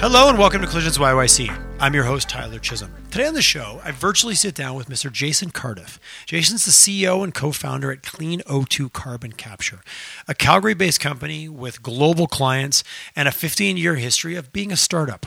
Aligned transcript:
Hello 0.00 0.30
and 0.30 0.38
welcome 0.38 0.62
to 0.62 0.66
Collisions 0.66 0.96
YYC. 0.96 1.54
I'm 1.78 1.92
your 1.92 2.04
host, 2.04 2.30
Tyler 2.30 2.58
Chisholm. 2.58 2.90
Today 3.10 3.26
on 3.26 3.34
the 3.34 3.42
show, 3.42 3.82
I 3.84 3.90
virtually 3.90 4.34
sit 4.34 4.54
down 4.54 4.74
with 4.74 4.88
Mr. 4.88 5.12
Jason 5.12 5.50
Cardiff. 5.50 6.00
Jason's 6.24 6.64
the 6.64 6.70
CEO 6.70 7.22
and 7.22 7.34
co 7.34 7.52
founder 7.52 7.92
at 7.92 8.02
Clean 8.02 8.40
O2 8.46 8.94
Carbon 8.94 9.32
Capture, 9.32 9.80
a 10.26 10.34
Calgary 10.34 10.72
based 10.72 11.00
company 11.00 11.50
with 11.50 11.82
global 11.82 12.26
clients 12.26 12.82
and 13.14 13.28
a 13.28 13.30
15 13.30 13.76
year 13.76 13.96
history 13.96 14.36
of 14.36 14.54
being 14.54 14.72
a 14.72 14.76
startup. 14.76 15.26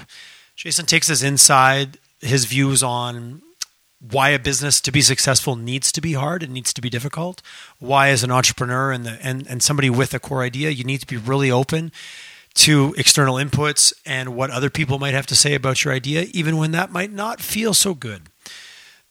Jason 0.55 0.87
takes 0.87 1.07
us 1.07 1.21
inside 1.21 1.99
his 2.19 2.45
views 2.45 2.81
on 2.81 3.43
why 4.01 4.29
a 4.29 4.39
business 4.39 4.81
to 4.81 4.91
be 4.91 5.03
successful 5.03 5.55
needs 5.55 5.91
to 5.91 6.01
be 6.01 6.13
hard, 6.13 6.41
it 6.41 6.49
needs 6.49 6.73
to 6.73 6.81
be 6.81 6.89
difficult. 6.89 7.43
Why, 7.77 8.09
as 8.09 8.23
an 8.23 8.31
entrepreneur 8.31 8.91
and, 8.91 9.05
the, 9.05 9.19
and, 9.21 9.45
and 9.45 9.61
somebody 9.61 9.91
with 9.91 10.15
a 10.15 10.19
core 10.19 10.41
idea, 10.41 10.71
you 10.71 10.83
need 10.83 11.01
to 11.01 11.07
be 11.07 11.17
really 11.17 11.51
open 11.51 11.91
to 12.55 12.93
external 12.97 13.35
inputs 13.35 13.93
and 14.05 14.35
what 14.35 14.51
other 14.51 14.69
people 14.69 14.99
might 14.99 15.13
have 15.13 15.25
to 15.27 15.35
say 15.35 15.55
about 15.55 15.83
your 15.83 15.93
idea, 15.93 16.27
even 16.31 16.57
when 16.57 16.71
that 16.71 16.91
might 16.91 17.11
not 17.11 17.41
feel 17.41 17.73
so 17.73 17.93
good. 17.93 18.23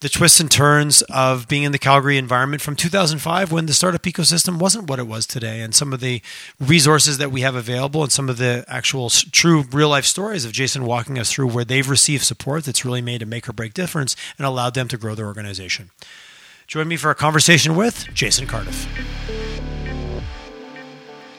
The 0.01 0.09
twists 0.09 0.41
and 0.41 0.51
turns 0.51 1.03
of 1.03 1.47
being 1.47 1.63
in 1.63 1.71
the 1.71 1.79
Calgary 1.79 2.19
environment 2.19 2.61
from 2.61 2.75
2005 2.75 3.53
when 3.53 3.67
the 3.67 3.73
startup 3.73 4.03
ecosystem 4.03 4.59
wasn't 4.59 4.91
what 4.91 4.99
it 4.99 5.07
was 5.07 5.27
today, 5.27 5.61
and 5.61 5.73
some 5.73 5.93
of 5.93 6.01
the 6.01 6.21
resources 6.59 7.19
that 7.19 7.31
we 7.31 7.43
have 7.43 7.55
available, 7.55 8.03
and 8.03 8.11
some 8.11 8.29
of 8.29 8.37
the 8.37 8.65
actual 8.67 9.11
true 9.11 9.63
real 9.71 9.89
life 9.89 10.05
stories 10.05 10.45
of 10.45 10.51
Jason 10.51 10.87
walking 10.87 11.21
us 11.21 11.31
through 11.31 11.47
where 11.47 11.65
they've 11.65 11.89
received 11.89 12.25
support 12.25 12.65
that's 12.65 12.85
really 12.85 13.01
made 13.01 13.23
a 13.23 13.27
make 13.27 13.49
or 13.49 13.53
break 13.53 13.75
difference 13.75 14.17
and 14.39 14.45
allowed 14.45 14.75
them 14.75 14.89
to 14.89 14.97
grow 14.99 15.15
their 15.15 15.27
organization. 15.27 15.91
Join 16.67 16.89
me 16.89 16.97
for 16.97 17.13
a 17.13 17.15
conversation 17.15 17.77
with 17.77 18.09
Jason 18.13 18.49
Cardiff. 18.49 18.89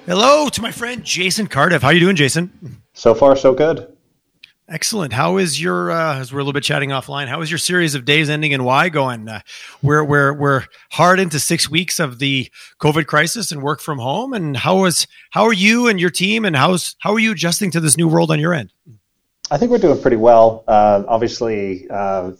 Hello 0.05 0.49
to 0.49 0.61
my 0.61 0.71
friend 0.71 1.01
Jason 1.05 1.47
Cardiff. 1.47 1.81
How 1.81 1.87
are 1.87 1.93
you 1.93 2.01
doing, 2.01 2.17
Jason? 2.17 2.81
So 2.91 3.15
far, 3.15 3.37
so 3.37 3.53
good. 3.53 3.87
Excellent. 4.67 5.13
How 5.13 5.37
is 5.37 5.61
your? 5.61 5.91
Uh, 5.91 6.19
as 6.19 6.33
we're 6.33 6.39
a 6.39 6.41
little 6.41 6.51
bit 6.51 6.63
chatting 6.63 6.89
offline, 6.89 7.27
how 7.27 7.41
is 7.41 7.49
your 7.49 7.57
series 7.57 7.95
of 7.95 8.03
days 8.03 8.29
ending 8.29 8.51
in 8.51 8.65
Y 8.65 8.89
going? 8.89 9.29
Uh, 9.29 9.39
we're 9.81 10.03
we're 10.03 10.33
we're 10.33 10.65
hard 10.91 11.21
into 11.21 11.39
six 11.39 11.69
weeks 11.69 12.01
of 12.01 12.19
the 12.19 12.49
COVID 12.79 13.05
crisis 13.05 13.49
and 13.53 13.63
work 13.63 13.79
from 13.79 13.97
home. 13.97 14.33
And 14.33 14.57
how 14.57 14.83
is 14.83 15.07
how 15.29 15.43
are 15.43 15.53
you 15.53 15.87
and 15.87 16.01
your 16.01 16.09
team? 16.09 16.43
And 16.43 16.53
how's 16.53 16.97
how 16.99 17.13
are 17.13 17.19
you 17.19 17.31
adjusting 17.31 17.71
to 17.71 17.79
this 17.79 17.95
new 17.95 18.09
world 18.09 18.29
on 18.29 18.41
your 18.41 18.53
end? 18.53 18.73
I 19.51 19.57
think 19.57 19.71
we're 19.71 19.77
doing 19.77 20.01
pretty 20.01 20.17
well. 20.17 20.65
Uh, 20.67 21.03
obviously, 21.07 21.87
uh, 21.89 22.31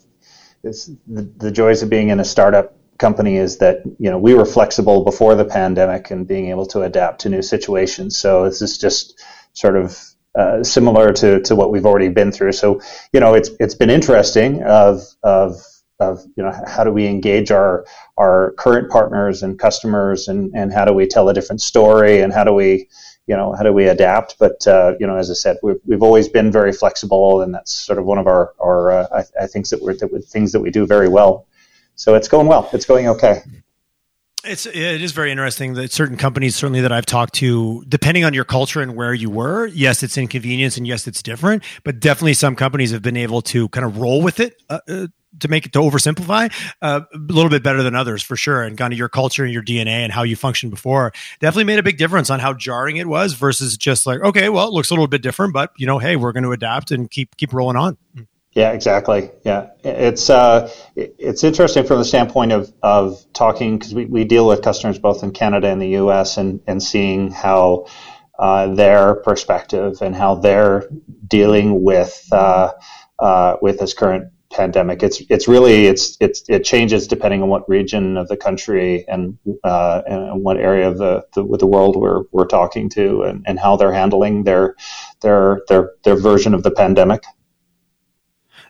it's 0.62 0.90
the, 1.06 1.22
the 1.38 1.50
joys 1.50 1.82
of 1.82 1.88
being 1.88 2.10
in 2.10 2.20
a 2.20 2.24
startup 2.26 2.76
company 2.98 3.36
is 3.36 3.58
that 3.58 3.82
you 3.98 4.10
know 4.10 4.18
we 4.18 4.34
were 4.34 4.44
flexible 4.44 5.04
before 5.04 5.34
the 5.34 5.44
pandemic 5.44 6.10
and 6.10 6.26
being 6.26 6.50
able 6.50 6.66
to 6.66 6.82
adapt 6.82 7.20
to 7.22 7.28
new 7.28 7.42
situations. 7.42 8.16
So 8.16 8.44
this 8.44 8.62
is 8.62 8.78
just 8.78 9.20
sort 9.52 9.76
of 9.76 9.98
uh, 10.34 10.62
similar 10.64 11.12
to, 11.12 11.40
to 11.42 11.54
what 11.54 11.70
we've 11.70 11.86
already 11.86 12.08
been 12.08 12.32
through. 12.32 12.52
So 12.52 12.80
you 13.12 13.20
know 13.20 13.34
it's 13.34 13.50
it's 13.60 13.74
been 13.74 13.90
interesting 13.90 14.62
of 14.62 15.02
of 15.22 15.56
of 16.00 16.24
you 16.36 16.42
know 16.42 16.52
how 16.66 16.84
do 16.84 16.90
we 16.90 17.06
engage 17.06 17.50
our 17.50 17.84
our 18.18 18.52
current 18.58 18.90
partners 18.90 19.42
and 19.42 19.58
customers 19.58 20.28
and 20.28 20.52
and 20.54 20.72
how 20.72 20.84
do 20.84 20.92
we 20.92 21.06
tell 21.06 21.28
a 21.28 21.34
different 21.34 21.60
story 21.60 22.20
and 22.20 22.32
how 22.32 22.42
do 22.42 22.52
we 22.52 22.88
you 23.26 23.36
know 23.36 23.54
how 23.54 23.62
do 23.62 23.72
we 23.72 23.86
adapt 23.86 24.36
but 24.38 24.66
uh, 24.66 24.94
you 24.98 25.06
know 25.06 25.16
as 25.16 25.30
i 25.30 25.34
said 25.34 25.56
we've, 25.62 25.80
we've 25.86 26.02
always 26.02 26.28
been 26.28 26.50
very 26.50 26.72
flexible 26.72 27.42
and 27.42 27.54
that's 27.54 27.72
sort 27.72 27.98
of 27.98 28.04
one 28.04 28.18
of 28.18 28.26
our 28.26 28.54
our 28.60 28.90
uh, 28.90 29.06
I, 29.12 29.44
I 29.44 29.46
think 29.46 29.68
that 29.68 29.80
we're 29.80 29.94
that 29.96 30.12
we, 30.12 30.20
things 30.20 30.50
that 30.52 30.60
we 30.60 30.70
do 30.70 30.84
very 30.84 31.08
well 31.08 31.46
so 31.96 32.14
it's 32.14 32.28
going 32.28 32.46
well. 32.46 32.68
It's 32.72 32.86
going 32.86 33.08
okay. 33.08 33.42
It's 34.46 34.66
it 34.66 34.76
is 34.76 35.12
very 35.12 35.30
interesting 35.30 35.74
that 35.74 35.90
certain 35.90 36.18
companies 36.18 36.54
certainly 36.54 36.82
that 36.82 36.92
I've 36.92 37.06
talked 37.06 37.34
to, 37.36 37.82
depending 37.88 38.24
on 38.24 38.34
your 38.34 38.44
culture 38.44 38.82
and 38.82 38.94
where 38.94 39.14
you 39.14 39.30
were, 39.30 39.66
yes, 39.66 40.02
it's 40.02 40.18
inconvenience 40.18 40.76
and 40.76 40.86
yes, 40.86 41.06
it's 41.06 41.22
different, 41.22 41.64
but 41.82 41.98
definitely 41.98 42.34
some 42.34 42.54
companies 42.54 42.90
have 42.90 43.00
been 43.00 43.16
able 43.16 43.40
to 43.42 43.68
kind 43.70 43.86
of 43.86 43.96
roll 43.96 44.20
with 44.20 44.40
it. 44.40 44.54
Uh, 44.68 44.80
uh, 44.86 45.06
to 45.40 45.48
make 45.48 45.66
it 45.66 45.72
to 45.72 45.80
oversimplify 45.80 46.52
uh, 46.82 47.00
a 47.12 47.18
little 47.18 47.50
bit 47.50 47.62
better 47.62 47.82
than 47.82 47.96
others 47.96 48.22
for 48.22 48.36
sure 48.36 48.62
and 48.62 48.78
kind 48.78 48.92
of 48.92 48.98
your 48.98 49.08
culture 49.08 49.42
and 49.42 49.52
your 49.52 49.64
dna 49.64 49.88
and 49.88 50.12
how 50.12 50.22
you 50.22 50.36
functioned 50.36 50.70
before 50.70 51.12
definitely 51.40 51.64
made 51.64 51.78
a 51.78 51.82
big 51.82 51.98
difference 51.98 52.30
on 52.30 52.38
how 52.38 52.52
jarring 52.52 52.98
it 52.98 53.08
was 53.08 53.32
versus 53.32 53.76
just 53.76 54.06
like 54.06 54.20
okay 54.20 54.48
well 54.48 54.68
it 54.68 54.72
looks 54.72 54.90
a 54.90 54.94
little 54.94 55.08
bit 55.08 55.22
different 55.22 55.52
but 55.52 55.72
you 55.76 55.88
know 55.88 55.98
hey 55.98 56.14
we're 56.14 56.30
going 56.30 56.44
to 56.44 56.52
adapt 56.52 56.92
and 56.92 57.10
keep 57.10 57.36
keep 57.36 57.52
rolling 57.52 57.76
on 57.76 57.96
yeah, 58.54 58.70
exactly. 58.70 59.30
Yeah, 59.44 59.70
it's 59.82 60.30
uh, 60.30 60.70
it's 60.94 61.42
interesting 61.42 61.84
from 61.84 61.98
the 61.98 62.04
standpoint 62.04 62.52
of 62.52 62.72
of 62.82 63.24
talking 63.32 63.78
because 63.78 63.94
we, 63.94 64.04
we 64.06 64.24
deal 64.24 64.46
with 64.46 64.62
customers 64.62 64.98
both 64.98 65.24
in 65.24 65.32
Canada 65.32 65.68
and 65.68 65.82
the 65.82 65.88
U.S. 65.88 66.36
and 66.36 66.60
and 66.66 66.82
seeing 66.82 67.32
how 67.32 67.86
uh, 68.38 68.74
their 68.74 69.16
perspective 69.16 70.00
and 70.02 70.14
how 70.14 70.36
they're 70.36 70.88
dealing 71.26 71.82
with 71.82 72.28
uh, 72.30 72.72
uh, 73.18 73.56
with 73.60 73.80
this 73.80 73.92
current 73.92 74.30
pandemic. 74.52 75.02
It's 75.02 75.20
it's 75.28 75.48
really 75.48 75.86
it's 75.86 76.16
it's 76.20 76.44
it 76.48 76.62
changes 76.62 77.08
depending 77.08 77.42
on 77.42 77.48
what 77.48 77.68
region 77.68 78.16
of 78.16 78.28
the 78.28 78.36
country 78.36 79.04
and 79.08 79.36
uh, 79.64 80.02
and 80.06 80.42
what 80.44 80.58
area 80.58 80.88
of 80.88 80.98
the, 80.98 81.24
the 81.34 81.44
the 81.58 81.66
world 81.66 81.96
we're 81.96 82.22
we're 82.30 82.46
talking 82.46 82.88
to 82.90 83.22
and, 83.22 83.44
and 83.46 83.58
how 83.58 83.76
they're 83.76 83.92
handling 83.92 84.44
their 84.44 84.76
their 85.22 85.62
their 85.68 85.90
their 86.04 86.16
version 86.16 86.54
of 86.54 86.62
the 86.62 86.70
pandemic. 86.70 87.24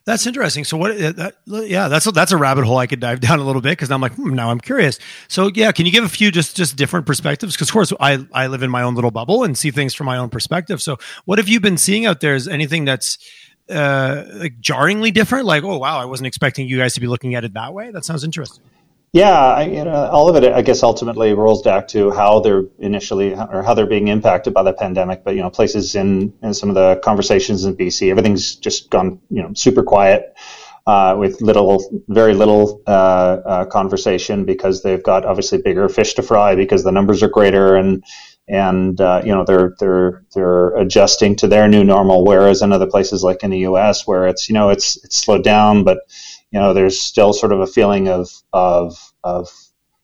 That's 0.07 0.27
interesting. 0.27 0.65
So 0.65 0.77
what? 0.77 0.91
Uh, 0.91 1.13
that, 1.13 1.35
yeah, 1.47 1.89
that's 1.89 2.07
a, 2.07 2.13
that's 2.13 2.31
a 2.33 2.37
rabbit 2.37 2.65
hole 2.65 2.77
I 2.77 2.87
could 2.87 3.01
dive 3.01 3.21
down 3.29 3.39
a 3.39 3.45
little 3.45 3.63
bit 3.63 3.71
because 3.71 3.91
I'm 3.91 4.01
like, 4.01 4.13
hmm, 4.13 4.35
now 4.35 4.51
I'm 4.51 4.61
curious. 4.61 4.99
So 5.29 5.51
yeah, 5.55 5.73
can 5.73 5.87
you 5.87 5.93
give 5.93 6.05
a 6.05 6.09
few 6.09 6.31
just 6.31 6.57
just 6.57 6.77
different 6.77 7.07
perspectives? 7.07 7.55
Because 7.55 7.69
of 7.69 7.73
course 7.73 7.93
I 8.01 8.25
I 8.33 8.49
live 8.49 8.63
in 8.63 8.71
my 8.71 8.83
own 8.83 8.95
little 8.95 9.11
bubble 9.11 9.45
and 9.45 9.57
see 9.57 9.71
things 9.71 9.95
from 9.95 10.07
my 10.07 10.19
own 10.19 10.29
perspective. 10.29 10.83
So 10.83 10.99
what 11.25 11.39
have 11.39 11.49
you 11.49 11.59
been 11.59 11.79
seeing 11.79 12.05
out 12.05 12.21
there? 12.21 12.35
Is 12.35 12.49
anything 12.49 12.85
that's 12.85 13.19
uh, 13.71 14.25
like 14.35 14.61
jarringly 14.61 15.11
different? 15.11 15.47
Like, 15.47 15.65
oh 15.65 15.79
wow, 15.79 15.99
I 15.99 16.05
wasn't 16.05 16.27
expecting 16.27 16.69
you 16.69 16.77
guys 16.79 16.93
to 16.95 17.01
be 17.01 17.07
looking 17.07 17.35
at 17.35 17.45
it 17.45 17.55
that 17.55 17.73
way. 17.73 17.91
That 17.91 18.05
sounds 18.05 18.25
interesting. 18.25 18.63
Yeah, 19.15 19.31
I, 19.31 19.63
you 19.67 19.85
know, 19.85 20.09
all 20.11 20.29
of 20.29 20.35
it, 20.43 20.53
I 20.53 20.61
guess, 20.63 20.83
ultimately 20.83 21.35
rolls 21.35 21.63
back 21.63 21.87
to 21.89 22.11
how 22.11 22.41
they're 22.41 22.65
initially 22.81 23.33
or 23.33 23.63
how 23.63 23.73
they're 23.73 23.87
being 23.87 24.09
impacted 24.09 24.53
by 24.53 24.65
the 24.65 24.73
pandemic. 24.73 25.23
But 25.23 25.37
you 25.37 25.41
know, 25.43 25.51
places 25.51 25.95
in, 25.95 26.35
in 26.43 26.53
some 26.53 26.69
of 26.69 26.75
the 26.75 27.01
conversations 27.05 27.65
in 27.65 27.77
BC, 27.77 28.11
everything's 28.11 28.57
just 28.57 28.91
gone, 28.91 29.21
you 29.31 29.41
know, 29.41 29.55
super 29.55 29.85
quiet. 29.85 30.35
Uh, 30.87 31.17
with 31.19 31.41
little, 31.41 32.03
very 32.09 32.35
little 32.35 32.83
uh, 32.87 32.91
uh, 32.91 33.65
conversation 33.67 34.45
because 34.45 34.83
they've 34.83 35.03
got 35.03 35.25
obviously 35.25 35.57
bigger 35.57 35.89
fish 35.89 36.13
to 36.13 36.23
fry 36.23 36.55
because 36.55 36.85
the 36.85 36.93
numbers 36.93 37.23
are 37.23 37.29
greater 37.29 37.77
and 37.77 38.05
and 38.49 39.01
uh, 39.01 39.23
you 39.25 39.35
know 39.35 39.45
they're 39.45 39.75
they're 39.79 40.25
they're 40.35 40.77
adjusting 40.77 41.37
to 41.37 41.49
their 41.49 41.69
new 41.69 41.85
normal. 41.85 42.25
Whereas 42.25 42.61
in 42.61 42.73
other 42.73 42.87
places 42.87 43.23
like 43.25 43.43
in 43.43 43.51
the 43.51 43.61
U.S. 43.61 44.07
where 44.07 44.27
it's 44.27 44.51
you 44.51 44.55
know 44.55 44.69
it's 44.69 45.03
it's 45.05 45.17
slowed 45.17 45.45
down, 45.45 45.85
but 45.85 46.01
you 46.55 46.61
know, 46.61 46.73
there's 46.73 47.01
still 47.03 47.33
sort 47.33 47.51
of 47.51 47.59
a 47.59 47.67
feeling 47.67 48.09
of 48.09 48.31
of 48.53 48.97
of 49.25 49.51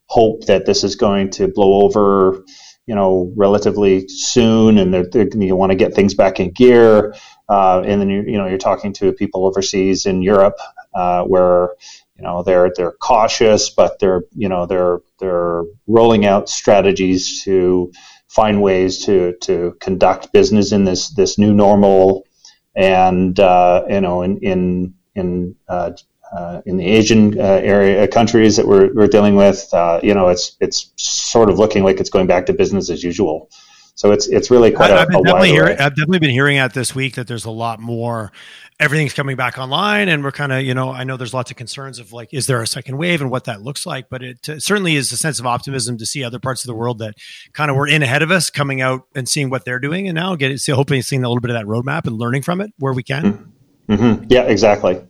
hope 0.06 0.46
that 0.46 0.66
this 0.66 0.82
is 0.82 0.96
going 0.96 1.30
to 1.30 1.46
blow 1.46 1.84
over, 1.84 2.44
you 2.86 2.94
know, 2.96 3.32
relatively 3.36 4.08
soon, 4.08 4.76
and 4.76 4.92
they're, 4.92 5.06
they're, 5.08 5.28
you 5.28 5.54
want 5.54 5.70
to 5.70 5.76
get 5.76 5.94
things 5.94 6.12
back 6.12 6.40
in 6.40 6.50
gear. 6.50 7.14
Uh, 7.48 7.82
and 7.86 8.00
then 8.00 8.10
you 8.10 8.22
you 8.22 8.36
know 8.36 8.48
you're 8.48 8.58
talking 8.58 8.92
to 8.92 9.12
people 9.12 9.46
overseas 9.46 10.06
in 10.06 10.22
Europe 10.22 10.56
uh, 10.92 11.22
where 11.22 11.68
you 12.16 12.24
know 12.24 12.42
they're 12.42 12.72
they're 12.74 12.96
cautious, 13.00 13.70
but 13.70 14.00
they're 14.00 14.22
you 14.34 14.48
know 14.48 14.66
they're 14.66 14.98
they're 15.20 15.62
rolling 15.86 16.26
out 16.26 16.48
strategies 16.48 17.44
to 17.44 17.92
find 18.26 18.60
ways 18.60 19.04
to 19.04 19.34
to 19.42 19.76
conduct 19.78 20.32
business 20.32 20.72
in 20.72 20.82
this 20.82 21.10
this 21.10 21.38
new 21.38 21.54
normal, 21.54 22.26
and 22.74 23.38
uh, 23.38 23.84
you 23.88 24.00
know 24.00 24.22
in 24.22 24.38
in 24.38 24.94
in 25.14 25.54
uh, 25.68 25.92
uh, 26.36 26.60
in 26.64 26.76
the 26.76 26.86
Asian 26.86 27.38
uh, 27.38 27.42
area 27.42 28.04
uh, 28.04 28.06
countries 28.06 28.56
that 28.56 28.66
we're, 28.66 28.92
we're 28.94 29.08
dealing 29.08 29.36
with, 29.36 29.68
uh, 29.72 30.00
you 30.02 30.14
know, 30.14 30.28
it's 30.28 30.56
it's 30.60 30.92
sort 30.96 31.50
of 31.50 31.58
looking 31.58 31.82
like 31.82 32.00
it's 32.00 32.10
going 32.10 32.26
back 32.26 32.46
to 32.46 32.52
business 32.52 32.90
as 32.90 33.02
usual. 33.02 33.50
So 33.96 34.12
it's 34.12 34.28
it's 34.28 34.50
really 34.50 34.70
quite 34.70 34.90
I, 34.90 34.94
a, 34.94 35.00
I've, 35.00 35.08
a 35.08 35.22
definitely 35.22 35.50
hearing, 35.50 35.78
I've 35.78 35.94
definitely 35.94 36.20
been 36.20 36.30
hearing 36.30 36.56
out 36.56 36.72
this 36.72 36.94
week 36.94 37.16
that 37.16 37.26
there's 37.26 37.44
a 37.44 37.50
lot 37.50 37.80
more. 37.80 38.32
Everything's 38.78 39.12
coming 39.12 39.36
back 39.36 39.58
online, 39.58 40.08
and 40.08 40.24
we're 40.24 40.32
kind 40.32 40.52
of, 40.52 40.62
you 40.62 40.72
know, 40.72 40.90
I 40.90 41.04
know 41.04 41.18
there's 41.18 41.34
lots 41.34 41.50
of 41.50 41.58
concerns 41.58 41.98
of 41.98 42.10
like, 42.10 42.32
is 42.32 42.46
there 42.46 42.62
a 42.62 42.66
second 42.66 42.96
wave 42.96 43.20
and 43.20 43.30
what 43.30 43.44
that 43.44 43.60
looks 43.60 43.84
like? 43.84 44.08
But 44.08 44.22
it 44.22 44.48
uh, 44.48 44.58
certainly 44.58 44.96
is 44.96 45.12
a 45.12 45.18
sense 45.18 45.38
of 45.38 45.46
optimism 45.46 45.98
to 45.98 46.06
see 46.06 46.24
other 46.24 46.38
parts 46.38 46.64
of 46.64 46.68
the 46.68 46.74
world 46.74 46.98
that 47.00 47.14
kind 47.52 47.70
of 47.70 47.76
were 47.76 47.86
in 47.86 48.02
ahead 48.02 48.22
of 48.22 48.30
us 48.30 48.48
coming 48.48 48.80
out 48.80 49.02
and 49.14 49.28
seeing 49.28 49.50
what 49.50 49.66
they're 49.66 49.80
doing, 49.80 50.08
and 50.08 50.14
now 50.14 50.34
getting, 50.34 50.56
hoping 50.74 51.02
seeing 51.02 51.22
a 51.24 51.28
little 51.28 51.42
bit 51.42 51.50
of 51.50 51.56
that 51.56 51.66
roadmap 51.66 52.06
and 52.06 52.16
learning 52.16 52.40
from 52.40 52.62
it 52.62 52.72
where 52.78 52.94
we 52.94 53.02
can. 53.02 53.24
Mm-hmm. 53.88 53.94
mm-hmm. 53.94 54.24
Yeah, 54.30 54.44
exactly. 54.44 55.02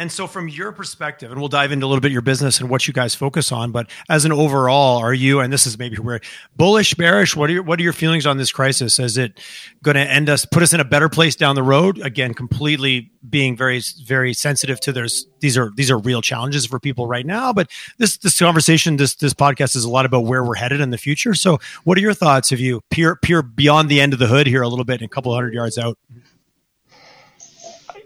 And 0.00 0.10
so, 0.10 0.26
from 0.26 0.48
your 0.48 0.72
perspective, 0.72 1.30
and 1.30 1.38
we'll 1.38 1.50
dive 1.50 1.72
into 1.72 1.84
a 1.84 1.88
little 1.88 2.00
bit 2.00 2.10
your 2.10 2.22
business 2.22 2.58
and 2.58 2.70
what 2.70 2.88
you 2.88 2.94
guys 2.94 3.14
focus 3.14 3.52
on, 3.52 3.70
but 3.70 3.90
as 4.08 4.24
an 4.24 4.32
overall, 4.32 4.96
are 4.96 5.12
you, 5.12 5.40
and 5.40 5.52
this 5.52 5.66
is 5.66 5.78
maybe 5.78 5.98
where 5.98 6.22
bullish, 6.56 6.94
bearish, 6.94 7.36
what 7.36 7.50
are 7.50 7.52
your, 7.52 7.62
what 7.62 7.78
are 7.78 7.82
your 7.82 7.92
feelings 7.92 8.24
on 8.24 8.38
this 8.38 8.50
crisis? 8.50 8.98
Is 8.98 9.18
it 9.18 9.38
going 9.82 9.96
to 9.96 10.00
end 10.00 10.30
us, 10.30 10.46
put 10.46 10.62
us 10.62 10.72
in 10.72 10.80
a 10.80 10.86
better 10.86 11.10
place 11.10 11.36
down 11.36 11.54
the 11.54 11.62
road? 11.62 11.98
Again, 11.98 12.32
completely 12.32 13.10
being 13.28 13.58
very, 13.58 13.82
very 14.02 14.32
sensitive 14.32 14.80
to 14.80 14.92
there's, 14.92 15.26
these 15.40 15.58
are, 15.58 15.70
these 15.76 15.90
are 15.90 15.98
real 15.98 16.22
challenges 16.22 16.64
for 16.64 16.80
people 16.80 17.06
right 17.06 17.26
now, 17.26 17.52
but 17.52 17.70
this, 17.98 18.16
this 18.16 18.38
conversation, 18.38 18.96
this, 18.96 19.16
this 19.16 19.34
podcast 19.34 19.76
is 19.76 19.84
a 19.84 19.90
lot 19.90 20.06
about 20.06 20.24
where 20.24 20.42
we're 20.42 20.54
headed 20.54 20.80
in 20.80 20.88
the 20.88 20.98
future. 20.98 21.34
So, 21.34 21.58
what 21.84 21.98
are 21.98 22.00
your 22.00 22.14
thoughts 22.14 22.52
if 22.52 22.58
you 22.58 22.80
peer, 22.88 23.16
peer 23.16 23.42
beyond 23.42 23.90
the 23.90 24.00
end 24.00 24.14
of 24.14 24.18
the 24.18 24.28
hood 24.28 24.46
here 24.46 24.62
a 24.62 24.68
little 24.68 24.86
bit 24.86 25.02
and 25.02 25.10
a 25.10 25.12
couple 25.12 25.34
hundred 25.34 25.52
yards 25.52 25.76
out? 25.76 25.98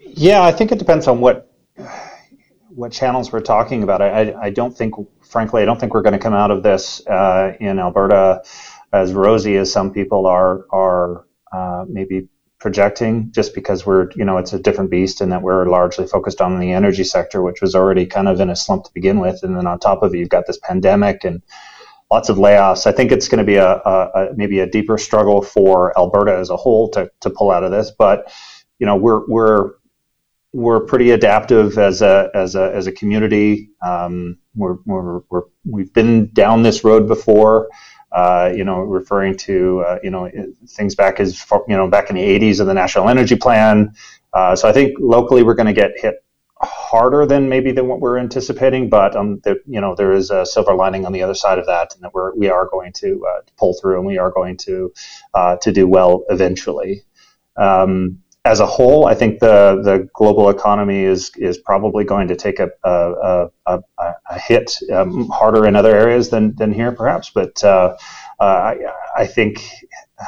Yeah, 0.02 0.42
I 0.42 0.50
think 0.50 0.72
it 0.72 0.80
depends 0.80 1.06
on 1.06 1.20
what 1.20 1.53
what 2.74 2.92
channels 2.92 3.32
we're 3.32 3.40
talking 3.40 3.82
about. 3.82 4.02
I, 4.02 4.34
I 4.40 4.50
don't 4.50 4.76
think, 4.76 4.94
frankly, 5.22 5.62
I 5.62 5.64
don't 5.64 5.78
think 5.78 5.94
we're 5.94 6.02
going 6.02 6.14
to 6.14 6.18
come 6.18 6.34
out 6.34 6.50
of 6.50 6.62
this 6.62 7.06
uh, 7.06 7.52
in 7.60 7.78
Alberta 7.78 8.42
as 8.92 9.12
rosy 9.12 9.56
as 9.56 9.72
some 9.72 9.92
people 9.92 10.26
are 10.26 10.66
are 10.70 11.26
uh, 11.52 11.84
maybe 11.88 12.28
projecting. 12.58 13.30
Just 13.32 13.54
because 13.54 13.86
we're, 13.86 14.10
you 14.14 14.24
know, 14.24 14.38
it's 14.38 14.52
a 14.52 14.58
different 14.58 14.90
beast, 14.90 15.20
and 15.20 15.32
that 15.32 15.42
we're 15.42 15.66
largely 15.66 16.06
focused 16.06 16.40
on 16.40 16.58
the 16.58 16.72
energy 16.72 17.04
sector, 17.04 17.42
which 17.42 17.60
was 17.60 17.74
already 17.74 18.06
kind 18.06 18.28
of 18.28 18.40
in 18.40 18.50
a 18.50 18.56
slump 18.56 18.84
to 18.84 18.90
begin 18.94 19.20
with, 19.20 19.42
and 19.42 19.56
then 19.56 19.66
on 19.66 19.78
top 19.78 20.02
of 20.02 20.14
it, 20.14 20.18
you've 20.18 20.28
got 20.28 20.46
this 20.46 20.58
pandemic 20.58 21.24
and 21.24 21.42
lots 22.10 22.28
of 22.28 22.36
layoffs. 22.36 22.86
I 22.86 22.92
think 22.92 23.10
it's 23.10 23.28
going 23.28 23.38
to 23.38 23.44
be 23.44 23.56
a, 23.56 23.76
a, 23.76 24.10
a 24.14 24.28
maybe 24.36 24.60
a 24.60 24.66
deeper 24.66 24.98
struggle 24.98 25.42
for 25.42 25.96
Alberta 25.98 26.36
as 26.36 26.50
a 26.50 26.56
whole 26.56 26.88
to 26.90 27.10
to 27.20 27.30
pull 27.30 27.50
out 27.50 27.64
of 27.64 27.70
this, 27.70 27.90
but 27.90 28.32
you 28.78 28.86
know, 28.86 28.96
we're 28.96 29.26
we're 29.28 29.72
we're 30.54 30.78
pretty 30.78 31.10
adaptive 31.10 31.76
as 31.78 32.00
a 32.00 32.30
as 32.32 32.54
a 32.54 32.72
as 32.74 32.86
a 32.86 32.92
community. 32.92 33.70
Um, 33.84 34.38
we're, 34.54 34.76
we're, 34.86 35.18
we're 35.28 35.42
we've 35.64 35.92
been 35.92 36.32
down 36.32 36.62
this 36.62 36.84
road 36.84 37.08
before. 37.08 37.68
Uh, 38.12 38.52
you 38.54 38.62
know, 38.62 38.78
referring 38.78 39.36
to 39.36 39.80
uh, 39.80 39.98
you 40.04 40.10
know 40.10 40.30
things 40.68 40.94
back 40.94 41.18
as 41.18 41.44
you 41.50 41.76
know 41.76 41.88
back 41.88 42.08
in 42.08 42.14
the 42.14 42.22
80s 42.22 42.60
of 42.60 42.68
the 42.68 42.74
National 42.74 43.08
Energy 43.08 43.34
Plan. 43.34 43.92
Uh, 44.32 44.54
so 44.54 44.68
I 44.68 44.72
think 44.72 44.96
locally 45.00 45.42
we're 45.42 45.54
going 45.54 45.66
to 45.66 45.72
get 45.72 45.92
hit 45.96 46.24
harder 46.60 47.26
than 47.26 47.48
maybe 47.48 47.72
than 47.72 47.88
what 47.88 48.00
we're 48.00 48.18
anticipating, 48.18 48.88
but 48.88 49.16
um, 49.16 49.40
the, 49.42 49.60
you 49.66 49.80
know 49.80 49.96
there 49.96 50.12
is 50.12 50.30
a 50.30 50.46
silver 50.46 50.76
lining 50.76 51.04
on 51.04 51.10
the 51.12 51.22
other 51.22 51.34
side 51.34 51.58
of 51.58 51.66
that, 51.66 51.92
and 51.96 52.04
that 52.04 52.14
we're 52.14 52.32
we 52.36 52.48
are 52.48 52.68
going 52.68 52.92
to 52.92 53.26
uh, 53.28 53.40
pull 53.58 53.74
through 53.74 53.96
and 53.96 54.06
we 54.06 54.18
are 54.18 54.30
going 54.30 54.56
to 54.58 54.92
uh, 55.34 55.56
to 55.56 55.72
do 55.72 55.88
well 55.88 56.24
eventually. 56.28 57.02
Um, 57.56 58.20
as 58.46 58.60
a 58.60 58.66
whole, 58.66 59.06
I 59.06 59.14
think 59.14 59.40
the 59.40 59.80
the 59.82 60.08
global 60.12 60.50
economy 60.50 61.04
is 61.04 61.32
is 61.36 61.56
probably 61.56 62.04
going 62.04 62.28
to 62.28 62.36
take 62.36 62.60
a 62.60 62.68
a, 62.84 63.48
a, 63.66 63.80
a 63.96 64.38
hit 64.38 64.76
um, 64.92 65.28
harder 65.28 65.66
in 65.66 65.74
other 65.74 65.96
areas 65.96 66.28
than 66.28 66.54
than 66.56 66.72
here, 66.72 66.92
perhaps. 66.92 67.30
But 67.30 67.64
uh, 67.64 67.96
uh, 68.38 68.44
I, 68.44 68.76
I 69.16 69.26
think 69.26 69.66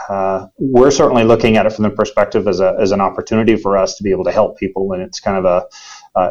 uh, 0.09 0.47
we're 0.59 0.91
certainly 0.91 1.25
looking 1.25 1.59
at 1.59 1.67
it 1.67 1.73
from 1.75 1.83
the 1.83 1.91
perspective 1.91 2.49
as 2.49 2.61
a 2.61 2.75
as 2.81 2.91
an 2.93 3.03
opportunity 3.03 3.55
for 3.57 3.77
us 3.77 3.97
to 3.97 4.03
be 4.03 4.13
able 4.13 4.25
to 4.25 4.33
help 4.33 4.59
people, 4.59 4.93
and 4.93 5.03
it's 5.03 5.21
kind 5.21 5.37
of 5.37 5.45
a 5.45 5.67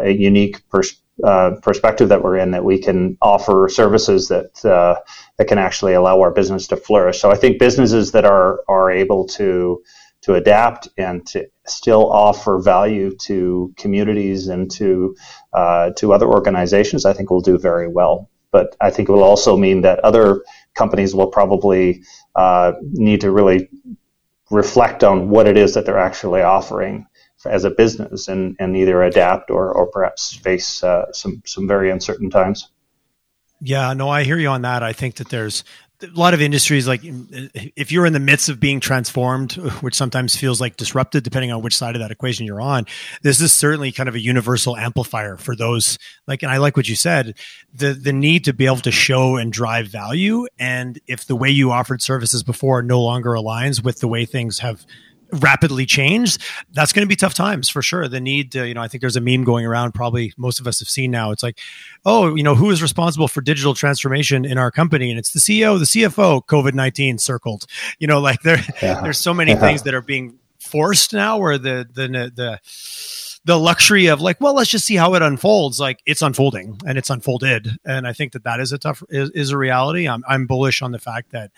a 0.04 0.10
unique 0.10 0.68
pers- 0.70 1.00
uh, 1.24 1.52
perspective 1.62 2.10
that 2.10 2.24
we're 2.24 2.38
in 2.38 2.50
that 2.50 2.66
we 2.66 2.80
can 2.80 3.16
offer 3.22 3.70
services 3.70 4.28
that 4.30 4.66
uh, 4.66 4.96
that 5.38 5.46
can 5.46 5.60
actually 5.60 5.94
allow 5.94 6.20
our 6.20 6.32
business 6.32 6.66
to 6.68 6.76
flourish. 6.78 7.22
So 7.22 7.30
I 7.30 7.36
think 7.36 7.60
businesses 7.60 8.12
that 8.14 8.26
are 8.26 8.62
are 8.68 8.90
able 8.90 9.28
to 9.28 9.84
to 10.22 10.34
adapt 10.34 10.88
and 10.98 11.24
to 11.28 11.46
still 11.68 12.12
offer 12.12 12.60
value 12.60 13.16
to 13.16 13.74
communities 13.78 14.48
and 14.48 14.70
to 14.72 15.16
uh, 15.54 15.92
to 15.98 16.14
other 16.14 16.28
organizations, 16.28 17.06
I 17.06 17.14
think 17.14 17.30
will 17.30 17.42
do 17.42 17.58
very 17.58 17.88
well. 17.88 18.30
But 18.52 18.76
I 18.80 18.90
think 18.90 19.10
it 19.10 19.12
will 19.12 19.24
also 19.24 19.58
mean 19.58 19.82
that 19.82 20.00
other 20.00 20.44
companies 20.76 21.14
will 21.14 21.28
probably 21.28 22.04
uh, 22.36 22.74
need 22.82 23.22
to 23.22 23.32
really 23.32 23.70
reflect 24.52 25.04
on 25.04 25.30
what 25.30 25.48
it 25.48 25.58
is 25.58 25.74
that 25.74 25.86
they're 25.86 25.98
actually 25.98 26.42
offering 26.42 27.08
as 27.46 27.64
a 27.64 27.70
business 27.70 28.28
and, 28.28 28.56
and 28.60 28.76
either 28.78 29.04
adapt 29.04 29.52
or, 29.52 29.72
or 29.72 29.88
perhaps 29.88 30.36
face 30.36 30.84
uh, 30.84 31.12
some 31.12 31.42
some 31.46 31.68
very 31.68 31.92
uncertain 31.92 32.30
times. 32.30 32.70
Yeah, 33.62 33.94
no, 33.94 34.10
I 34.10 34.24
hear 34.24 34.38
you 34.38 34.50
on 34.50 34.64
that. 34.64 34.84
I 34.84 34.94
think 34.94 35.16
that 35.16 35.30
there's 35.30 35.64
a 36.02 36.08
lot 36.14 36.34
of 36.34 36.42
industries 36.42 36.88
like 36.88 37.04
uh, 37.06 37.48
if 37.76 37.92
you're 37.92 38.06
in 38.06 38.14
the 38.14 38.20
midst 38.20 38.50
of 38.50 38.60
being 38.60 38.80
transformed 38.80 39.54
which 39.82 39.96
sometimes 39.96 40.36
feels 40.36 40.60
like 40.60 40.78
disrupted 40.78 41.24
depending 41.24 41.52
on 41.52 41.62
which 41.62 41.76
side 41.76 41.96
of 41.96 42.02
that 42.02 42.12
equation 42.12 42.46
you're 42.46 42.62
on 42.62 42.86
this 43.22 43.42
is 43.42 43.54
certainly 43.54 43.92
kind 43.92 44.10
of 44.10 44.16
a 44.16 44.20
universal 44.20 44.76
amplifier 44.76 45.38
for 45.38 45.56
those 45.56 45.98
like 46.28 46.44
and 46.44 46.52
i 46.52 46.58
like 46.58 46.76
what 46.76 46.88
you 46.88 46.96
said 46.96 47.36
the 47.74 47.94
the 47.94 48.14
need 48.14 48.46
to 48.46 48.54
be 48.54 48.66
able 48.66 48.78
to 48.78 48.92
show 48.92 49.36
and 49.36 49.52
drive 49.52 49.88
value. 49.88 50.48
And 50.58 51.00
if 51.08 51.26
the 51.26 51.36
way 51.36 51.50
you 51.50 51.72
offered 51.72 52.02
services 52.02 52.44
before 52.44 52.82
no 52.82 53.02
longer 53.02 53.32
aligns 53.32 53.84
with 53.84 54.00
the 54.00 54.08
way 54.08 54.26
things 54.26 54.60
have 54.60 54.86
rapidly 55.36 55.86
changed, 55.86 56.42
that's 56.72 56.94
going 56.94 57.06
to 57.06 57.10
be 57.10 57.16
tough 57.16 57.34
times 57.34 57.70
for 57.70 57.82
sure. 57.82 58.08
The 58.08 58.20
need 58.20 58.52
to, 58.54 58.68
you 58.68 58.74
know, 58.74 58.82
I 58.82 58.88
think 58.88 59.02
there's 59.02 59.16
a 59.16 59.22
meme 59.22 59.44
going 59.44 59.66
around, 59.66 59.94
probably 59.94 60.34
most 60.38 60.60
of 60.60 60.68
us 60.68 60.80
have 60.80 60.90
seen 60.90 61.12
now. 61.12 61.32
It's 61.32 61.44
like, 61.44 61.60
oh, 62.06 62.36
you 62.36 62.44
know, 62.44 62.56
who 62.56 62.72
is 62.72 62.82
responsible 62.82 63.28
for 63.28 63.42
digital 63.42 63.74
transformation 63.74 64.46
in 64.46 64.58
our 64.58 64.72
company? 64.72 65.10
And 65.10 65.20
it's 65.20 65.32
the 65.32 65.40
CEO, 65.40 65.78
the 65.80 65.86
CFO, 65.86 66.46
COVID 66.46 66.74
19 66.74 67.18
circled. 67.18 67.66
You 68.00 68.08
know, 68.08 68.20
like 68.20 68.42
there, 68.42 68.62
yeah. 68.82 69.02
there's 69.04 69.20
so 69.20 69.34
many 69.34 69.52
yeah. 69.52 69.60
things 69.60 69.84
that 69.84 69.94
are 69.94 70.02
being 70.02 70.40
forced 70.60 71.14
now 71.14 71.38
where 71.38 71.58
the, 71.58 71.88
the, 71.94 72.08
the, 72.08 72.60
the 73.46 73.60
luxury 73.60 74.08
of 74.08 74.22
like, 74.22 74.42
well, 74.42 74.56
let's 74.56 74.72
just 74.72 74.86
see 74.86 74.96
how 74.96 75.14
it 75.14 75.22
unfolds. 75.22 75.80
Like 75.80 76.02
it's 76.06 76.22
unfolding 76.22 76.80
and 76.86 76.98
it's 76.98 77.12
unfolded. 77.12 77.78
And 77.86 78.08
I 78.08 78.14
think 78.14 78.34
that 78.34 78.44
that 78.44 78.60
is 78.60 78.72
a 78.72 78.78
tough, 78.80 79.04
is, 79.10 79.30
is 79.32 79.52
a 79.52 79.58
reality. 79.58 80.10
I'm, 80.10 80.24
I'm 80.28 80.48
bullish 80.48 80.82
on 80.82 80.92
the 80.92 81.00
fact 81.00 81.32
that 81.32 81.52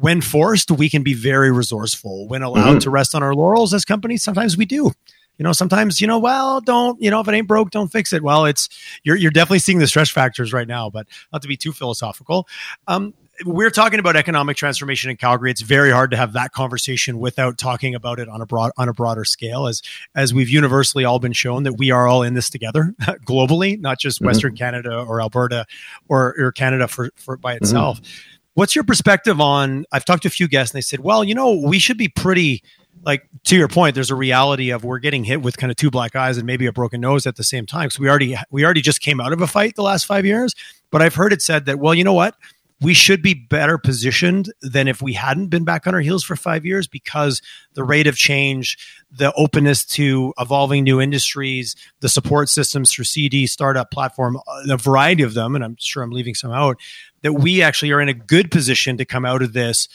when 0.00 0.20
forced, 0.20 0.70
we 0.70 0.88
can 0.88 1.02
be 1.02 1.14
very 1.14 1.52
resourceful. 1.52 2.26
When 2.28 2.42
allowed 2.42 2.64
mm-hmm. 2.64 2.78
to 2.78 2.90
rest 2.90 3.14
on 3.14 3.22
our 3.22 3.34
laurels 3.34 3.74
as 3.74 3.84
companies, 3.84 4.22
sometimes 4.22 4.56
we 4.56 4.64
do. 4.64 4.92
You 5.38 5.44
know, 5.44 5.52
sometimes, 5.52 6.02
you 6.02 6.06
know, 6.06 6.18
well, 6.18 6.60
don't, 6.60 7.00
you 7.00 7.10
know, 7.10 7.20
if 7.20 7.28
it 7.28 7.32
ain't 7.32 7.48
broke, 7.48 7.70
don't 7.70 7.90
fix 7.90 8.12
it. 8.12 8.22
Well, 8.22 8.44
it's, 8.44 8.68
you're, 9.04 9.16
you're 9.16 9.30
definitely 9.30 9.60
seeing 9.60 9.78
the 9.78 9.86
stress 9.86 10.10
factors 10.10 10.52
right 10.52 10.68
now, 10.68 10.90
but 10.90 11.06
not 11.32 11.40
to 11.42 11.48
be 11.48 11.56
too 11.56 11.72
philosophical. 11.72 12.46
Um, 12.86 13.14
we're 13.46 13.70
talking 13.70 14.00
about 14.00 14.16
economic 14.16 14.56
transformation 14.56 15.10
in 15.10 15.16
Calgary. 15.16 15.50
It's 15.50 15.62
very 15.62 15.90
hard 15.90 16.10
to 16.10 16.16
have 16.18 16.34
that 16.34 16.52
conversation 16.52 17.18
without 17.18 17.56
talking 17.56 17.94
about 17.94 18.18
it 18.18 18.28
on 18.28 18.42
a 18.42 18.46
broad 18.46 18.72
on 18.76 18.88
a 18.88 18.92
broader 18.92 19.24
scale, 19.24 19.66
as 19.66 19.80
as 20.14 20.34
we've 20.34 20.50
universally 20.50 21.06
all 21.06 21.18
been 21.18 21.32
shown 21.32 21.62
that 21.62 21.78
we 21.78 21.90
are 21.90 22.06
all 22.06 22.22
in 22.22 22.34
this 22.34 22.50
together 22.50 22.94
globally, 23.26 23.80
not 23.80 23.98
just 23.98 24.18
mm-hmm. 24.18 24.26
Western 24.26 24.56
Canada 24.56 24.94
or 24.94 25.22
Alberta 25.22 25.64
or, 26.08 26.34
or 26.38 26.52
Canada 26.52 26.86
for, 26.86 27.10
for 27.16 27.36
by 27.36 27.54
mm-hmm. 27.54 27.64
itself. 27.64 28.02
Mm-hmm. 28.02 28.39
What's 28.54 28.74
your 28.74 28.84
perspective 28.84 29.40
on? 29.40 29.84
I've 29.92 30.04
talked 30.04 30.22
to 30.22 30.28
a 30.28 30.30
few 30.30 30.48
guests 30.48 30.74
and 30.74 30.78
they 30.78 30.82
said, 30.82 31.00
well, 31.00 31.22
you 31.24 31.34
know, 31.34 31.52
we 31.54 31.78
should 31.78 31.98
be 31.98 32.08
pretty 32.08 32.62
like 33.02 33.26
to 33.44 33.56
your 33.56 33.68
point 33.68 33.94
there's 33.94 34.10
a 34.10 34.14
reality 34.14 34.70
of 34.70 34.84
we're 34.84 34.98
getting 34.98 35.24
hit 35.24 35.40
with 35.40 35.56
kind 35.56 35.70
of 35.70 35.76
two 35.76 35.90
black 35.90 36.14
eyes 36.14 36.36
and 36.36 36.46
maybe 36.46 36.66
a 36.66 36.72
broken 36.72 37.00
nose 37.00 37.26
at 37.26 37.36
the 37.36 37.44
same 37.44 37.64
time 37.64 37.84
because 37.84 37.98
we 37.98 38.08
already 38.08 38.36
we 38.50 38.64
already 38.64 38.82
just 38.82 39.00
came 39.00 39.20
out 39.20 39.32
of 39.32 39.40
a 39.40 39.46
fight 39.46 39.74
the 39.74 39.82
last 39.82 40.04
five 40.04 40.26
years 40.26 40.54
but 40.90 41.00
i've 41.00 41.14
heard 41.14 41.32
it 41.32 41.40
said 41.40 41.64
that 41.64 41.78
well 41.78 41.94
you 41.94 42.04
know 42.04 42.12
what 42.12 42.34
we 42.82 42.94
should 42.94 43.22
be 43.22 43.34
better 43.34 43.76
positioned 43.76 44.52
than 44.62 44.88
if 44.88 45.02
we 45.02 45.12
hadn't 45.12 45.48
been 45.48 45.64
back 45.64 45.86
on 45.86 45.94
our 45.94 46.00
heels 46.00 46.24
for 46.24 46.34
five 46.34 46.64
years 46.64 46.86
because 46.86 47.42
the 47.74 47.84
rate 47.84 48.06
of 48.06 48.16
change, 48.16 48.78
the 49.10 49.32
openness 49.34 49.84
to 49.84 50.32
evolving 50.38 50.84
new 50.84 51.00
industries, 51.00 51.76
the 52.00 52.08
support 52.08 52.48
systems 52.48 52.90
through 52.90 53.04
CD, 53.04 53.46
startup 53.46 53.90
platform, 53.90 54.38
uh, 54.38 54.62
a 54.70 54.78
variety 54.78 55.22
of 55.22 55.34
them, 55.34 55.54
and 55.54 55.62
I'm 55.62 55.76
sure 55.78 56.02
I'm 56.02 56.10
leaving 56.10 56.34
some 56.34 56.52
out, 56.52 56.78
that 57.22 57.34
we 57.34 57.62
actually 57.62 57.92
are 57.92 58.00
in 58.00 58.08
a 58.08 58.14
good 58.14 58.50
position 58.50 58.96
to 58.98 59.04
come 59.04 59.24
out 59.24 59.42
of 59.42 59.52
this 59.52 59.88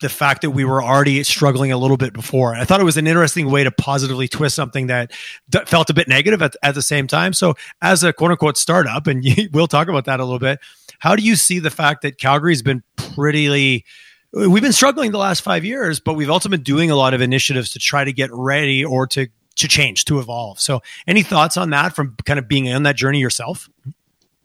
the 0.00 0.08
fact 0.08 0.42
that 0.42 0.50
we 0.50 0.64
were 0.64 0.82
already 0.82 1.22
struggling 1.24 1.72
a 1.72 1.76
little 1.76 1.96
bit 1.96 2.12
before. 2.12 2.54
I 2.54 2.64
thought 2.64 2.80
it 2.80 2.84
was 2.84 2.96
an 2.96 3.06
interesting 3.08 3.50
way 3.50 3.64
to 3.64 3.70
positively 3.72 4.28
twist 4.28 4.54
something 4.54 4.86
that 4.86 5.10
d- 5.48 5.58
felt 5.66 5.90
a 5.90 5.94
bit 5.94 6.06
negative 6.06 6.40
at, 6.40 6.54
at 6.62 6.76
the 6.76 6.82
same 6.82 7.08
time. 7.08 7.32
So, 7.32 7.54
as 7.82 8.04
a 8.04 8.12
quote 8.12 8.30
unquote 8.30 8.56
startup, 8.56 9.06
and 9.06 9.24
we'll 9.52 9.66
talk 9.66 9.88
about 9.88 10.04
that 10.04 10.20
a 10.20 10.24
little 10.24 10.38
bit, 10.38 10.60
how 10.98 11.16
do 11.16 11.22
you 11.22 11.36
see 11.36 11.58
the 11.58 11.70
fact 11.70 12.02
that 12.02 12.18
Calgary's 12.18 12.62
been 12.62 12.82
pretty 12.96 13.84
we've 14.32 14.62
been 14.62 14.72
struggling 14.72 15.10
the 15.10 15.18
last 15.18 15.40
five 15.40 15.64
years, 15.64 16.00
but 16.00 16.14
we've 16.14 16.30
also 16.30 16.48
been 16.48 16.62
doing 16.62 16.90
a 16.90 16.96
lot 16.96 17.14
of 17.14 17.20
initiatives 17.20 17.72
to 17.72 17.78
try 17.78 18.04
to 18.04 18.12
get 18.12 18.30
ready 18.32 18.84
or 18.84 19.06
to 19.08 19.28
to 19.56 19.66
change, 19.66 20.04
to 20.04 20.20
evolve. 20.20 20.60
So, 20.60 20.80
any 21.06 21.22
thoughts 21.22 21.56
on 21.56 21.70
that 21.70 21.96
from 21.96 22.16
kind 22.24 22.38
of 22.38 22.46
being 22.46 22.72
on 22.72 22.84
that 22.84 22.94
journey 22.94 23.18
yourself? 23.18 23.68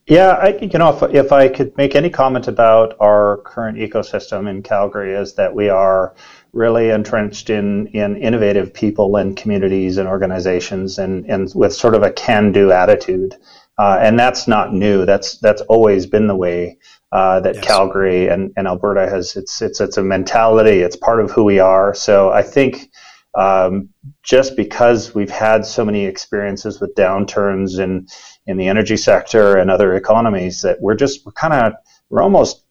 Yeah, 0.06 0.32
I, 0.32 0.58
you 0.60 0.78
know, 0.78 0.94
if, 0.94 1.14
if 1.14 1.32
I 1.32 1.48
could 1.48 1.74
make 1.78 1.94
any 1.94 2.10
comment 2.10 2.46
about 2.46 2.94
our 3.00 3.38
current 3.38 3.78
ecosystem 3.78 4.48
in 4.48 4.62
Calgary, 4.62 5.14
is 5.14 5.34
that 5.34 5.54
we 5.54 5.70
are 5.70 6.14
really 6.52 6.90
entrenched 6.90 7.48
in 7.48 7.86
in 7.88 8.16
innovative 8.16 8.72
people 8.74 9.16
and 9.16 9.34
communities 9.34 9.96
and 9.96 10.06
organizations, 10.06 10.98
and 10.98 11.24
and 11.24 11.50
with 11.54 11.72
sort 11.72 11.94
of 11.94 12.02
a 12.02 12.12
can-do 12.12 12.70
attitude. 12.70 13.34
Uh, 13.78 13.98
and 14.00 14.18
that's 14.18 14.46
not 14.46 14.74
new. 14.74 15.06
That's 15.06 15.38
that's 15.38 15.62
always 15.62 16.04
been 16.06 16.26
the 16.26 16.36
way 16.36 16.78
uh, 17.10 17.40
that 17.40 17.56
yes. 17.56 17.64
Calgary 17.64 18.28
and, 18.28 18.52
and 18.58 18.66
Alberta 18.66 19.08
has. 19.08 19.36
It's 19.36 19.62
it's 19.62 19.80
it's 19.80 19.96
a 19.96 20.02
mentality. 20.02 20.80
It's 20.80 20.96
part 20.96 21.20
of 21.20 21.30
who 21.30 21.44
we 21.44 21.60
are. 21.60 21.94
So 21.94 22.30
I 22.30 22.42
think 22.42 22.90
um, 23.34 23.88
just 24.22 24.54
because 24.54 25.14
we've 25.14 25.30
had 25.30 25.64
so 25.64 25.84
many 25.84 26.04
experiences 26.04 26.80
with 26.80 26.94
downturns 26.94 27.78
in 27.78 28.06
in 28.46 28.56
the 28.56 28.68
energy 28.68 28.96
sector 28.96 29.56
and 29.56 29.70
other 29.70 29.94
economies, 29.94 30.62
that 30.62 30.80
we're 30.80 30.94
just 30.94 31.24
we're 31.24 31.32
kind 31.32 31.54
of 31.54 31.72
we're 32.10 32.22
almost 32.22 32.62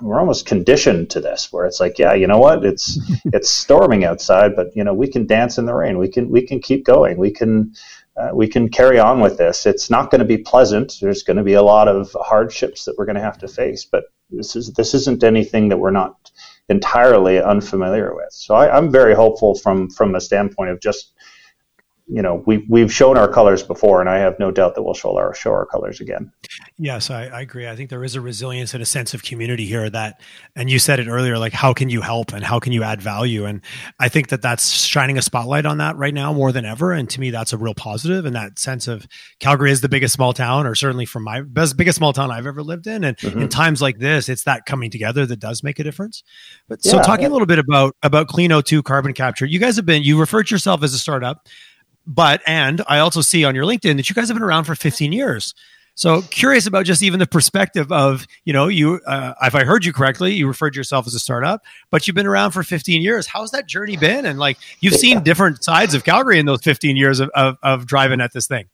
we're 0.00 0.20
almost 0.20 0.46
conditioned 0.46 1.10
to 1.10 1.20
this 1.20 1.52
where 1.52 1.66
it's 1.66 1.80
like 1.80 1.98
yeah 1.98 2.14
you 2.14 2.28
know 2.28 2.38
what 2.38 2.64
it's 2.64 3.00
it's 3.32 3.50
storming 3.50 4.04
outside 4.04 4.54
but 4.54 4.68
you 4.76 4.84
know 4.84 4.94
we 4.94 5.08
can 5.08 5.26
dance 5.26 5.58
in 5.58 5.66
the 5.66 5.74
rain 5.74 5.98
we 5.98 6.08
can 6.08 6.30
we 6.30 6.40
can 6.40 6.60
keep 6.60 6.84
going 6.84 7.18
we 7.18 7.32
can 7.32 7.74
uh, 8.16 8.30
we 8.34 8.46
can 8.46 8.68
carry 8.68 8.98
on 8.98 9.20
with 9.20 9.38
this. 9.38 9.64
It's 9.64 9.88
not 9.88 10.10
going 10.10 10.18
to 10.18 10.24
be 10.26 10.36
pleasant. 10.36 10.98
There's 11.00 11.22
going 11.22 11.38
to 11.38 11.42
be 11.42 11.54
a 11.54 11.62
lot 11.62 11.88
of 11.88 12.14
hardships 12.20 12.84
that 12.84 12.94
we're 12.98 13.06
going 13.06 13.16
to 13.16 13.22
have 13.22 13.38
to 13.38 13.48
face, 13.48 13.86
but 13.86 14.04
this 14.30 14.54
is 14.54 14.72
this 14.74 14.94
isn't 14.94 15.24
anything 15.24 15.68
that 15.68 15.78
we're 15.78 15.90
not 15.90 16.30
entirely 16.68 17.40
unfamiliar 17.40 18.14
with. 18.14 18.32
So 18.32 18.54
I, 18.54 18.76
am 18.76 18.90
very 18.90 19.14
hopeful 19.14 19.54
from 19.54 19.88
from 19.90 20.14
a 20.14 20.20
standpoint 20.20 20.70
of 20.70 20.80
just 20.80 21.14
you 22.12 22.20
know 22.20 22.42
we 22.46 22.58
we've 22.68 22.92
shown 22.92 23.16
our 23.16 23.26
colors 23.26 23.62
before, 23.62 24.00
and 24.00 24.10
I 24.10 24.18
have 24.18 24.38
no 24.38 24.50
doubt 24.50 24.74
that 24.74 24.82
we'll 24.82 24.92
show 24.92 25.16
our 25.16 25.34
show 25.34 25.50
our 25.50 25.64
colors 25.64 25.98
again. 25.98 26.30
Yes, 26.76 27.10
I, 27.10 27.24
I, 27.24 27.40
agree. 27.40 27.66
I 27.66 27.74
think 27.74 27.88
there 27.88 28.04
is 28.04 28.14
a 28.14 28.20
resilience 28.20 28.74
and 28.74 28.82
a 28.82 28.86
sense 28.86 29.14
of 29.14 29.22
community 29.22 29.64
here 29.64 29.88
that, 29.88 30.20
and 30.54 30.70
you 30.70 30.78
said 30.78 31.00
it 31.00 31.08
earlier, 31.08 31.38
like 31.38 31.54
how 31.54 31.72
can 31.72 31.88
you 31.88 32.02
help 32.02 32.34
and 32.34 32.44
how 32.44 32.58
can 32.60 32.72
you 32.72 32.82
add 32.82 33.00
value, 33.00 33.46
and 33.46 33.62
I 33.98 34.10
think 34.10 34.28
that 34.28 34.42
that's 34.42 34.70
shining 34.70 35.16
a 35.16 35.22
spotlight 35.22 35.64
on 35.64 35.78
that 35.78 35.96
right 35.96 36.12
now 36.12 36.34
more 36.34 36.52
than 36.52 36.66
ever, 36.66 36.92
and 36.92 37.08
to 37.10 37.20
me 37.20 37.30
that's 37.30 37.54
a 37.54 37.56
real 37.56 37.74
positive. 37.74 38.26
and 38.26 38.36
that 38.36 38.58
sense 38.58 38.88
of 38.88 39.06
Calgary 39.40 39.70
is 39.70 39.80
the 39.80 39.88
biggest 39.88 40.12
small 40.12 40.34
town, 40.34 40.66
or 40.66 40.74
certainly 40.74 41.06
from 41.06 41.24
my 41.24 41.40
best 41.40 41.78
biggest 41.78 41.96
small 41.96 42.12
town 42.12 42.30
I've 42.30 42.46
ever 42.46 42.62
lived 42.62 42.86
in, 42.86 43.04
and 43.04 43.16
mm-hmm. 43.16 43.40
in 43.40 43.48
times 43.48 43.80
like 43.80 44.00
this, 44.00 44.28
it's 44.28 44.44
that 44.44 44.66
coming 44.66 44.90
together 44.90 45.24
that 45.24 45.40
does 45.40 45.62
make 45.62 45.78
a 45.78 45.84
difference. 45.84 46.22
But 46.68 46.82
so 46.82 46.98
talking 46.98 47.22
yeah. 47.22 47.30
a 47.30 47.32
little 47.32 47.46
bit 47.46 47.58
about 47.58 47.96
about 48.02 48.28
Clean 48.28 48.50
O2 48.50 48.84
carbon 48.84 49.14
capture, 49.14 49.46
you 49.46 49.58
guys 49.58 49.76
have 49.76 49.86
been 49.86 50.02
you 50.02 50.20
referred 50.20 50.48
to 50.48 50.54
yourself 50.54 50.82
as 50.82 50.92
a 50.92 50.98
startup 50.98 51.48
but 52.06 52.42
and 52.46 52.82
I 52.88 52.98
also 52.98 53.20
see 53.20 53.44
on 53.44 53.54
your 53.54 53.64
LinkedIn 53.64 53.96
that 53.96 54.08
you 54.08 54.14
guys 54.14 54.28
have 54.28 54.36
been 54.36 54.42
around 54.42 54.64
for 54.64 54.74
15 54.74 55.12
years. 55.12 55.54
So 55.94 56.22
curious 56.22 56.66
about 56.66 56.86
just 56.86 57.02
even 57.02 57.20
the 57.20 57.26
perspective 57.26 57.92
of 57.92 58.26
you 58.44 58.52
know 58.52 58.68
you 58.68 59.00
uh, 59.06 59.34
if 59.42 59.54
I 59.54 59.64
heard 59.64 59.84
you 59.84 59.92
correctly, 59.92 60.32
you 60.32 60.46
referred 60.48 60.70
to 60.70 60.78
yourself 60.78 61.06
as 61.06 61.14
a 61.14 61.18
startup, 61.18 61.62
but 61.90 62.06
you've 62.06 62.16
been 62.16 62.26
around 62.26 62.52
for 62.52 62.62
15 62.62 63.02
years. 63.02 63.26
How's 63.26 63.50
that 63.50 63.66
journey 63.66 63.96
been? 63.96 64.24
And 64.24 64.38
like 64.38 64.56
you've 64.80 64.94
seen 64.94 65.22
different 65.22 65.62
sides 65.62 65.94
of 65.94 66.04
Calgary 66.04 66.38
in 66.38 66.46
those 66.46 66.62
15 66.62 66.96
years 66.96 67.20
of, 67.20 67.30
of, 67.34 67.58
of 67.62 67.86
driving 67.86 68.20
at 68.20 68.32
this 68.32 68.46
thing. 68.46 68.66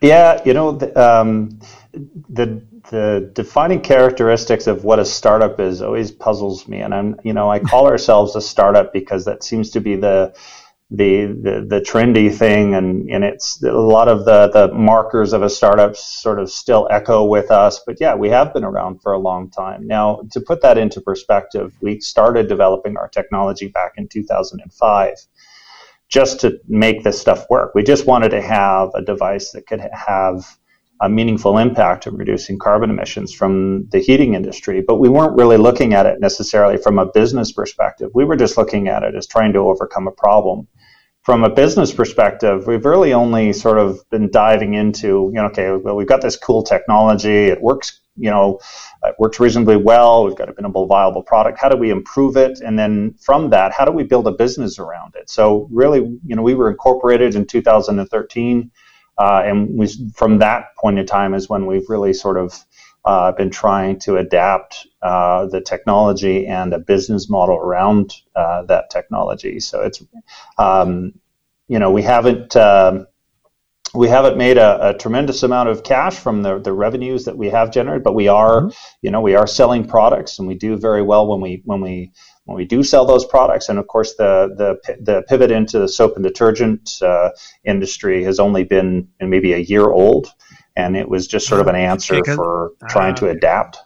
Yeah, 0.00 0.40
you 0.44 0.54
know 0.54 0.72
the, 0.72 0.98
um, 0.98 1.58
the 1.92 2.62
the 2.90 3.30
defining 3.34 3.80
characteristics 3.80 4.66
of 4.66 4.84
what 4.84 4.98
a 4.98 5.04
startup 5.04 5.60
is 5.60 5.82
always 5.82 6.10
puzzles 6.10 6.66
me, 6.68 6.80
and 6.80 6.94
I'm 6.94 7.20
you 7.24 7.32
know 7.32 7.50
I 7.50 7.58
call 7.58 7.86
ourselves 7.86 8.34
a 8.36 8.40
startup 8.40 8.92
because 8.92 9.24
that 9.26 9.42
seems 9.42 9.70
to 9.70 9.80
be 9.80 9.96
the 9.96 10.34
the, 10.90 11.26
the, 11.26 11.66
the 11.68 11.80
trendy 11.80 12.34
thing 12.34 12.74
and, 12.74 13.08
and 13.10 13.22
it's 13.22 13.62
a 13.62 13.70
lot 13.70 14.08
of 14.08 14.24
the, 14.24 14.48
the 14.48 14.74
markers 14.74 15.32
of 15.32 15.42
a 15.42 15.48
startup 15.48 15.94
sort 15.94 16.40
of 16.40 16.50
still 16.50 16.88
echo 16.90 17.24
with 17.24 17.50
us. 17.50 17.80
But 17.86 18.00
yeah, 18.00 18.14
we 18.14 18.28
have 18.30 18.52
been 18.52 18.64
around 18.64 19.00
for 19.00 19.12
a 19.12 19.18
long 19.18 19.50
time. 19.50 19.86
Now, 19.86 20.22
to 20.32 20.40
put 20.40 20.62
that 20.62 20.78
into 20.78 21.00
perspective, 21.00 21.72
we 21.80 22.00
started 22.00 22.48
developing 22.48 22.96
our 22.96 23.08
technology 23.08 23.68
back 23.68 23.92
in 23.96 24.08
2005 24.08 25.14
just 26.08 26.40
to 26.40 26.58
make 26.66 27.04
this 27.04 27.20
stuff 27.20 27.46
work. 27.48 27.72
We 27.74 27.84
just 27.84 28.06
wanted 28.06 28.30
to 28.30 28.42
have 28.42 28.90
a 28.94 29.02
device 29.02 29.52
that 29.52 29.68
could 29.68 29.80
have 29.92 30.44
a 31.00 31.08
meaningful 31.08 31.56
impact 31.56 32.06
in 32.06 32.16
reducing 32.16 32.58
carbon 32.58 32.90
emissions 32.90 33.32
from 33.32 33.88
the 33.90 34.00
heating 34.00 34.34
industry, 34.34 34.82
but 34.86 34.96
we 34.96 35.08
weren't 35.08 35.36
really 35.36 35.56
looking 35.56 35.94
at 35.94 36.04
it 36.04 36.20
necessarily 36.20 36.76
from 36.76 36.98
a 36.98 37.06
business 37.06 37.52
perspective. 37.52 38.10
We 38.12 38.24
were 38.24 38.36
just 38.36 38.58
looking 38.58 38.88
at 38.88 39.04
it 39.04 39.14
as 39.14 39.26
trying 39.26 39.52
to 39.54 39.60
overcome 39.60 40.08
a 40.08 40.12
problem 40.12 40.66
from 41.22 41.44
a 41.44 41.50
business 41.50 41.92
perspective, 41.92 42.66
we've 42.66 42.84
really 42.84 43.12
only 43.12 43.52
sort 43.52 43.78
of 43.78 44.00
been 44.10 44.30
diving 44.30 44.74
into, 44.74 45.30
you 45.32 45.40
know, 45.40 45.46
okay, 45.46 45.70
well, 45.70 45.94
we've 45.94 46.06
got 46.06 46.22
this 46.22 46.36
cool 46.36 46.62
technology. 46.62 47.46
It 47.46 47.60
works, 47.60 48.00
you 48.16 48.30
know, 48.30 48.58
it 49.04 49.14
works 49.18 49.38
reasonably 49.38 49.76
well. 49.76 50.24
We've 50.24 50.36
got 50.36 50.48
a 50.48 50.54
minimal 50.56 50.86
viable 50.86 51.22
product. 51.22 51.58
How 51.58 51.68
do 51.68 51.76
we 51.76 51.90
improve 51.90 52.36
it? 52.36 52.60
And 52.60 52.78
then 52.78 53.14
from 53.20 53.50
that, 53.50 53.72
how 53.72 53.84
do 53.84 53.92
we 53.92 54.02
build 54.02 54.26
a 54.28 54.32
business 54.32 54.78
around 54.78 55.14
it? 55.14 55.28
So 55.28 55.68
really, 55.70 55.98
you 55.98 56.36
know, 56.36 56.42
we 56.42 56.54
were 56.54 56.70
incorporated 56.70 57.34
in 57.34 57.46
2013. 57.46 58.70
Uh, 59.18 59.42
and 59.44 59.68
we, 59.76 59.86
from 60.16 60.38
that 60.38 60.74
point 60.80 60.98
in 60.98 61.04
time 61.04 61.34
is 61.34 61.50
when 61.50 61.66
we've 61.66 61.90
really 61.90 62.14
sort 62.14 62.38
of 62.38 62.64
uh, 63.04 63.32
been 63.32 63.50
trying 63.50 63.98
to 64.00 64.16
adapt 64.16 64.86
uh, 65.02 65.46
the 65.46 65.60
technology 65.60 66.46
and 66.46 66.72
a 66.74 66.78
business 66.78 67.30
model 67.30 67.56
around 67.56 68.14
uh, 68.36 68.62
that 68.62 68.90
technology. 68.90 69.60
So 69.60 69.82
it's, 69.82 70.02
um, 70.58 71.14
you 71.68 71.78
know, 71.78 71.90
we 71.90 72.02
haven't 72.02 72.56
um, 72.56 73.06
we 73.94 74.08
haven't 74.08 74.36
made 74.36 74.56
a, 74.56 74.90
a, 74.90 74.94
tremendous 74.94 75.42
amount 75.42 75.68
of 75.68 75.82
cash 75.82 76.16
from 76.16 76.42
the, 76.42 76.60
the 76.60 76.72
revenues 76.72 77.24
that 77.24 77.36
we 77.36 77.48
have 77.48 77.72
generated, 77.72 78.04
but 78.04 78.14
we 78.14 78.28
are, 78.28 78.62
mm-hmm. 78.62 78.96
you 79.02 79.10
know, 79.10 79.20
we 79.20 79.34
are 79.34 79.46
selling 79.46 79.86
products, 79.86 80.38
and 80.38 80.46
we 80.46 80.54
do 80.54 80.76
very 80.76 81.02
well 81.02 81.26
when 81.26 81.40
we 81.40 81.62
when 81.64 81.80
we 81.80 82.12
when 82.44 82.56
we 82.56 82.64
do 82.64 82.82
sell 82.82 83.04
those 83.04 83.24
products. 83.24 83.68
And 83.68 83.78
of 83.78 83.88
course, 83.88 84.14
the 84.14 84.54
the 84.56 84.96
the 85.00 85.22
pivot 85.22 85.50
into 85.50 85.78
the 85.78 85.88
soap 85.88 86.14
and 86.14 86.24
detergent 86.24 87.00
uh, 87.02 87.30
industry 87.64 88.22
has 88.24 88.38
only 88.38 88.62
been 88.62 89.08
maybe 89.20 89.54
a 89.54 89.58
year 89.58 89.90
old 89.90 90.28
and 90.76 90.96
it 90.96 91.08
was 91.08 91.26
just 91.26 91.46
sort 91.46 91.60
of 91.60 91.66
an 91.66 91.74
uh, 91.74 91.78
answer 91.78 92.22
for 92.24 92.72
ah. 92.82 92.86
trying 92.88 93.14
to 93.16 93.28
adapt. 93.28 93.78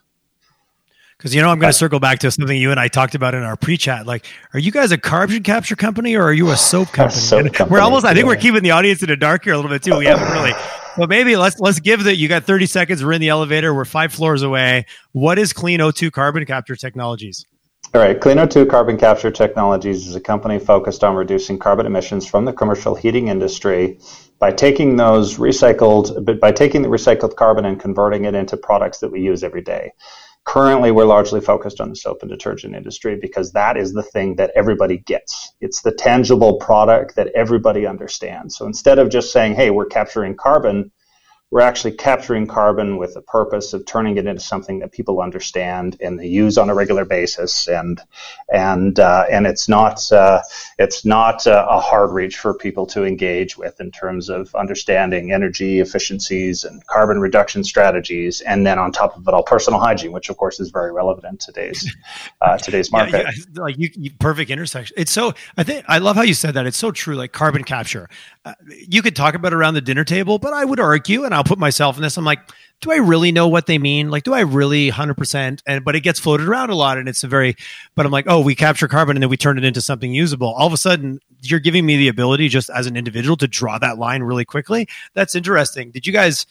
Because 1.17 1.35
you 1.35 1.41
know, 1.41 1.49
I'm 1.49 1.59
going 1.59 1.73
to 1.73 1.79
circle 1.79 2.01
back 2.01 2.19
to 2.21 2.31
something 2.31 2.59
you 2.59 2.71
and 2.71 2.79
I 2.79 2.89
talked 2.89 3.15
about 3.15 3.35
in 3.35 3.43
our 3.43 3.57
pre-chat. 3.57 4.07
Like, 4.07 4.27
are 4.53 4.59
you 4.59 4.71
guys 4.71 4.93
a 4.93 4.99
carbon 4.99 5.43
capture 5.43 5.77
company 5.77 6.17
or 6.17 6.23
are 6.23 6.33
you 6.33 6.51
a 6.51 6.57
soap 6.57 6.89
company? 6.89 7.19
A 7.19 7.23
soap 7.23 7.53
company 7.55 7.71
we're 7.71 7.81
almost. 7.81 8.05
I 8.05 8.13
think 8.13 8.25
yeah. 8.25 8.29
we're 8.29 8.37
keeping 8.37 8.63
the 8.63 8.73
audience 8.73 9.03
in 9.03 9.09
the 9.09 9.17
dark 9.17 9.45
here 9.45 9.55
a 9.55 9.57
little 9.57 9.71
bit 9.71 9.83
too. 9.83 9.97
We 9.97 10.07
haven't 10.07 10.31
really. 10.33 10.53
But 10.97 11.09
maybe 11.09 11.37
let's 11.37 11.59
let's 11.59 11.81
give 11.81 12.05
that. 12.05 12.17
You 12.17 12.29
got 12.29 12.45
30 12.45 12.67
seconds. 12.67 13.05
We're 13.05 13.13
in 13.13 13.21
the 13.21 13.29
elevator. 13.29 13.75
We're 13.75 13.85
five 13.85 14.13
floors 14.13 14.43
away. 14.43 14.87
What 15.13 15.39
is 15.39 15.53
Clean 15.53 15.81
O2 15.81 16.13
Carbon 16.13 16.45
Capture 16.45 16.77
Technologies? 16.77 17.47
All 17.95 18.01
right, 18.01 18.21
Clean 18.21 18.37
O2 18.37 18.69
Carbon 18.69 18.99
Capture 18.99 19.31
Technologies 19.31 20.09
is 20.09 20.17
a 20.17 20.21
company 20.21 20.59
focused 20.59 21.05
on 21.05 21.15
reducing 21.15 21.61
carbon 21.61 21.87
emissions 21.87 22.27
from 22.27 22.45
the 22.45 22.53
commercial 22.53 22.97
heating 22.97 23.29
industry 23.29 24.01
by 24.41 24.51
taking 24.51 24.97
those 24.97 25.37
recycled, 25.37 26.41
by 26.41 26.51
taking 26.51 26.83
the 26.83 26.89
recycled 26.89 27.37
carbon 27.37 27.67
and 27.67 27.79
converting 27.79 28.25
it 28.25 28.35
into 28.35 28.57
products 28.57 28.99
that 28.99 29.13
we 29.13 29.21
use 29.21 29.45
every 29.45 29.63
day. 29.63 29.93
Currently, 30.43 30.91
we're 30.91 31.05
largely 31.05 31.41
focused 31.41 31.81
on 31.81 31.89
the 31.89 31.95
soap 31.95 32.19
and 32.23 32.29
detergent 32.29 32.75
industry 32.75 33.17
because 33.17 33.53
that 33.53 33.77
is 33.77 33.93
the 33.93 34.03
thing 34.03 34.35
that 34.35 34.51
everybody 34.57 34.99
gets. 34.99 35.55
It's 35.61 35.81
the 35.81 35.95
tangible 35.95 36.57
product 36.59 37.15
that 37.15 37.31
everybody 37.37 37.87
understands. 37.87 38.57
So 38.57 38.67
instead 38.67 38.99
of 38.99 39.09
just 39.09 39.31
saying, 39.31 39.55
hey, 39.55 39.71
we're 39.71 39.87
capturing 39.87 40.35
carbon, 40.35 40.91
we're 41.51 41.61
actually 41.61 41.93
capturing 41.93 42.49
carbon 42.49 42.97
with 42.97 43.15
the 43.15 43.23
purpose 43.23 43.73
of 43.73 43.87
turning 43.87 44.17
it 44.17 44.27
into 44.27 44.41
something 44.41 44.81
that 44.81 44.91
people 44.91 45.21
understand 45.21 45.97
and 46.01 46.19
they 46.19 46.27
use 46.27 46.59
on 46.59 46.69
a 46.69 46.75
regular 46.75 47.05
basis. 47.05 47.69
And 47.69 48.01
and 48.53 48.99
uh, 48.99 49.27
and 49.31 49.47
it's 49.47 49.69
not 49.69 50.11
uh, 50.11 50.43
it's 50.79 51.05
not 51.05 51.47
uh, 51.47 51.67
a 51.71 51.79
hard 51.79 52.11
reach 52.11 52.39
for 52.39 52.55
people 52.55 52.87
to 52.87 53.05
engage 53.05 53.57
with 53.57 53.81
in 53.81 53.93
terms 53.93 54.29
of 54.29 54.53
understanding 54.57 55.33
energy 55.33 55.79
efficiencies 55.79 56.65
and 56.65 56.85
carbon 56.89 57.21
reduction 57.21 57.63
strategies. 57.63 58.41
And 58.41 58.67
then 58.67 58.79
on 58.81 58.91
top 58.91 59.17
of 59.17 59.29
it 59.29 59.33
all, 59.33 59.45
personal 59.45 59.79
hygiene, 59.79 60.11
which 60.11 60.31
of 60.31 60.37
course 60.37 60.59
is 60.59 60.71
very 60.71 60.93
relevant 60.93 61.25
in 61.25 61.37
today's 61.39 61.95
uh, 62.41 62.59
today's 62.59 62.91
market. 62.91 63.27
Yeah, 63.27 63.31
yeah, 63.55 63.63
like 63.63 63.79
you, 63.79 63.91
you, 63.95 64.11
perfect 64.19 64.51
intersection. 64.51 64.95
It's 64.99 65.13
so 65.13 65.35
I 65.57 65.63
think 65.63 65.85
I 65.87 65.99
love 65.99 66.17
how 66.17 66.23
you 66.23 66.35
said 66.35 66.55
that. 66.55 66.67
It's 66.67 66.79
so 66.79 66.91
true. 66.91 67.15
Like 67.15 67.31
carbon 67.31 67.63
capture, 67.63 68.09
uh, 68.45 68.55
you 68.89 69.03
could 69.03 69.15
talk 69.15 69.35
about 69.35 69.53
it 69.53 69.57
around 69.57 69.75
the 69.75 69.81
dinner 69.81 70.03
table, 70.05 70.39
but 70.39 70.53
I 70.53 70.65
would 70.65 70.81
argue, 70.81 71.25
and 71.25 71.33
I'll 71.33 71.44
I'll 71.45 71.49
put 71.49 71.59
myself 71.59 71.97
in 71.97 72.03
this. 72.03 72.17
I'm 72.17 72.25
like, 72.25 72.41
do 72.81 72.91
I 72.91 72.97
really 72.97 73.31
know 73.31 73.49
what 73.49 73.67
they 73.67 73.77
mean? 73.77 74.11
Like, 74.11 74.25
do 74.25 74.33
I 74.33 74.41
really 74.41 74.91
100%? 74.91 75.61
And, 75.67 75.85
but 75.85 75.95
it 75.95 76.01
gets 76.01 76.19
floated 76.19 76.49
around 76.49 76.71
a 76.71 76.75
lot 76.75 76.97
and 76.97 77.07
it's 77.07 77.23
a 77.23 77.29
very, 77.29 77.55
but 77.95 78.07
I'm 78.07 78.13
like, 78.13 78.25
oh, 78.29 78.41
we 78.41 78.55
capture 78.55 78.89
carbon 78.89 79.17
and 79.17 79.23
then 79.23 79.29
we 79.29 79.37
turn 79.37 79.59
it 79.59 79.65
into 79.65 79.83
something 79.83 80.13
usable. 80.15 80.49
All 80.55 80.67
of 80.67 80.73
a 80.73 80.79
sudden, 80.79 81.21
you're 81.43 81.61
giving 81.61 81.85
me 81.85 81.99
the 81.99 82.09
ability 82.09 82.49
just 82.49 82.71
as 82.71 82.87
an 82.87 82.97
individual 82.97 83.37
to 83.37 83.47
draw 83.47 83.79
that 83.79 83.99
line 83.99 84.23
really 84.23 84.47
quickly. 84.47 84.89
That's 85.13 85.35
interesting. 85.35 85.91
Did 85.91 86.07
you 86.07 86.15
guys, 86.15 86.47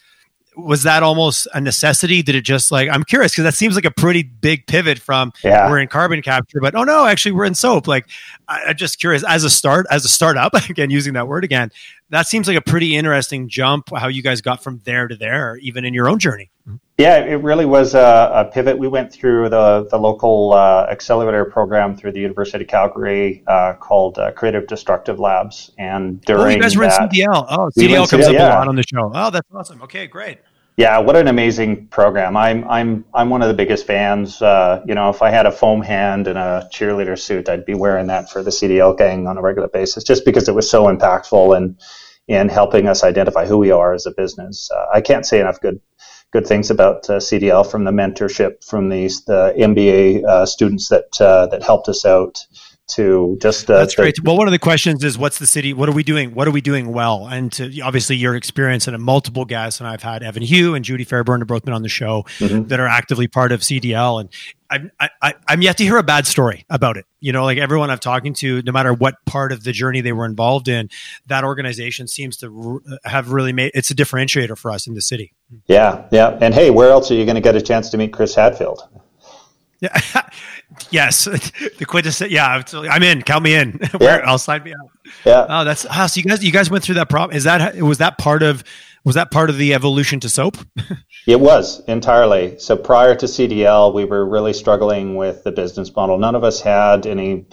was 0.56 0.84
that 0.84 1.02
almost 1.02 1.48
a 1.52 1.60
necessity? 1.60 2.22
Did 2.22 2.36
it 2.36 2.42
just 2.42 2.70
like 2.70 2.88
I'm 2.88 3.02
curious 3.02 3.32
because 3.32 3.42
that 3.42 3.54
seems 3.54 3.74
like 3.74 3.84
a 3.84 3.90
pretty 3.90 4.22
big 4.22 4.68
pivot 4.68 5.00
from 5.00 5.32
yeah. 5.42 5.68
we're 5.68 5.80
in 5.80 5.88
carbon 5.88 6.22
capture, 6.22 6.60
but 6.60 6.76
oh 6.76 6.84
no, 6.84 7.06
actually 7.06 7.32
we're 7.32 7.44
in 7.44 7.56
soap. 7.56 7.88
Like 7.88 8.06
I, 8.46 8.70
am 8.70 8.76
just 8.76 9.00
curious 9.00 9.24
as 9.24 9.42
a 9.42 9.50
start, 9.50 9.86
as 9.90 10.04
a 10.04 10.08
startup, 10.08 10.54
again 10.70 10.90
using 10.90 11.14
that 11.14 11.26
word 11.26 11.42
again, 11.42 11.72
that 12.10 12.26
seems 12.26 12.46
like 12.46 12.56
a 12.56 12.60
pretty 12.60 12.96
interesting 12.96 13.48
jump. 13.48 13.90
How 13.96 14.08
you 14.08 14.22
guys 14.22 14.40
got 14.40 14.62
from 14.62 14.80
there 14.84 15.08
to 15.08 15.16
there, 15.16 15.56
even 15.56 15.84
in 15.84 15.94
your 15.94 16.08
own 16.08 16.18
journey. 16.18 16.50
Yeah, 16.98 17.18
it 17.18 17.42
really 17.42 17.64
was 17.64 17.94
a, 17.94 18.30
a 18.32 18.44
pivot. 18.44 18.78
We 18.78 18.88
went 18.88 19.12
through 19.12 19.48
the 19.48 19.86
the 19.90 19.98
local 19.98 20.52
uh, 20.52 20.86
accelerator 20.90 21.44
program 21.44 21.96
through 21.96 22.12
the 22.12 22.20
University 22.20 22.64
of 22.64 22.70
Calgary 22.70 23.42
uh, 23.48 23.74
called 23.74 24.18
uh, 24.18 24.30
Creative 24.32 24.66
Destruction 24.66 25.16
Labs, 25.16 25.72
and 25.78 26.20
during 26.22 26.42
oh, 26.42 26.48
you 26.48 26.60
guys 26.60 26.76
were 26.76 26.86
that, 26.86 27.02
in 27.02 27.08
CDL. 27.08 27.46
Oh, 27.50 27.70
CDL 27.76 28.08
comes 28.08 28.24
CDL, 28.24 28.28
up 28.28 28.32
yeah. 28.34 28.48
a 28.48 28.58
lot 28.58 28.68
on 28.68 28.76
the 28.76 28.84
show. 28.84 29.10
Oh, 29.12 29.30
that's 29.30 29.48
awesome. 29.52 29.82
Okay, 29.82 30.06
great. 30.06 30.38
Yeah, 30.76 30.98
what 30.98 31.14
an 31.14 31.28
amazing 31.28 31.86
program! 31.86 32.36
I'm 32.36 32.68
I'm 32.68 33.04
I'm 33.14 33.30
one 33.30 33.42
of 33.42 33.48
the 33.48 33.54
biggest 33.54 33.86
fans. 33.86 34.42
Uh, 34.42 34.82
you 34.84 34.94
know, 34.96 35.08
if 35.08 35.22
I 35.22 35.30
had 35.30 35.46
a 35.46 35.52
foam 35.52 35.82
hand 35.82 36.26
and 36.26 36.36
a 36.36 36.68
cheerleader 36.72 37.16
suit, 37.16 37.48
I'd 37.48 37.64
be 37.64 37.74
wearing 37.74 38.08
that 38.08 38.28
for 38.28 38.42
the 38.42 38.50
CDL 38.50 38.98
gang 38.98 39.28
on 39.28 39.38
a 39.38 39.40
regular 39.40 39.68
basis, 39.68 40.02
just 40.02 40.24
because 40.24 40.48
it 40.48 40.54
was 40.54 40.68
so 40.68 40.86
impactful 40.86 41.56
and 41.56 41.78
in 42.26 42.48
helping 42.48 42.88
us 42.88 43.04
identify 43.04 43.46
who 43.46 43.58
we 43.58 43.70
are 43.70 43.92
as 43.92 44.06
a 44.06 44.10
business. 44.10 44.68
Uh, 44.74 44.86
I 44.92 45.00
can't 45.00 45.24
say 45.24 45.38
enough 45.38 45.60
good 45.60 45.80
good 46.32 46.44
things 46.44 46.70
about 46.72 47.08
uh, 47.08 47.18
CDL 47.18 47.70
from 47.70 47.84
the 47.84 47.92
mentorship 47.92 48.64
from 48.64 48.88
these 48.88 49.24
the 49.26 49.54
MBA 49.56 50.24
uh, 50.24 50.44
students 50.44 50.88
that 50.88 51.20
uh, 51.20 51.46
that 51.46 51.62
helped 51.62 51.88
us 51.88 52.04
out 52.04 52.44
to 52.86 53.38
just 53.40 53.70
uh, 53.70 53.78
that's 53.78 53.94
great. 53.94 54.22
well, 54.22 54.36
one 54.36 54.46
of 54.46 54.52
the 54.52 54.58
questions 54.58 55.02
is, 55.04 55.16
what's 55.16 55.38
the 55.38 55.46
city? 55.46 55.72
What 55.72 55.88
are 55.88 55.92
we 55.92 56.02
doing? 56.02 56.34
What 56.34 56.46
are 56.46 56.50
we 56.50 56.60
doing 56.60 56.92
well? 56.92 57.26
And 57.26 57.50
to, 57.52 57.80
obviously, 57.80 58.16
your 58.16 58.34
experience 58.34 58.86
and 58.86 58.94
a 58.94 58.98
multiple 58.98 59.44
guests, 59.44 59.80
and 59.80 59.88
I've 59.88 60.02
had 60.02 60.22
Evan 60.22 60.42
Hugh 60.42 60.74
and 60.74 60.84
Judy 60.84 61.04
Fairburn 61.04 61.40
have 61.40 61.48
both 61.48 61.64
been 61.64 61.74
on 61.74 61.82
the 61.82 61.88
show 61.88 62.24
mm-hmm. 62.38 62.68
that 62.68 62.80
are 62.80 62.86
actively 62.86 63.26
part 63.26 63.52
of 63.52 63.60
CDL, 63.60 64.20
and 64.20 64.28
I'm 64.70 64.90
I, 65.00 65.34
I'm 65.48 65.62
yet 65.62 65.78
to 65.78 65.84
hear 65.84 65.96
a 65.96 66.02
bad 66.02 66.26
story 66.26 66.66
about 66.68 66.96
it. 66.96 67.06
You 67.20 67.32
know, 67.32 67.44
like 67.44 67.58
everyone 67.58 67.90
I've 67.90 68.00
talking 68.00 68.34
to, 68.34 68.60
no 68.62 68.72
matter 68.72 68.92
what 68.92 69.14
part 69.24 69.52
of 69.52 69.64
the 69.64 69.72
journey 69.72 70.02
they 70.02 70.12
were 70.12 70.26
involved 70.26 70.68
in, 70.68 70.90
that 71.26 71.44
organization 71.44 72.06
seems 72.06 72.36
to 72.38 72.82
have 73.04 73.32
really 73.32 73.52
made 73.52 73.70
it's 73.74 73.90
a 73.90 73.94
differentiator 73.94 74.58
for 74.58 74.70
us 74.70 74.86
in 74.86 74.94
the 74.94 75.02
city. 75.02 75.32
Yeah, 75.66 76.06
yeah. 76.10 76.38
And 76.40 76.52
hey, 76.52 76.70
where 76.70 76.90
else 76.90 77.10
are 77.10 77.14
you 77.14 77.24
going 77.24 77.36
to 77.36 77.40
get 77.40 77.56
a 77.56 77.62
chance 77.62 77.88
to 77.90 77.96
meet 77.96 78.12
Chris 78.12 78.34
Hadfield? 78.34 78.86
Yeah. 80.14 80.22
yes. 80.90 81.24
The 81.24 81.84
quintessence. 81.86 82.30
Yeah. 82.32 82.62
I'm 82.72 83.02
in. 83.02 83.22
Count 83.22 83.44
me 83.44 83.54
in. 83.54 83.80
Yeah. 84.00 84.22
I'll 84.24 84.38
sign 84.38 84.64
me 84.64 84.72
up. 84.72 84.90
Yeah. 85.24 85.46
Oh, 85.48 85.64
that's 85.64 85.86
oh, 85.88 86.06
so 86.06 86.18
you 86.20 86.24
guys 86.24 86.42
you 86.42 86.52
guys 86.52 86.70
went 86.70 86.82
through 86.82 86.96
that 86.96 87.08
problem. 87.08 87.36
Is 87.36 87.44
that 87.44 87.76
was 87.76 87.98
that 87.98 88.18
part 88.18 88.42
of 88.42 88.64
was 89.04 89.14
that 89.14 89.30
part 89.30 89.50
of 89.50 89.58
the 89.58 89.72
evolution 89.74 90.18
to 90.20 90.28
soap? 90.28 90.56
it 91.26 91.38
was 91.40 91.84
entirely. 91.84 92.58
So 92.58 92.76
prior 92.76 93.14
to 93.14 93.26
CDL, 93.26 93.94
we 93.94 94.04
were 94.04 94.26
really 94.26 94.52
struggling 94.52 95.16
with 95.16 95.44
the 95.44 95.52
business 95.52 95.94
model. 95.94 96.18
None 96.18 96.34
of 96.34 96.42
us 96.42 96.60
had 96.60 97.06
any 97.06 97.46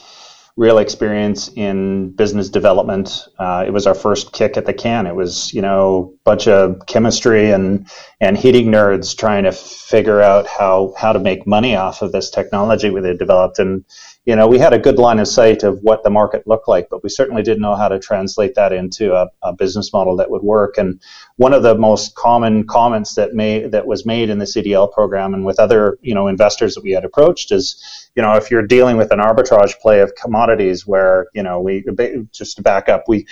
real 0.62 0.78
experience 0.78 1.50
in 1.56 2.12
business 2.12 2.48
development. 2.48 3.28
Uh, 3.40 3.64
it 3.66 3.72
was 3.72 3.88
our 3.88 3.96
first 3.96 4.32
kick 4.32 4.58
at 4.58 4.68
the 4.68 4.74
can. 4.74 5.08
It 5.08 5.16
was, 5.16 5.52
you 5.56 5.62
know, 5.64 6.14
a 6.14 6.24
bunch 6.24 6.48
of 6.48 6.86
chemistry 6.86 7.50
and, 7.50 7.90
and 8.20 8.38
heating 8.38 8.68
nerds 8.68 9.18
trying 9.18 9.46
to 9.46 9.54
figure 9.54 10.22
out 10.22 10.46
how, 10.46 10.94
how 10.96 11.14
to 11.14 11.20
make 11.20 11.48
money 11.48 11.76
off 11.76 12.04
of 12.04 12.12
this 12.12 12.30
technology 12.30 12.92
we 12.92 13.02
had 13.02 13.18
developed. 13.18 13.58
And, 13.58 13.86
you 14.26 14.36
know, 14.36 14.48
we 14.48 14.60
had 14.60 14.72
a 14.72 14.78
good 14.78 15.00
line 15.00 15.18
of 15.18 15.28
sight 15.28 15.64
of 15.64 15.80
what 15.82 16.04
the 16.04 16.10
market 16.12 16.46
looked 16.46 16.68
like, 16.68 16.88
but 16.92 17.02
we 17.02 17.10
certainly 17.10 17.42
didn't 17.42 17.62
know 17.62 17.76
how 17.76 17.88
to 17.88 17.98
translate 17.98 18.54
that 18.54 18.72
into 18.72 19.16
a, 19.16 19.28
a 19.42 19.52
business 19.52 19.92
model 19.92 20.16
that 20.18 20.30
would 20.30 20.44
work. 20.44 20.78
And 20.78 21.02
one 21.38 21.54
of 21.54 21.64
the 21.64 21.74
most 21.74 22.14
common 22.14 22.68
comments 22.68 23.16
that 23.16 23.34
made, 23.34 23.72
that 23.72 23.88
was 23.88 24.06
made 24.06 24.30
in 24.30 24.38
the 24.38 24.46
CDL 24.46 24.92
program 24.92 25.34
and 25.34 25.44
with 25.44 25.60
other, 25.60 25.98
you 26.02 26.14
know, 26.14 26.28
investors 26.28 26.76
that 26.76 26.84
we 26.84 26.92
had 26.92 27.04
approached 27.04 27.52
is, 27.52 28.12
you 28.16 28.22
know, 28.22 28.34
if 28.34 28.52
you're 28.52 28.62
dealing 28.62 28.96
with 28.96 29.12
an 29.12 29.18
arbitrage 29.18 29.74
play 29.80 30.02
of 30.02 30.14
commodities 30.14 30.86
where, 30.86 31.26
you 31.34 31.42
know, 31.42 31.60
we 31.60 31.84
just 32.32 32.58
to 32.58 32.62
back 32.62 32.90
up, 32.90 33.06
we 33.08 33.26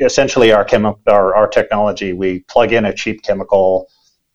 essentially 0.00 0.50
our 0.50 0.64
chemi- 0.64 0.98
our, 1.06 1.36
our 1.36 1.46
technology, 1.46 2.12
we 2.14 2.40
plug 2.40 2.72
in 2.72 2.84
a 2.84 2.92
cheap 2.92 3.22
chemical, 3.22 3.88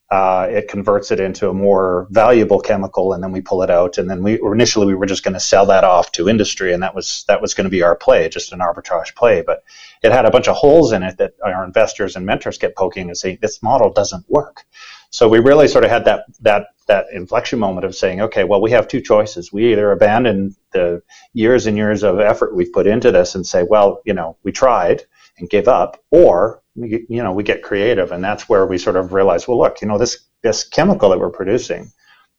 uh, 0.10 0.48
it 0.50 0.70
converts 0.70 1.12
it 1.12 1.20
into 1.20 1.50
a 1.50 1.54
more 1.54 2.08
valuable 2.12 2.62
chemical, 2.62 3.12
and 3.12 3.22
then 3.22 3.32
we 3.32 3.42
pull 3.42 3.62
it 3.62 3.70
out. 3.70 3.98
And 3.98 4.10
then 4.10 4.24
we 4.24 4.40
initially 4.42 4.86
we 4.86 4.96
were 4.96 5.06
just 5.06 5.24
going 5.24 5.34
to 5.34 5.40
sell 5.40 5.66
that 5.66 5.84
off 5.84 6.12
to 6.14 6.30
industry, 6.30 6.74
and 6.74 6.82
that 6.84 6.96
was 6.96 7.26
that 7.28 7.42
was 7.42 7.54
going 7.54 7.66
to 7.66 7.70
be 7.70 7.84
our 7.84 7.96
play, 7.96 8.30
just 8.30 8.54
an 8.54 8.60
arbitrage 8.60 9.16
play. 9.16 9.42
But 9.42 9.64
it 10.02 10.14
had 10.14 10.26
a 10.26 10.32
bunch 10.32 10.48
of 10.48 10.56
holes 10.56 10.94
in 10.94 11.04
it 11.04 11.18
that 11.18 11.34
our 11.44 11.66
investors 11.66 12.16
and 12.16 12.26
mentors 12.26 12.58
kept 12.58 12.78
poking 12.78 13.08
and 13.10 13.18
saying 13.18 13.40
this 13.42 13.62
model 13.62 13.92
doesn't 13.92 14.30
work. 14.30 14.66
So 15.10 15.28
we 15.28 15.40
really 15.40 15.68
sort 15.68 15.84
of 15.84 15.90
had 15.90 16.06
that 16.06 16.26
that 16.42 16.68
that 16.88 17.08
inflection 17.12 17.60
moment 17.60 17.86
of 17.86 17.96
saying, 17.96 18.22
okay, 18.22 18.46
well, 18.46 18.62
we 18.62 18.72
have 18.72 18.88
two 18.88 19.02
choices. 19.02 19.52
We 19.52 19.72
either 19.72 19.92
abandon 19.92 20.56
the 20.72 21.02
years 21.34 21.68
and 21.68 21.76
years 21.76 22.04
of 22.04 22.22
effort 22.22 22.56
we've 22.56 22.72
put 22.72 22.88
into 22.88 23.12
this 23.12 23.36
and 23.36 23.46
say, 23.46 23.64
well, 23.64 24.02
you 24.06 24.14
know, 24.14 24.38
we 24.44 24.54
tried 24.54 25.04
and 25.38 25.50
give 25.50 25.68
up, 25.68 26.02
or 26.12 26.62
we, 26.78 27.06
you 27.10 27.24
know, 27.24 27.32
we 27.32 27.44
get 27.44 27.64
creative, 27.64 28.12
and 28.12 28.24
that's 28.24 28.48
where 28.48 28.66
we 28.66 28.78
sort 28.78 28.96
of 28.96 29.12
realize, 29.12 29.48
well, 29.48 29.58
look, 29.58 29.82
you 29.82 29.88
know, 29.88 29.98
this 29.98 30.26
this 30.44 30.64
chemical 30.64 31.10
that 31.10 31.20
we're 31.20 31.30
producing 31.30 31.92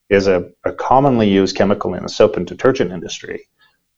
is 0.09 0.29
a, 0.29 0.49
a 0.65 0.73
commonly 0.73 1.29
used 1.29 1.57
chemical 1.57 1.93
in 1.95 2.03
the 2.03 2.09
soap 2.09 2.37
and 2.37 2.47
detergent 2.47 2.93
industry. 2.93 3.49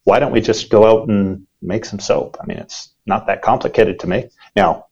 Why 0.04 0.18
don't 0.18 0.32
we 0.32 0.40
just 0.40 0.70
go 0.70 0.86
out 0.86 1.08
and 1.08 1.46
make 1.62 1.84
some 1.84 2.00
soap? 2.00 2.36
I 2.40 2.46
mean, 2.46 2.58
it's 2.58 2.94
not 3.06 3.26
that 3.26 3.42
complicated 3.42 4.00
to 4.00 4.06
make. 4.06 4.30
Now, 4.56 4.86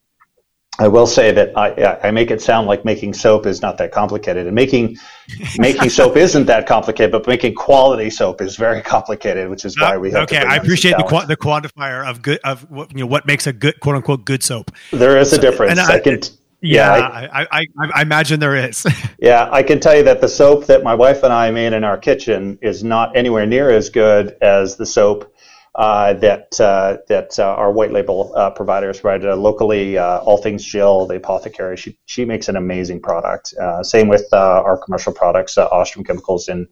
I 0.80 0.87
will 0.87 1.08
say 1.08 1.32
that 1.32 1.56
I, 1.58 1.99
I 2.04 2.11
make 2.12 2.30
it 2.30 2.40
sound 2.40 2.68
like 2.68 2.85
making 2.85 3.14
soap 3.14 3.47
is 3.47 3.61
not 3.61 3.78
that 3.78 3.90
complicated, 3.90 4.47
and 4.47 4.54
making 4.54 4.97
making 5.58 5.90
soap 5.90 6.16
isn't 6.16 6.47
that 6.47 6.66
complicated. 6.66 7.11
But 7.11 7.26
making 7.26 7.54
quality 7.54 8.10
soap 8.10 8.41
is 8.41 8.56
very 8.56 8.80
complicated, 8.80 9.50
which 9.50 9.64
is 9.64 9.78
why 9.78 9.97
uh, 9.97 9.99
we 9.99 10.12
have. 10.12 10.23
Okay, 10.23 10.38
I 10.38 10.56
appreciate 10.56 10.97
the 10.97 11.02
qu- 11.02 11.26
the 11.26 11.36
quantifier 11.36 12.08
of 12.08 12.23
good 12.23 12.38
of 12.45 12.71
what 12.71 12.93
you 12.93 12.99
know 13.00 13.06
what 13.06 13.26
makes 13.26 13.47
a 13.47 13.52
good 13.52 13.80
quote 13.80 13.97
unquote 13.97 14.25
good 14.25 14.43
soap. 14.43 14.71
There 14.93 15.19
is 15.19 15.32
a 15.32 15.41
difference. 15.41 15.73
And 15.73 15.80
I, 15.80 15.97
I 15.97 16.00
can, 16.00 16.21
yeah, 16.60 16.97
yeah 16.97 17.28
I, 17.32 17.47
I, 17.50 17.67
I, 17.95 18.02
imagine 18.02 18.38
there 18.38 18.56
is. 18.56 18.86
yeah, 19.19 19.49
I 19.50 19.64
can 19.64 19.80
tell 19.80 19.97
you 19.97 20.04
that 20.04 20.21
the 20.21 20.28
soap 20.28 20.67
that 20.67 20.84
my 20.84 20.95
wife 20.95 21.25
and 21.25 21.32
I 21.32 21.50
made 21.50 21.73
in 21.73 21.82
our 21.82 21.99
kitchen 21.99 22.58
is 22.62 22.84
not 22.84 23.17
anywhere 23.17 23.47
near 23.47 23.71
as 23.71 23.91
good 23.91 24.36
as 24.41 24.76
the 24.76 24.86
soap 24.86 25.32
uh, 25.78 26.12
that 26.14 26.60
uh, 26.60 26.97
that 27.06 27.38
uh, 27.38 27.54
our 27.54 27.71
white 27.71 27.93
label 27.93 28.32
uh, 28.34 28.50
providers 28.50 28.99
provide 28.99 29.23
locally. 29.23 29.97
Uh, 29.97 30.19
All 30.19 30.36
Things 30.36 30.64
Jill, 30.64 31.06
the 31.06 31.14
apothecary, 31.14 31.76
she 31.76 31.97
she 32.04 32.25
makes 32.25 32.49
an 32.49 32.56
amazing 32.56 33.00
product. 33.00 33.54
same 33.82 34.08
with 34.08 34.26
our 34.32 34.76
commercial 34.84 35.12
products, 35.12 35.54
Ostrem 35.56 36.04
Chemicals 36.04 36.49
in 36.49 36.67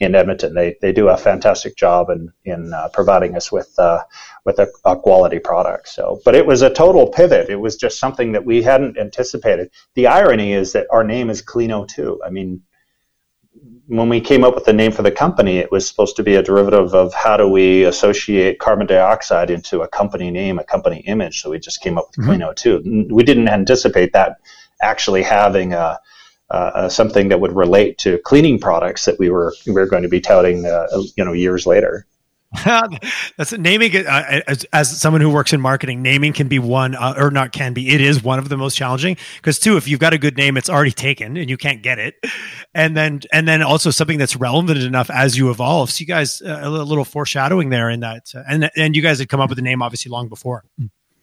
in 0.00 0.14
Edmonton. 0.14 0.52
They 0.52 0.76
they 0.82 0.92
do 0.92 1.08
a 1.08 1.16
fantastic 1.16 1.76
job 1.76 2.10
in 2.10 2.30
in 2.44 2.74
providing 2.92 3.36
us 3.36 3.50
with 3.50 3.74
with 4.44 4.58
a, 4.58 4.68
a, 4.84 4.96
quality 4.96 5.38
product. 5.38 5.88
So, 5.88 6.20
but 6.22 6.34
it 6.34 6.44
was 6.44 6.60
a 6.60 6.68
total 6.68 7.08
pivot. 7.08 7.48
It 7.48 7.60
was 7.60 7.76
just 7.76 7.98
something 7.98 8.32
that 8.32 8.44
we 8.44 8.62
hadn't 8.62 8.98
anticipated. 8.98 9.70
The 9.94 10.08
irony 10.08 10.52
is 10.52 10.72
that 10.74 10.88
our 10.90 11.04
name 11.04 11.30
is 11.30 11.40
Clean 11.40 11.70
O2. 11.70 12.18
I 12.22 12.28
mean 12.28 12.60
when 13.86 14.08
we 14.08 14.20
came 14.20 14.44
up 14.44 14.54
with 14.54 14.64
the 14.64 14.72
name 14.72 14.92
for 14.92 15.02
the 15.02 15.10
company, 15.10 15.58
it 15.58 15.70
was 15.72 15.86
supposed 15.86 16.16
to 16.16 16.22
be 16.22 16.36
a 16.36 16.42
derivative 16.42 16.94
of 16.94 17.12
how 17.12 17.36
do 17.36 17.48
we 17.48 17.84
associate 17.84 18.58
carbon 18.58 18.86
dioxide 18.86 19.50
into 19.50 19.82
a 19.82 19.88
company 19.88 20.30
name, 20.30 20.58
a 20.58 20.64
company 20.64 21.00
image. 21.00 21.42
So 21.42 21.50
we 21.50 21.58
just 21.58 21.80
came 21.80 21.98
up 21.98 22.08
with 22.08 22.26
mm-hmm. 22.26 22.42
Clean 22.42 22.80
O2. 22.80 23.12
We 23.12 23.22
didn't 23.24 23.48
anticipate 23.48 24.12
that 24.12 24.36
actually 24.80 25.22
having 25.22 25.72
a, 25.72 25.98
uh, 26.50 26.88
something 26.88 27.28
that 27.28 27.40
would 27.40 27.56
relate 27.56 27.98
to 27.98 28.18
cleaning 28.18 28.60
products 28.60 29.06
that 29.06 29.18
we 29.18 29.30
were 29.30 29.54
we 29.66 29.72
were 29.72 29.86
going 29.86 30.02
to 30.02 30.08
be 30.08 30.20
touting, 30.20 30.66
uh, 30.66 30.86
you 31.16 31.24
know, 31.24 31.32
years 31.32 31.66
later. 31.66 32.06
That's 32.64 33.52
naming 33.52 33.94
it 33.94 34.06
uh, 34.06 34.42
as, 34.46 34.64
as 34.72 35.00
someone 35.00 35.22
who 35.22 35.30
works 35.30 35.52
in 35.52 35.60
marketing. 35.60 36.02
Naming 36.02 36.32
can 36.34 36.48
be 36.48 36.58
one, 36.58 36.94
uh, 36.94 37.14
or 37.16 37.30
not 37.30 37.52
can 37.52 37.72
be. 37.72 37.88
It 37.88 38.00
is 38.00 38.22
one 38.22 38.38
of 38.38 38.50
the 38.50 38.58
most 38.58 38.76
challenging 38.76 39.16
because 39.36 39.58
two, 39.58 39.76
if 39.76 39.88
you've 39.88 40.00
got 40.00 40.12
a 40.12 40.18
good 40.18 40.36
name, 40.36 40.56
it's 40.56 40.68
already 40.68 40.92
taken 40.92 41.36
and 41.36 41.48
you 41.48 41.56
can't 41.56 41.82
get 41.82 41.98
it, 41.98 42.14
and 42.74 42.96
then 42.96 43.20
and 43.32 43.48
then 43.48 43.62
also 43.62 43.90
something 43.90 44.18
that's 44.18 44.36
relevant 44.36 44.78
enough 44.80 45.08
as 45.08 45.38
you 45.38 45.50
evolve. 45.50 45.90
So 45.90 46.00
you 46.00 46.06
guys 46.06 46.42
uh, 46.42 46.60
a 46.62 46.68
little 46.68 47.04
foreshadowing 47.04 47.70
there 47.70 47.88
in 47.88 48.00
that, 48.00 48.26
uh, 48.34 48.42
and 48.48 48.70
and 48.76 48.94
you 48.94 49.02
guys 49.02 49.18
had 49.18 49.28
come 49.28 49.40
up 49.40 49.48
with 49.48 49.56
the 49.56 49.62
name 49.62 49.80
obviously 49.80 50.10
long 50.10 50.28
before. 50.28 50.64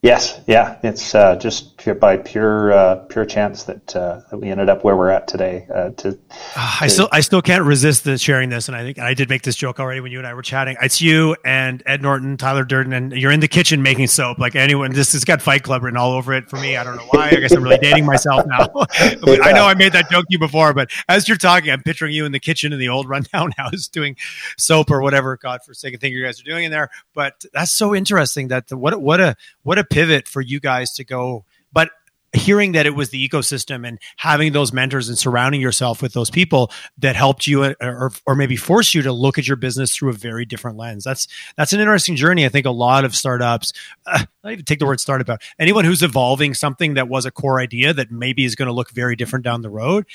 Yes, 0.02 0.40
yeah, 0.48 0.80
it's 0.82 1.14
uh, 1.14 1.36
just 1.36 1.76
by 2.00 2.16
pure 2.16 2.72
uh, 2.72 2.96
pure 3.10 3.26
chance 3.26 3.64
that, 3.64 3.96
uh, 3.96 4.22
that 4.30 4.38
we 4.38 4.50
ended 4.50 4.70
up 4.70 4.86
where 4.86 4.96
we're 4.96 5.10
at 5.10 5.28
today. 5.28 5.68
Uh, 5.74 5.90
to, 5.90 6.14
to, 6.14 6.20
I 6.56 6.88
still 6.88 7.10
I 7.12 7.20
still 7.20 7.42
can't 7.42 7.66
resist 7.66 8.06
the 8.06 8.18
sharing 8.18 8.50
this, 8.50 8.70
and 8.70 8.78
I 8.78 8.84
think 8.84 8.98
I 8.98 9.14
did 9.14 9.28
make 9.28 9.42
this 9.42 9.58
joke 9.58 9.78
already 9.78 10.00
when 10.00 10.14
you 10.14 10.18
and 10.18 10.26
I 10.26 10.34
were 10.34 10.42
chatting. 10.42 10.78
It's 10.82 11.02
you 11.02 11.36
and 11.44 11.84
Ed 11.86 12.02
Norton, 12.02 12.38
Tyler 12.38 12.64
Durden, 12.64 12.94
and 12.94 13.12
you're 13.12 13.32
in 13.32 13.42
the 13.42 13.50
kitchen 13.50 13.82
making 13.82 14.08
soap. 14.08 14.40
Like 14.40 14.56
anyone, 14.56 14.94
this 14.94 15.12
has 15.12 15.26
got 15.26 15.42
Fight 15.42 15.64
Club 15.64 15.84
written 15.84 15.98
all 15.98 16.14
over 16.14 16.32
it 16.32 16.50
for 16.50 16.56
me. 16.58 16.78
I 16.78 16.86
don't 16.86 16.96
know 16.96 17.08
why. 17.12 17.32
I 17.32 17.36
guess 17.36 17.52
I'm 17.52 17.62
really 17.62 17.78
dating 17.80 18.06
myself 18.06 18.46
now. 18.48 18.70
I 18.94 19.52
know 19.52 19.66
I 19.66 19.74
made 19.74 19.92
that 19.92 20.10
joke 20.10 20.28
to 20.28 20.32
you 20.32 20.40
before, 20.40 20.74
but 20.74 20.90
as 21.10 21.28
you're 21.28 21.38
talking, 21.38 21.72
I'm 21.72 21.84
picturing 21.84 22.14
you 22.14 22.24
in 22.24 22.32
the 22.32 22.40
kitchen 22.40 22.72
in 22.72 22.80
the 22.80 22.88
old 22.88 23.10
rundown 23.10 23.52
house 23.58 23.90
doing 23.90 24.16
soap 24.58 24.92
or 24.92 25.02
whatever 25.02 25.36
God 25.36 25.62
forsaken 25.66 26.00
thing 26.00 26.14
you 26.14 26.24
guys 26.24 26.40
are 26.40 26.46
doing 26.46 26.64
in 26.64 26.72
there. 26.72 26.90
But 27.14 27.44
that's 27.54 27.74
so 27.74 27.94
interesting. 27.94 28.48
That 28.48 28.70
the, 28.70 28.78
what 28.78 29.02
what 29.02 29.20
a 29.20 29.36
what 29.64 29.78
a 29.78 29.89
pivot 29.90 30.28
for 30.28 30.42
you 30.42 30.60
guys 30.60 30.94
to 30.94 31.04
go. 31.04 31.46
But 31.72 31.92
hearing 32.34 32.74
that 32.74 32.86
it 32.86 32.92
was 32.92 33.10
the 33.10 33.28
ecosystem 33.28 33.88
and 33.88 34.00
having 34.18 34.54
those 34.54 34.72
mentors 34.72 35.10
and 35.10 35.18
surrounding 35.18 35.60
yourself 35.60 36.02
with 36.02 36.14
those 36.14 36.30
people 36.30 36.72
that 36.98 37.16
helped 37.16 37.48
you 37.48 37.64
uh, 37.64 37.74
or, 37.82 38.12
or 38.28 38.36
maybe 38.36 38.56
forced 38.56 38.94
you 38.94 39.02
to 39.02 39.12
look 39.12 39.38
at 39.38 39.48
your 39.48 39.58
business 39.58 39.96
through 39.96 40.10
a 40.10 40.14
very 40.14 40.46
different 40.46 40.78
lens 40.78 41.04
that's 41.04 41.28
that's 41.58 41.74
an 41.74 41.80
interesting 41.80 42.16
journey 42.16 42.46
i 42.46 42.50
think 42.50 42.66
a 42.66 42.72
lot 42.72 43.04
of 43.04 43.16
startups 43.16 43.74
uh, 44.06 44.24
not 44.44 44.54
even 44.54 44.66
take 44.66 44.80
the 44.80 44.86
word 44.86 45.00
startup 45.00 45.30
out 45.30 45.42
anyone 45.58 45.86
who's 45.86 46.04
evolving 46.04 46.54
something 46.54 46.94
that 46.94 47.10
was 47.10 47.26
a 47.26 47.32
core 47.32 47.60
idea 47.60 47.94
that 47.94 48.12
maybe 48.12 48.46
is 48.46 48.56
going 48.56 48.68
to 48.68 48.74
look 48.74 48.92
very 48.92 49.16
different 49.16 49.44
down 49.44 49.62
the 49.62 49.70
road 49.70 50.06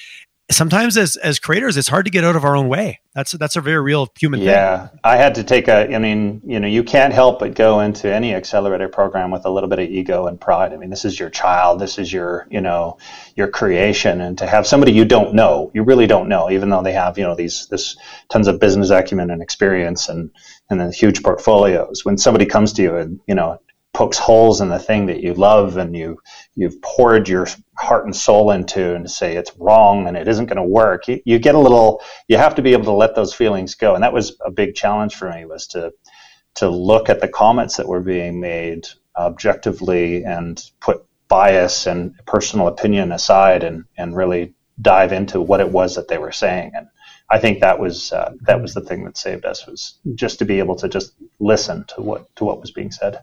sometimes 0.50 0.96
as 0.98 1.16
as 1.16 1.38
creators 1.38 1.76
it's 1.76 1.88
hard 1.88 2.04
to 2.04 2.10
get 2.10 2.22
out 2.22 2.36
of 2.36 2.44
our 2.44 2.54
own 2.54 2.68
way. 2.68 3.00
That's 3.14 3.32
that's 3.32 3.56
a 3.56 3.60
very 3.60 3.80
real 3.80 4.08
human 4.18 4.40
thing. 4.40 4.48
yeah. 4.48 4.88
Thing. 4.88 5.00
i 5.04 5.16
had 5.16 5.36
to 5.36 5.44
take 5.44 5.68
a 5.68 5.94
i 5.94 5.98
mean 5.98 6.42
you 6.44 6.60
know 6.60 6.66
you 6.66 6.82
can't 6.82 7.14
help 7.14 7.38
but 7.38 7.54
go 7.54 7.80
into 7.80 8.12
any 8.12 8.34
accelerator 8.34 8.88
program 8.88 9.30
with 9.30 9.46
a 9.46 9.50
little 9.50 9.68
bit 9.68 9.78
of 9.78 9.88
ego 9.88 10.26
and 10.26 10.40
pride. 10.40 10.72
I 10.72 10.76
mean 10.76 10.90
this 10.90 11.04
is 11.04 11.18
your 11.18 11.30
child. 11.30 11.80
This 11.80 11.98
is 11.98 12.12
your 12.12 12.46
you 12.50 12.60
know 12.60 12.98
your 13.36 13.48
creation. 13.48 14.20
And 14.20 14.36
to 14.38 14.46
have 14.46 14.66
somebody 14.66 14.92
you 14.92 15.04
don't 15.04 15.34
know 15.34 15.70
you 15.74 15.82
really 15.82 16.06
don't 16.06 16.28
know 16.28 16.50
even 16.50 16.68
though 16.68 16.82
they 16.82 16.92
have 16.92 17.16
you 17.18 17.24
know 17.24 17.34
these 17.34 17.66
this 17.68 17.96
tons 18.28 18.46
of 18.46 18.60
business 18.60 18.90
acumen 18.90 19.30
and 19.30 19.42
experience 19.42 20.08
and 20.08 20.30
and 20.70 20.80
then 20.80 20.92
huge 20.92 21.22
portfolios. 21.22 22.04
When 22.04 22.18
somebody 22.18 22.46
comes 22.46 22.72
to 22.74 22.82
you 22.82 22.96
and 22.96 23.20
you 23.26 23.34
know 23.34 23.58
pokes 23.94 24.18
holes 24.18 24.60
in 24.60 24.68
the 24.68 24.78
thing 24.78 25.06
that 25.06 25.22
you 25.22 25.32
love 25.34 25.76
and 25.76 25.96
you 25.96 26.20
you've 26.54 26.80
poured 26.82 27.28
your 27.28 27.46
heart 27.78 28.04
and 28.04 28.14
soul 28.14 28.50
into 28.50 28.94
and 28.94 29.10
say 29.10 29.36
it's 29.36 29.56
wrong 29.56 30.06
and 30.06 30.16
it 30.16 30.28
isn't 30.28 30.46
going 30.46 30.56
to 30.56 30.62
work 30.62 31.08
you, 31.08 31.20
you, 31.24 31.38
get 31.38 31.54
a 31.54 31.58
little 31.58 32.02
you 32.28 32.36
have 32.36 32.54
to 32.54 32.62
be 32.62 32.72
able 32.72 32.84
to 32.84 32.92
let 32.92 33.14
those 33.14 33.32
feelings 33.32 33.74
go 33.74 33.94
and 33.94 34.02
that 34.02 34.12
was 34.12 34.36
a 34.44 34.50
big 34.50 34.74
challenge 34.74 35.14
for 35.14 35.30
me 35.30 35.44
was 35.44 35.66
to 35.66 35.92
to 36.54 36.68
look 36.68 37.08
at 37.08 37.20
the 37.20 37.28
comments 37.28 37.76
that 37.76 37.88
were 37.88 38.00
being 38.00 38.40
made 38.40 38.86
objectively 39.16 40.24
and 40.24 40.70
put 40.80 41.04
bias 41.28 41.86
and 41.86 42.14
personal 42.26 42.68
opinion 42.68 43.12
aside 43.12 43.64
and, 43.64 43.84
and 43.96 44.16
really 44.16 44.54
dive 44.80 45.12
into 45.12 45.40
what 45.40 45.60
it 45.60 45.70
was 45.70 45.94
that 45.94 46.08
they 46.08 46.18
were 46.18 46.32
saying. 46.32 46.72
And 46.74 46.88
I 47.30 47.38
think 47.38 47.60
that 47.60 47.78
was 47.78 48.12
uh, 48.12 48.32
that 48.42 48.60
was 48.60 48.74
the 48.74 48.80
thing 48.80 49.04
that 49.04 49.16
saved 49.16 49.44
us 49.44 49.66
was 49.66 49.98
just 50.14 50.38
to 50.40 50.44
be 50.44 50.58
able 50.58 50.76
to 50.76 50.88
just 50.88 51.14
listen 51.38 51.84
to 51.88 52.02
what 52.02 52.34
to 52.36 52.44
what 52.44 52.60
was 52.60 52.70
being 52.70 52.90
said. 52.90 53.20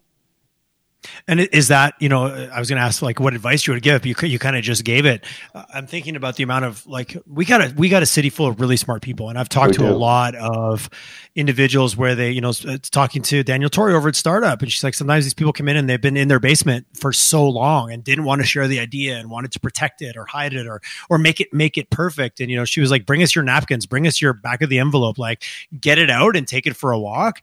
And 1.27 1.39
is 1.39 1.69
that 1.69 1.95
you 1.99 2.09
know 2.09 2.25
I 2.25 2.59
was 2.59 2.69
going 2.69 2.79
to 2.79 2.85
ask 2.85 3.01
like 3.01 3.19
what 3.19 3.33
advice 3.33 3.65
you 3.65 3.73
would 3.73 3.81
give, 3.81 4.01
but 4.01 4.21
you 4.21 4.27
you 4.27 4.39
kind 4.39 4.55
of 4.55 4.63
just 4.63 4.83
gave 4.83 5.05
it. 5.05 5.25
Uh, 5.55 5.63
I'm 5.73 5.87
thinking 5.87 6.15
about 6.15 6.35
the 6.35 6.43
amount 6.43 6.65
of 6.65 6.85
like 6.85 7.17
we 7.25 7.45
got 7.45 7.61
a 7.61 7.73
we 7.75 7.89
got 7.89 8.03
a 8.03 8.05
city 8.05 8.29
full 8.29 8.47
of 8.47 8.59
really 8.59 8.77
smart 8.77 9.01
people, 9.01 9.29
and 9.29 9.37
I've 9.37 9.49
talked 9.49 9.71
we 9.71 9.77
to 9.77 9.89
do. 9.89 9.89
a 9.89 9.97
lot 9.97 10.35
of 10.35 10.89
individuals 11.35 11.97
where 11.97 12.13
they 12.13 12.31
you 12.31 12.41
know 12.41 12.51
talking 12.91 13.21
to 13.23 13.43
Danielle 13.43 13.69
Torrey 13.69 13.93
over 13.93 14.09
at 14.09 14.15
Startup, 14.15 14.61
and 14.61 14.71
she's 14.71 14.83
like 14.83 14.93
sometimes 14.93 15.25
these 15.25 15.33
people 15.33 15.53
come 15.53 15.67
in 15.67 15.75
and 15.77 15.89
they've 15.89 16.01
been 16.01 16.17
in 16.17 16.27
their 16.27 16.39
basement 16.39 16.85
for 16.93 17.11
so 17.11 17.47
long 17.47 17.91
and 17.91 18.03
didn't 18.03 18.25
want 18.25 18.41
to 18.41 18.47
share 18.47 18.67
the 18.67 18.79
idea 18.79 19.17
and 19.17 19.29
wanted 19.31 19.51
to 19.53 19.59
protect 19.59 20.01
it 20.01 20.15
or 20.15 20.25
hide 20.25 20.53
it 20.53 20.67
or 20.67 20.81
or 21.09 21.17
make 21.17 21.39
it 21.39 21.51
make 21.51 21.77
it 21.77 21.89
perfect. 21.89 22.39
And 22.39 22.51
you 22.51 22.57
know 22.57 22.65
she 22.65 22.79
was 22.79 22.91
like, 22.91 23.05
bring 23.05 23.23
us 23.23 23.33
your 23.33 23.43
napkins, 23.43 23.87
bring 23.87 24.05
us 24.05 24.21
your 24.21 24.33
back 24.33 24.61
of 24.61 24.69
the 24.69 24.79
envelope, 24.79 25.17
like 25.17 25.43
get 25.79 25.97
it 25.97 26.11
out 26.11 26.35
and 26.35 26.47
take 26.47 26.67
it 26.67 26.75
for 26.75 26.91
a 26.91 26.99
walk 26.99 27.41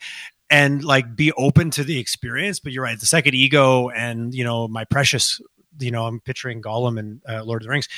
and 0.51 0.83
like 0.85 1.17
be 1.17 1.33
open 1.33 1.71
to 1.73 1.85
the 1.85 1.99
experience. 1.99 2.61
But 2.61 2.73
you're 2.73 2.85
right, 2.85 2.99
the 2.99 3.07
second 3.07 3.35
ego 3.35 3.89
and 3.91 4.35
you 4.35 4.45
know 4.45 4.69
my 4.69 4.85
precious 4.85 5.41
you 5.81 5.91
know, 5.91 6.07
I'm 6.07 6.21
picturing 6.21 6.61
Gollum 6.63 6.99
and 6.99 7.21
uh, 7.29 7.45
Lord 7.45 7.63
of 7.63 7.67
the 7.67 7.71
Rings 7.71 7.89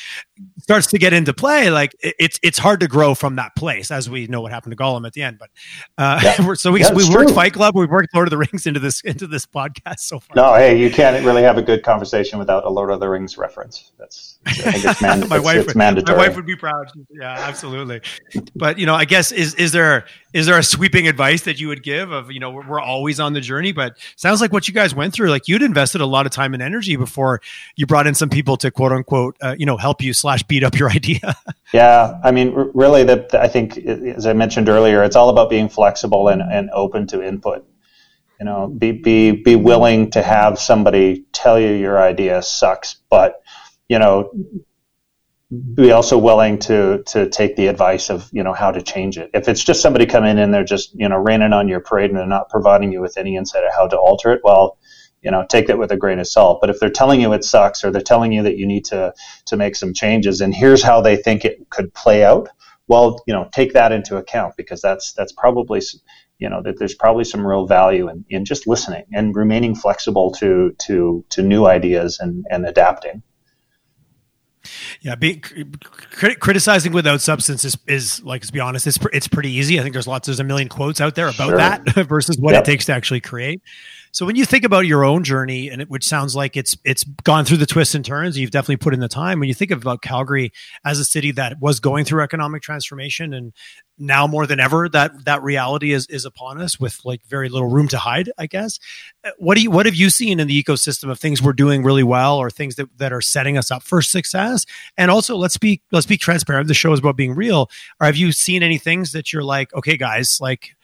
starts 0.61 0.87
to 0.89 0.99
get 0.99 1.13
into 1.13 1.33
play. 1.33 1.71
Like 1.71 1.95
it's 2.03 2.39
it's 2.43 2.59
hard 2.59 2.81
to 2.81 2.89
grow 2.89 3.15
from 3.15 3.37
that 3.37 3.55
place, 3.57 3.91
as 3.91 4.09
we 4.09 4.27
know 4.27 4.41
what 4.41 4.53
happened 4.53 4.73
to 4.73 4.77
Gollum 4.77 5.07
at 5.07 5.13
the 5.13 5.23
end. 5.23 5.39
But 5.39 5.51
uh, 5.99 6.21
yeah. 6.23 6.55
so 6.55 6.73
we 6.73 6.85
we 6.95 7.09
worked 7.11 7.31
Fight 7.33 7.53
Club, 7.53 7.75
we 7.77 7.87
worked 7.87 8.15
Lord 8.15 8.27
of 8.27 8.31
the 8.31 8.39
Rings 8.39 8.67
into 8.67 8.81
this 8.81 9.01
into 9.03 9.27
this 9.27 9.47
podcast 9.47 10.01
so 10.01 10.21
far. 10.21 10.35
No, 10.37 10.55
hey, 10.55 10.79
you 10.79 10.91
can't 10.91 11.25
really 11.25 11.43
have 11.43 11.59
a 11.59 11.63
good 11.63 11.83
conversation 11.83 12.39
without 12.39 12.65
a 12.65 12.71
Lord 12.71 12.91
of 12.91 13.01
the 13.01 13.09
Rings 13.09 13.39
reference. 13.39 13.93
That's 13.99 14.39
I 14.47 14.53
think 14.53 14.85
it's, 14.85 15.03
man- 15.03 15.29
my 15.29 15.37
it's, 15.37 15.45
wife, 15.45 15.57
it's 15.65 15.75
mandatory. 15.75 16.17
My 16.17 16.27
wife 16.27 16.37
would 16.37 16.47
be 16.47 16.57
proud. 16.57 16.91
Yeah, 17.11 17.31
absolutely. 17.31 18.01
but 18.55 18.79
you 18.79 18.87
know, 18.87 18.95
I 18.95 19.05
guess 19.05 19.33
is 19.33 19.55
is 19.55 19.73
there 19.73 20.07
is 20.33 20.47
there 20.47 20.59
a 20.59 20.63
sweeping 20.63 21.09
advice 21.09 21.43
that 21.43 21.61
you 21.61 21.69
would 21.69 21.83
give 21.83 22.11
of 22.11 22.31
you 22.31 22.41
know 22.41 22.51
we're, 22.51 22.67
we're 22.67 22.81
always 22.81 23.21
on 23.21 23.35
the 23.35 23.41
journey, 23.41 23.73
but 23.73 23.97
sounds 24.17 24.41
like 24.41 24.53
what 24.53 24.67
you 24.67 24.75
guys 24.75 24.95
went 24.95 25.13
through, 25.13 25.29
like 25.31 25.47
you'd 25.47 25.63
invested 25.63 26.01
a 26.01 26.07
lot 26.07 26.25
of 26.25 26.33
time 26.33 26.55
and 26.55 26.63
energy 26.63 26.97
before 26.97 27.41
you 27.77 27.87
brought 27.87 28.07
in 28.07 28.15
some 28.15 28.31
people 28.31 28.57
to 28.57 28.71
quote 28.71 28.93
unquote, 28.93 29.37
uh, 29.43 29.55
you 29.59 29.67
know, 29.67 29.77
help 29.77 30.01
you 30.03 30.15
slash 30.15 30.43
beat 30.45 30.65
up 30.65 30.79
your 30.79 30.91
idea. 30.91 31.37
yeah, 31.73 32.19
I 32.25 32.31
mean, 32.31 32.53
really, 32.75 33.05
that 33.05 33.35
I 33.35 33.49
think, 33.49 33.77
as 33.77 34.27
I 34.27 34.33
mentioned 34.33 34.69
earlier, 34.69 35.03
it's 35.05 35.17
all 35.17 35.29
about 35.29 35.51
being 35.51 35.69
flexible 35.69 36.29
and, 36.29 36.41
and 36.41 36.71
open 36.71 37.07
to 37.09 37.23
input. 37.23 37.67
You 38.39 38.47
know, 38.47 38.69
be 38.69 38.93
be 38.93 39.33
be 39.33 39.55
willing 39.55 40.11
to 40.13 40.23
have 40.23 40.59
somebody 40.59 41.27
tell 41.33 41.61
you 41.61 41.73
your 41.73 42.01
idea 42.01 42.41
sucks, 42.41 42.97
but 43.11 43.43
you 43.91 43.99
know, 43.99 44.31
be 45.75 45.91
also 45.91 46.17
willing 46.17 46.61
to 46.61 47.03
to 47.09 47.29
take 47.29 47.57
the 47.57 47.67
advice 47.67 48.09
of 48.09 48.31
you 48.33 48.45
know 48.45 48.53
how 48.53 48.71
to 48.71 48.81
change 48.81 49.19
it. 49.19 49.31
If 49.35 49.49
it's 49.49 49.65
just 49.65 49.83
somebody 49.83 50.07
coming 50.07 50.39
in, 50.39 50.53
they're 50.53 50.65
just 50.65 50.95
you 50.95 51.09
know 51.09 51.17
raining 51.17 51.53
on 51.53 51.67
your 51.67 51.81
parade 51.81 52.11
and 52.11 52.19
they're 52.19 52.27
not 52.27 52.49
providing 52.49 52.93
you 52.93 53.01
with 53.01 53.19
any 53.19 53.37
insight 53.37 53.65
of 53.65 53.73
how 53.75 53.89
to 53.89 53.99
alter 53.99 54.33
it. 54.33 54.43
Well, 54.45 54.79
you 55.23 55.31
know 55.31 55.45
take 55.49 55.67
that 55.67 55.79
with 55.79 55.93
a 55.93 55.97
grain 55.97 56.19
of 56.19 56.27
salt 56.27 56.61
but 56.63 56.71
if 56.71 56.81
they're 56.81 56.89
telling 56.89 57.21
you 57.21 57.33
it 57.35 57.45
sucks 57.45 57.85
or 57.85 57.91
they're 57.91 58.01
telling 58.01 58.33
you 58.33 58.43
that 58.43 58.57
you 58.57 58.67
need 58.67 58.87
to 58.87 59.13
to 59.45 59.57
make 59.57 59.77
some 59.77 59.93
changes 59.93 60.41
and 60.41 60.55
here's 60.55 60.83
how 60.83 61.03
they 61.03 61.17
think 61.17 61.45
it 61.45 61.69
could 61.69 61.93
play 61.93 62.25
out 62.25 62.49
well 62.89 63.23
you 63.27 63.35
know 63.35 63.47
take 63.53 63.75
that 63.75 63.93
into 63.93 64.17
account 64.17 64.55
because 64.57 64.81
that's 64.81 65.13
that's 65.13 65.33
probably 65.33 65.83
you 66.39 66.49
know 66.49 66.63
that 66.63 66.79
there's 66.79 66.95
probably 66.95 67.25
some 67.25 67.47
real 67.47 67.67
value 67.67 68.09
in, 68.09 68.25
in 68.31 68.47
just 68.47 68.67
listening 68.67 69.05
and 69.13 69.37
remaining 69.37 69.75
flexible 69.75 70.31
to 70.33 70.75
to 70.79 71.23
to 71.29 71.43
new 71.43 71.67
ideas 71.67 72.19
and 72.19 72.47
and 72.51 72.65
adapting 72.65 73.23
yeah, 75.03 75.15
being 75.15 75.41
crit- 75.41 76.41
criticizing 76.41 76.93
without 76.93 77.23
substance 77.23 77.65
is, 77.65 77.77
is 77.87 78.23
like 78.23 78.43
to 78.43 78.53
be 78.53 78.61
honest, 78.61 78.87
it's 78.87 78.99
it's 79.13 79.29
pretty 79.29 79.51
easy. 79.51 79.79
I 79.79 79.83
think 79.83 79.95
there's 79.95 80.07
lots, 80.07 80.27
there's 80.27 80.41
a 80.41 80.45
million 80.45 80.69
quotes 80.69 81.01
out 81.01 81.15
there 81.15 81.29
about 81.29 81.49
sure. 81.49 81.57
that 81.57 81.85
versus 82.09 82.37
what 82.39 82.53
yep. 82.53 82.63
it 82.63 82.67
takes 82.67 82.85
to 82.87 82.93
actually 82.93 83.21
create. 83.21 83.63
So 84.13 84.27
when 84.27 84.37
you 84.37 84.45
think 84.45 84.65
about 84.65 84.87
your 84.87 85.05
own 85.05 85.23
journey, 85.23 85.69
and 85.69 85.83
it, 85.83 85.89
which 85.89 86.07
sounds 86.07 86.35
like 86.35 86.57
it's 86.57 86.77
it's 86.85 87.05
gone 87.05 87.45
through 87.45 87.59
the 87.59 87.67
twists 87.67 87.95
and 87.95 88.05
turns, 88.05 88.37
you've 88.37 88.51
definitely 88.51 88.77
put 88.77 88.93
in 88.93 89.01
the 89.01 89.09
time. 89.09 89.41
When 89.41 89.49
you 89.49 89.55
think 89.55 89.71
about 89.71 90.03
Calgary 90.03 90.53
as 90.85 90.99
a 90.99 91.05
city 91.05 91.31
that 91.33 91.61
was 91.61 91.81
going 91.81 92.05
through 92.05 92.23
economic 92.23 92.61
transformation, 92.61 93.33
and 93.33 93.53
now 94.01 94.27
more 94.27 94.47
than 94.47 94.59
ever 94.59 94.89
that 94.89 95.25
that 95.27 95.43
reality 95.43 95.93
is 95.93 96.07
is 96.07 96.25
upon 96.25 96.61
us 96.61 96.81
with 96.81 97.01
like 97.05 97.25
very 97.27 97.49
little 97.49 97.69
room 97.69 97.87
to 97.89 97.99
hide, 97.99 98.31
I 98.39 98.47
guess. 98.47 98.79
Uh, 99.23 99.31
what 99.39 99.57
do 99.57 99.63
you 99.63 99.71
what 99.71 99.87
have 99.87 99.95
you 99.95 100.11
seen 100.11 100.41
in 100.41 100.49
the 100.49 100.63
ecosystem 100.63 101.11
of 101.11 101.21
things 101.21 101.43
we're 101.43 101.53
doing 101.53 101.85
really 101.85 102.03
well, 102.03 102.39
or 102.39 102.51
things 102.51 102.77
that 102.77 102.89
that 102.99 103.13
are 103.13 103.21
setting 103.21 103.59
us 103.59 103.71
up 103.71 103.83
for 103.83 104.03
success? 104.03 104.65
And 104.97 105.11
also, 105.11 105.37
let's 105.37 105.59
be 105.59 105.83
let's 105.93 106.07
be 106.07 106.17
transparent. 106.17 106.69
The 106.69 106.75
show 106.75 106.93
is 106.93 106.99
about 106.99 107.17
being 107.17 107.35
real. 107.35 107.71
Or 108.01 108.07
have 108.07 108.17
you 108.17 108.33
seen 108.33 108.63
any 108.63 108.79
things 108.79 109.13
that 109.13 109.33
you're 109.33 109.45
like, 109.45 109.73
okay, 109.75 109.97
guys, 109.97 110.39
like 110.41 110.75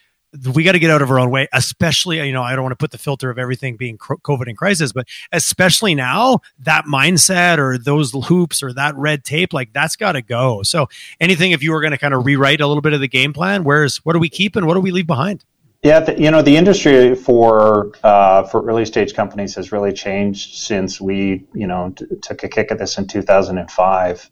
we 0.55 0.63
got 0.63 0.73
to 0.73 0.79
get 0.79 0.91
out 0.91 1.03
of 1.03 1.11
our 1.11 1.19
own 1.19 1.31
way, 1.31 1.49
especially, 1.53 2.25
you 2.27 2.33
know, 2.33 2.43
I 2.43 2.55
don't 2.55 2.63
want 2.63 2.73
to 2.73 2.83
put 2.83 2.91
the 2.91 2.99
filter 2.99 3.31
of 3.31 3.39
everything 3.39 3.77
being 3.77 3.99
COVID 3.99 4.49
and 4.49 4.57
crisis, 4.57 4.93
but 4.93 5.07
especially 5.33 5.95
now, 5.95 6.41
that 6.59 6.85
mindset 6.85 7.59
or 7.59 7.79
those 7.79 8.13
hoops 8.27 8.63
or 8.63 8.73
that 8.75 8.97
red 8.97 9.25
tape, 9.25 9.53
like 9.53 9.73
that's 9.73 9.97
got 9.97 10.13
to 10.13 10.23
go. 10.23 10.63
So, 10.63 10.89
anything 11.21 11.53
if 11.53 11.63
you 11.63 11.73
were 11.73 11.81
going 11.81 11.93
to 11.93 11.99
kind 11.99 12.15
of 12.15 12.27
rewrite 12.27 12.61
a 12.61 12.67
little 12.67 12.83
bit 12.83 12.93
of 12.93 13.01
the 13.01 13.09
game 13.09 13.33
plan, 13.33 13.65
where's 13.65 13.99
what 13.99 14.13
do 14.13 14.19
we 14.19 14.29
keep 14.29 14.57
and 14.57 14.67
what 14.67 14.75
do 14.75 14.81
we 14.81 14.91
leave 14.91 15.07
behind? 15.07 15.45
Yeah, 15.83 16.01
the, 16.01 16.21
you 16.21 16.31
know, 16.31 16.43
the 16.43 16.57
industry 16.57 17.15
for 17.15 17.93
uh, 18.03 18.43
for 18.45 18.67
early 18.67 18.85
stage 18.85 19.15
companies 19.15 19.55
has 19.55 19.71
really 19.73 19.93
changed 19.93 20.57
since 20.57 21.01
we, 21.01 21.47
you 21.55 21.67
know, 21.67 21.93
t- 21.95 22.07
took 22.23 22.43
a 22.43 22.49
kick 22.49 22.73
at 22.73 22.79
this 22.79 22.99
in 22.99 23.07
2005. 23.07 24.31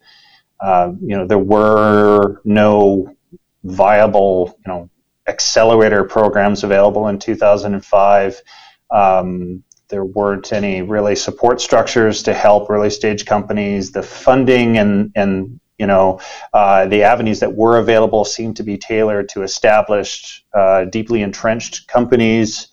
Uh, 0.60 0.92
you 1.00 1.16
know, 1.16 1.26
there 1.26 1.38
were 1.38 2.40
no 2.44 3.14
viable, 3.62 4.58
you 4.66 4.72
know, 4.72 4.90
accelerator 5.26 6.04
programs 6.04 6.64
available 6.64 7.08
in 7.08 7.18
2005. 7.18 8.42
Um, 8.90 9.64
there 9.88 10.04
weren't 10.04 10.52
any 10.52 10.82
really 10.82 11.16
support 11.16 11.60
structures 11.60 12.22
to 12.24 12.34
help 12.34 12.70
early 12.70 12.90
stage 12.90 13.26
companies. 13.26 13.92
The 13.92 14.02
funding 14.02 14.78
and 14.78 15.12
and 15.14 15.60
you 15.78 15.86
know 15.86 16.20
uh, 16.52 16.86
the 16.86 17.02
avenues 17.02 17.40
that 17.40 17.54
were 17.54 17.78
available 17.78 18.24
seemed 18.24 18.56
to 18.56 18.62
be 18.62 18.78
tailored 18.78 19.28
to 19.30 19.42
established, 19.42 20.44
uh, 20.54 20.86
deeply 20.86 21.22
entrenched 21.22 21.86
companies. 21.86 22.68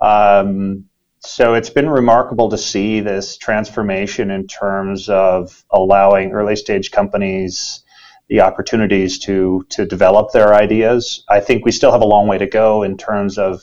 Um, 0.00 0.86
so 1.20 1.54
it's 1.54 1.70
been 1.70 1.88
remarkable 1.88 2.50
to 2.50 2.58
see 2.58 3.00
this 3.00 3.38
transformation 3.38 4.30
in 4.30 4.46
terms 4.46 5.08
of 5.08 5.64
allowing 5.70 6.32
early 6.32 6.56
stage 6.56 6.90
companies 6.90 7.83
the 8.28 8.40
opportunities 8.40 9.18
to 9.20 9.66
to 9.70 9.84
develop 9.84 10.32
their 10.32 10.54
ideas. 10.54 11.24
I 11.28 11.40
think 11.40 11.64
we 11.64 11.72
still 11.72 11.92
have 11.92 12.02
a 12.02 12.06
long 12.06 12.26
way 12.26 12.38
to 12.38 12.46
go 12.46 12.82
in 12.82 12.96
terms 12.96 13.38
of 13.38 13.62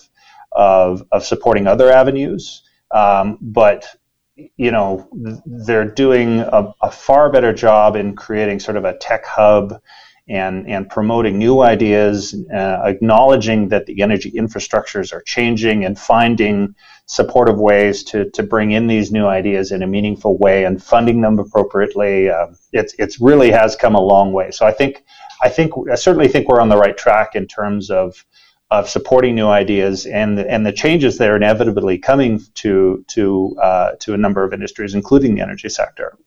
of, 0.52 1.06
of 1.12 1.24
supporting 1.26 1.66
other 1.68 1.92
avenues, 1.92 2.64
um, 2.92 3.38
but 3.42 3.86
you 4.58 4.72
know 4.72 5.08
they're 5.46 5.86
doing 5.86 6.40
a, 6.40 6.74
a, 6.82 6.92
far 6.92 7.32
better 7.32 7.54
job 7.54 7.96
in 7.96 8.16
creating 8.16 8.60
sort 8.60 8.78
of 8.78 8.86
a 8.86 8.98
tech 8.98 9.26
hub 9.26 9.80
and 10.30 10.68
and 10.68 10.90
promoting 10.90 11.38
new 11.38 11.62
ideas, 11.62 12.36
uh, 12.54 12.82
acknowledging 12.84 13.70
that 13.70 13.86
the 13.86 14.02
energy 14.02 14.32
infrastructures 14.32 15.14
are 15.14 15.22
changing 15.22 15.84
and 15.86 16.00
finding 16.00 16.76
supportive 17.06 17.60
ways 17.60 18.04
to, 18.06 18.30
to 18.30 18.42
bring 18.42 18.72
in 18.72 18.88
these 18.88 19.12
new 19.12 19.26
ideas 19.26 19.72
in 19.72 19.84
a 19.84 19.88
meaningful 19.88 20.38
way 20.38 20.64
and 20.64 20.82
funding 20.82 21.20
them 21.22 21.38
appropriately. 21.40 22.30
Uh, 22.30 22.48
it's 22.72 22.94
it's 23.00 23.20
really 23.20 23.52
has 23.52 23.76
come 23.76 23.96
a 23.96 24.02
long 24.02 24.32
way. 24.32 24.52
So 24.52 24.66
I 24.66 24.72
think 24.72 25.04
I 25.44 25.50
think 25.50 25.74
I 25.92 25.96
certainly 25.96 26.28
think 26.28 26.48
we're 26.48 26.62
on 26.62 26.70
the 26.70 26.78
right 26.78 26.98
track 26.98 27.36
in 27.36 27.48
terms 27.48 27.90
of 27.90 28.26
of 28.70 28.90
supporting 28.90 29.36
new 29.36 29.48
ideas 29.48 30.06
and 30.06 30.40
and 30.40 30.66
the 30.66 30.72
changes 30.72 31.18
that 31.18 31.30
are 31.30 31.36
inevitably 31.36 31.98
coming 31.98 32.42
to 32.54 33.04
to 33.10 33.58
uh, 33.62 33.92
to 34.00 34.14
a 34.14 34.18
number 34.18 34.44
of 34.44 34.54
industries, 34.54 34.94
including 34.94 35.36
the 35.36 35.42
energy 35.42 35.68
sector. 35.68 36.18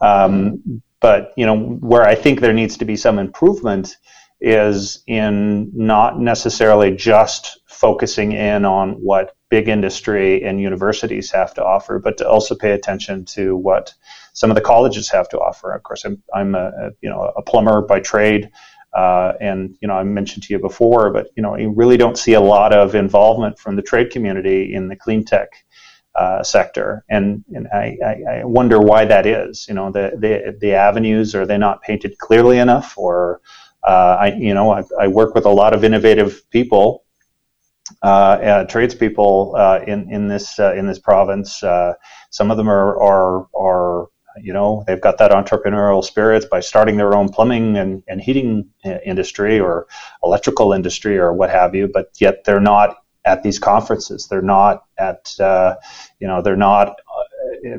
Um, 0.00 0.82
but 1.02 1.32
you 1.36 1.44
know 1.44 1.58
where 1.58 2.04
I 2.04 2.14
think 2.14 2.40
there 2.40 2.52
needs 2.54 2.78
to 2.78 2.84
be 2.84 2.96
some 2.96 3.18
improvement 3.18 3.96
is 4.40 5.02
in 5.06 5.70
not 5.74 6.18
necessarily 6.18 6.96
just 6.96 7.60
focusing 7.66 8.32
in 8.32 8.64
on 8.64 8.92
what 8.92 9.36
big 9.50 9.68
industry 9.68 10.42
and 10.44 10.60
universities 10.60 11.30
have 11.30 11.52
to 11.54 11.64
offer, 11.64 11.98
but 11.98 12.16
to 12.16 12.28
also 12.28 12.54
pay 12.54 12.72
attention 12.72 13.24
to 13.24 13.56
what 13.56 13.92
some 14.32 14.50
of 14.50 14.54
the 14.54 14.60
colleges 14.60 15.10
have 15.10 15.28
to 15.28 15.38
offer. 15.38 15.72
Of 15.72 15.82
course, 15.82 16.04
I'm, 16.04 16.22
I'm 16.34 16.54
a, 16.54 16.90
you 17.02 17.10
know 17.10 17.32
a 17.36 17.42
plumber 17.42 17.82
by 17.82 18.00
trade, 18.00 18.50
uh, 18.94 19.32
and 19.40 19.76
you 19.80 19.88
know 19.88 19.94
I 19.94 20.04
mentioned 20.04 20.44
to 20.44 20.54
you 20.54 20.58
before, 20.58 21.10
but 21.12 21.28
you 21.36 21.42
know 21.42 21.56
you 21.56 21.70
really 21.70 21.96
don't 21.96 22.16
see 22.16 22.32
a 22.34 22.40
lot 22.40 22.72
of 22.72 22.94
involvement 22.94 23.58
from 23.58 23.76
the 23.76 23.82
trade 23.82 24.10
community 24.10 24.72
in 24.72 24.88
the 24.88 24.96
clean 24.96 25.24
tech. 25.24 25.48
Uh, 26.14 26.42
sector, 26.42 27.06
and 27.08 27.42
and 27.54 27.66
I, 27.72 27.96
I, 28.04 28.44
wonder 28.44 28.78
why 28.78 29.06
that 29.06 29.24
is. 29.24 29.66
You 29.66 29.72
know, 29.72 29.90
the, 29.90 30.12
the 30.18 30.54
the 30.60 30.74
avenues 30.74 31.34
are 31.34 31.46
they 31.46 31.56
not 31.56 31.80
painted 31.80 32.18
clearly 32.18 32.58
enough, 32.58 32.98
or 32.98 33.40
uh, 33.82 34.18
I 34.20 34.34
you 34.34 34.52
know 34.52 34.72
I, 34.72 34.82
I 35.00 35.08
work 35.08 35.34
with 35.34 35.46
a 35.46 35.50
lot 35.50 35.72
of 35.72 35.84
innovative 35.84 36.42
people 36.50 37.02
uh, 38.02 38.64
tradespeople 38.64 39.54
uh, 39.56 39.80
in 39.86 40.10
in 40.10 40.28
this 40.28 40.58
uh, 40.58 40.74
in 40.74 40.86
this 40.86 40.98
province. 40.98 41.62
Uh, 41.62 41.94
some 42.30 42.50
of 42.50 42.56
them 42.56 42.68
are 42.68 43.00
are 43.00 43.46
are 43.56 44.08
you 44.40 44.52
know 44.52 44.84
they've 44.86 45.00
got 45.00 45.18
that 45.18 45.30
entrepreneurial 45.30 46.02
spirit 46.02 46.48
by 46.50 46.60
starting 46.60 46.96
their 46.96 47.14
own 47.14 47.28
plumbing 47.28 47.76
and, 47.76 48.02
and 48.08 48.20
heating 48.20 48.68
uh, 48.84 48.98
industry 49.04 49.60
or 49.60 49.86
electrical 50.24 50.72
industry 50.72 51.18
or 51.18 51.32
what 51.32 51.50
have 51.50 51.74
you, 51.74 51.88
but 51.92 52.10
yet 52.18 52.44
they're 52.44 52.60
not 52.60 53.01
at 53.24 53.42
these 53.42 53.58
conferences. 53.58 54.26
They're 54.28 54.42
not 54.42 54.84
at 54.98 55.34
uh, 55.40 55.76
you 56.20 56.26
know 56.26 56.42
they're 56.42 56.56
not 56.56 56.96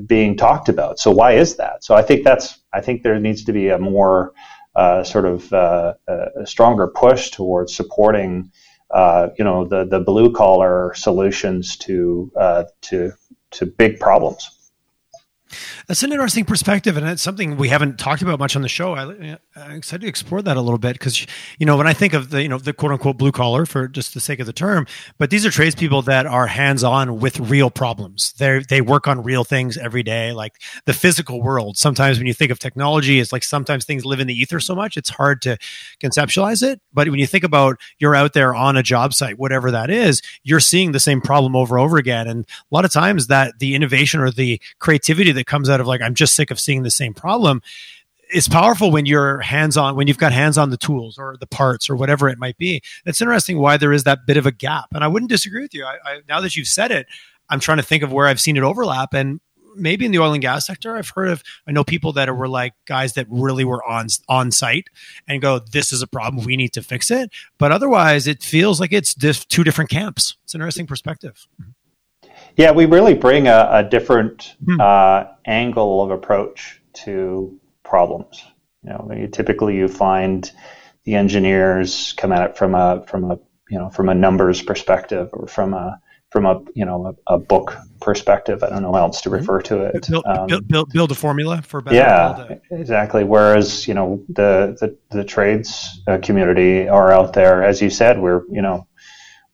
being 0.06 0.38
talked 0.38 0.70
about. 0.70 1.00
So 1.00 1.12
why 1.12 1.34
is 1.34 1.56
that? 1.58 1.84
So 1.84 1.96
I 1.96 2.02
think 2.02 2.24
that's 2.24 2.60
I 2.74 2.82
think 2.82 3.04
there 3.04 3.20
needs 3.20 3.44
to 3.46 3.54
be 3.54 3.70
a 3.70 3.78
more 3.78 4.34
sort 5.04 5.26
of 5.26 5.52
a 5.54 5.96
stronger 6.46 6.88
push 6.88 7.32
towards 7.32 7.76
supporting 7.76 8.52
uh, 8.94 9.30
you 9.38 9.44
know 9.44 9.66
the 9.66 9.86
the 9.86 10.00
blue 10.00 10.32
collar 10.32 10.94
solutions 10.96 11.76
to 11.78 12.32
uh, 12.40 12.64
to 12.82 13.12
to 13.52 13.66
big 13.66 14.00
problems. 14.00 14.72
That's 15.88 16.04
an 16.04 16.12
interesting 16.12 16.46
perspective, 16.46 16.98
and 16.98 17.08
it's 17.08 17.22
something 17.22 17.58
we 17.58 17.70
haven't 17.70 18.00
talked 18.00 18.22
about 18.22 18.40
much 18.40 18.56
on 18.56 18.62
the 18.62 18.70
show. 18.70 18.94
I, 18.94 19.38
am 19.56 19.76
excited 19.76 20.02
to 20.02 20.08
explore 20.08 20.42
that 20.42 20.58
a 20.58 20.62
little 20.62 20.78
bit 20.78 20.94
because, 20.94 21.26
you 21.60 21.66
know, 21.66 21.78
when 21.78 21.88
I 21.88 21.94
think 21.94 22.14
of 22.14 22.30
the, 22.30 22.42
you 22.42 22.50
know, 22.50 22.58
the 22.58 22.74
quote 22.74 22.92
unquote 22.92 23.18
blue 23.18 23.32
collar 23.32 23.66
for 23.66 23.88
just 23.88 24.14
the 24.14 24.20
sake 24.20 24.40
of 24.40 24.46
the 24.46 24.54
term, 24.54 24.88
but 25.18 25.30
these 25.30 25.46
are 25.46 25.52
tradespeople 25.52 26.02
that 26.04 26.26
are 26.26 26.48
hands 26.48 26.84
on 26.84 27.20
with 27.20 27.40
real 27.40 27.70
problems. 27.70 28.34
They 28.38 28.64
they 28.68 28.82
work 28.82 29.08
on 29.08 29.24
real 29.24 29.44
things 29.44 29.78
every 29.78 30.04
day, 30.04 30.32
like 30.32 30.54
the 30.86 30.94
physical 30.94 31.42
world. 31.42 31.78
Sometimes 31.78 32.18
when 32.18 32.28
you 32.28 32.34
think 32.34 32.52
of 32.52 32.60
technology, 32.60 33.20
it's 33.20 33.34
like 33.34 33.44
sometimes 33.44 33.86
things 33.86 34.06
live 34.06 34.20
in 34.20 34.28
the 34.28 34.34
ether 34.34 34.60
so 34.60 34.76
much 34.76 34.98
it's 34.98 35.10
hard 35.10 35.42
to 35.42 35.58
conceptualize 36.02 36.64
it. 36.64 36.80
But 36.94 37.10
when 37.10 37.20
you 37.20 37.28
think 37.28 37.44
about 37.44 37.80
you're 38.00 38.16
out 38.16 38.34
there 38.34 38.56
on 38.56 38.78
a 38.78 38.84
job 38.84 39.14
site, 39.14 39.38
whatever 39.38 39.72
that 39.72 39.90
is, 39.90 40.22
you're 40.44 40.60
seeing 40.60 40.94
the 40.94 41.00
same 41.00 41.22
problem 41.22 41.56
over 41.56 41.78
and 41.78 41.84
over 41.84 41.98
again, 41.98 42.28
and 42.28 42.46
a 42.46 42.76
lot 42.76 42.86
of 42.86 42.92
times 42.92 43.28
that 43.28 43.60
the 43.60 43.76
innovation 43.76 44.22
or 44.22 44.32
the 44.32 44.62
creativity 44.80 45.32
that 45.34 45.46
comes 45.46 45.70
out 45.70 45.82
of 45.82 45.83
like 45.86 46.02
I'm 46.02 46.16
just 46.16 46.36
sick 46.36 46.52
of 46.52 46.60
seeing 46.60 46.84
the 46.84 46.92
same 46.92 47.14
problem. 47.14 47.62
It's 48.30 48.48
powerful 48.48 48.90
when 48.90 49.06
you're 49.06 49.40
hands 49.42 49.78
on, 49.78 49.96
when 49.96 50.08
you've 50.08 50.18
got 50.18 50.32
hands 50.32 50.58
on 50.58 50.72
the 50.72 50.78
tools 50.78 51.18
or 51.20 51.36
the 51.40 51.46
parts 51.46 51.90
or 51.90 51.96
whatever 51.96 52.30
it 52.30 52.40
might 52.40 52.58
be. 52.58 52.82
It's 53.06 53.22
interesting 53.22 53.60
why 53.60 53.78
there 53.78 53.94
is 53.94 54.06
that 54.06 54.26
bit 54.26 54.38
of 54.38 54.46
a 54.46 54.52
gap. 54.52 54.88
And 54.94 55.04
I 55.04 55.08
wouldn't 55.08 55.30
disagree 55.30 55.62
with 55.62 55.74
you. 55.74 55.86
I, 55.86 55.98
I, 56.04 56.22
now 56.28 56.42
that 56.42 56.56
you've 56.56 56.68
said 56.68 56.92
it, 56.92 57.06
I'm 57.50 57.60
trying 57.60 57.78
to 57.78 57.84
think 57.84 58.02
of 58.02 58.12
where 58.12 58.26
I've 58.28 58.40
seen 58.40 58.58
it 58.58 58.64
overlap. 58.64 59.14
And 59.14 59.40
maybe 59.76 60.06
in 60.06 60.12
the 60.12 60.20
oil 60.20 60.34
and 60.34 60.42
gas 60.42 60.66
sector, 60.66 60.96
I've 60.96 61.10
heard 61.10 61.28
of, 61.28 61.44
I 61.68 61.72
know 61.72 61.84
people 61.84 62.14
that 62.14 62.36
were 62.36 62.48
like 62.48 62.74
guys 62.86 63.14
that 63.14 63.28
really 63.30 63.66
were 63.66 63.84
on, 63.88 64.08
on 64.28 64.52
site 64.52 64.88
and 65.28 65.42
go, 65.42 65.60
this 65.60 65.94
is 65.94 66.02
a 66.02 66.08
problem. 66.08 66.44
We 66.44 66.58
need 66.58 66.74
to 66.74 66.82
fix 66.82 67.12
it. 67.12 67.30
But 67.60 67.72
otherwise, 67.72 68.26
it 68.26 68.42
feels 68.42 68.80
like 68.80 68.94
it's 68.94 69.14
just 69.14 69.50
two 69.50 69.64
different 69.64 69.92
camps. 69.92 70.38
It's 70.44 70.56
an 70.56 70.62
interesting 70.62 70.88
perspective. 70.88 71.48
Mm-hmm. 71.62 71.72
Yeah, 72.56 72.72
we 72.72 72.86
really 72.86 73.14
bring 73.14 73.48
a, 73.48 73.68
a 73.72 73.84
different 73.84 74.56
hmm. 74.64 74.80
uh, 74.80 75.26
angle 75.46 76.04
of 76.04 76.12
approach 76.12 76.82
to 76.94 77.60
problems. 77.84 78.44
You 78.84 78.92
know, 78.92 79.12
you, 79.16 79.28
typically 79.28 79.76
you 79.78 79.88
find 79.88 80.50
the 81.06 81.16
engineers 81.16 82.14
come 82.18 82.32
at 82.32 82.50
it 82.50 82.58
from 82.58 82.76
a 82.76 83.04
from 83.08 83.32
a 83.32 83.40
you 83.70 83.78
know 83.78 83.90
from 83.90 84.10
a 84.10 84.14
numbers 84.14 84.62
perspective 84.62 85.30
or 85.34 85.48
from 85.48 85.74
a 85.74 86.00
from 86.30 86.46
a 86.46 86.62
you 86.74 86.86
know 86.86 87.16
a, 87.28 87.36
a 87.36 87.38
book 87.40 87.78
perspective. 88.02 88.64
I 88.64 88.70
don't 88.70 88.82
know 88.82 88.94
how 88.94 89.00
else 89.00 89.22
to 89.22 89.30
hmm. 89.30 89.36
refer 89.36 89.62
to 89.62 89.84
it. 89.84 90.08
Build, 90.08 90.26
um, 90.26 90.48
build, 90.48 90.68
build, 90.68 90.90
build, 90.90 91.12
a 91.12 91.16
formula 91.16 91.62
for 91.62 91.82
better. 91.82 91.96
Yeah, 91.96 92.56
exactly. 92.72 93.24
Whereas 93.24 93.88
you 93.88 93.94
know 93.94 94.24
the 94.30 94.76
the, 94.80 94.98
the 95.16 95.24
trades 95.24 96.02
uh, 96.08 96.20
community 96.22 96.88
are 96.88 97.12
out 97.12 97.34
there, 97.34 97.64
as 97.64 97.82
you 97.82 97.90
said, 97.90 98.20
we're 98.20 98.44
you 98.52 98.62
know 98.62 98.88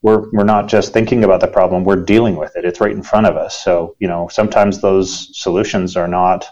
we're 0.02 0.30
we're 0.30 0.44
not 0.44 0.68
just 0.68 0.92
thinking 0.92 1.24
about 1.24 1.40
the 1.40 1.48
problem 1.48 1.84
we're 1.84 2.04
dealing 2.04 2.36
with 2.36 2.56
it. 2.56 2.64
It's 2.64 2.80
right 2.80 2.92
in 2.92 3.02
front 3.02 3.26
of 3.26 3.36
us. 3.36 3.62
So 3.62 3.96
you 3.98 4.08
know 4.08 4.28
sometimes 4.28 4.80
those 4.80 5.30
solutions 5.38 5.96
are 5.96 6.08
not 6.08 6.46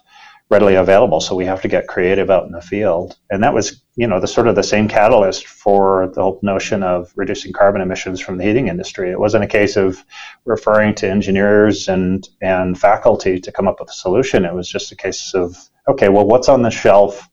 readily 0.51 0.77
available 0.77 1.21
so 1.21 1.37
we 1.37 1.45
have 1.45 1.61
to 1.61 1.69
get 1.69 1.89
creative 1.89 2.31
out 2.31 2.47
in 2.47 2.53
the 2.53 2.61
field. 2.61 3.19
And 3.31 3.43
that 3.43 3.53
was 3.53 3.83
you 3.97 4.07
know 4.07 4.21
the 4.21 4.27
sort 4.27 4.49
of 4.49 4.55
the 4.55 4.63
same 4.63 4.89
catalyst 4.89 5.47
for 5.47 6.11
the 6.15 6.23
whole 6.23 6.41
notion 6.43 6.83
of 6.83 7.13
reducing 7.17 7.53
carbon 7.53 7.81
emissions 7.81 8.21
from 8.21 8.39
the 8.39 8.45
heating 8.45 8.69
industry. 8.69 9.11
It 9.11 9.21
wasn't 9.21 9.45
a 9.45 9.49
case 9.49 9.77
of 9.77 10.05
referring 10.45 10.95
to 10.97 11.11
engineers 11.11 11.89
and 11.89 12.29
and 12.41 12.79
faculty 12.79 13.41
to 13.41 13.53
come 13.53 13.69
up 13.69 13.81
with 13.81 13.91
a 13.91 13.95
solution. 13.95 14.45
It 14.45 14.55
was 14.55 14.69
just 14.69 14.93
a 14.93 14.97
case 14.97 15.35
of 15.35 15.57
okay 15.89 16.09
well 16.09 16.27
what's 16.27 16.49
on 16.49 16.63
the 16.63 16.71
shelf 16.71 17.29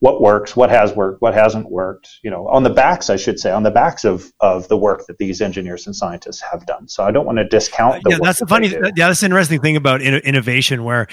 what 0.00 0.20
works, 0.20 0.54
what 0.54 0.70
has 0.70 0.92
worked, 0.94 1.20
what 1.20 1.34
hasn't 1.34 1.70
worked, 1.70 2.18
you 2.22 2.30
know, 2.30 2.46
on 2.48 2.62
the 2.62 2.70
backs, 2.70 3.10
I 3.10 3.16
should 3.16 3.40
say, 3.40 3.50
on 3.50 3.64
the 3.64 3.70
backs 3.70 4.04
of, 4.04 4.32
of 4.38 4.68
the 4.68 4.76
work 4.76 5.06
that 5.08 5.18
these 5.18 5.40
engineers 5.40 5.86
and 5.86 5.96
scientists 5.96 6.40
have 6.40 6.64
done. 6.66 6.86
So 6.86 7.02
I 7.02 7.10
don't 7.10 7.26
want 7.26 7.38
to 7.38 7.44
discount 7.44 8.04
the 8.04 8.10
Yeah, 8.10 8.18
that's 8.22 8.38
the 8.38 8.46
funny, 8.46 8.68
yeah, 8.68 9.08
that's 9.08 9.20
the 9.20 9.26
interesting 9.26 9.60
thing 9.60 9.76
about 9.76 10.00
innovation 10.00 10.84
where, 10.84 11.08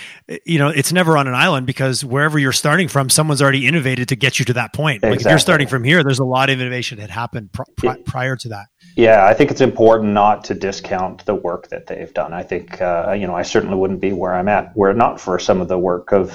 you 0.46 0.60
know, 0.60 0.70
it's 0.70 0.94
never 0.94 1.18
on 1.18 1.28
an 1.28 1.34
island 1.34 1.66
because 1.66 2.06
wherever 2.06 2.38
you're 2.38 2.52
starting 2.52 2.88
from, 2.88 3.10
someone's 3.10 3.42
already 3.42 3.66
innovated 3.66 4.10
to 4.10 4.16
get 4.16 4.38
you 4.38 4.46
to 4.46 4.54
that 4.54 4.72
point. 4.72 4.98
Exactly. 4.98 5.10
Like 5.10 5.26
if 5.26 5.30
you're 5.32 5.40
starting 5.40 5.68
from 5.68 5.84
here, 5.84 6.04
there's 6.04 6.20
a 6.20 6.26
lot 6.26 6.52
of 6.52 6.62
innovation 6.62 7.00
that 7.00 7.10
happened 7.10 7.52
pr- 7.54 7.64
pr- 7.76 8.02
prior 8.06 8.36
to 8.36 8.50
that. 8.50 8.68
Yeah, 8.96 9.26
I 9.26 9.34
think 9.34 9.52
it's 9.52 9.60
important 9.60 10.14
not 10.14 10.46
to 10.46 10.54
discount 10.54 11.26
the 11.26 11.36
work 11.36 11.68
that 11.68 11.86
they've 11.88 12.14
done. 12.14 12.32
I 12.32 12.44
think, 12.44 12.80
uh, 12.82 13.14
you 13.20 13.28
know, 13.28 13.36
I 13.36 13.42
certainly 13.42 13.76
wouldn't 13.76 14.00
be 14.00 14.14
where 14.14 14.34
I'm 14.34 14.48
at 14.48 14.74
were 14.74 14.90
it 14.90 14.96
not 14.96 15.20
for 15.20 15.38
some 15.38 15.60
of 15.60 15.68
the 15.68 15.78
work 15.78 16.14
of, 16.14 16.34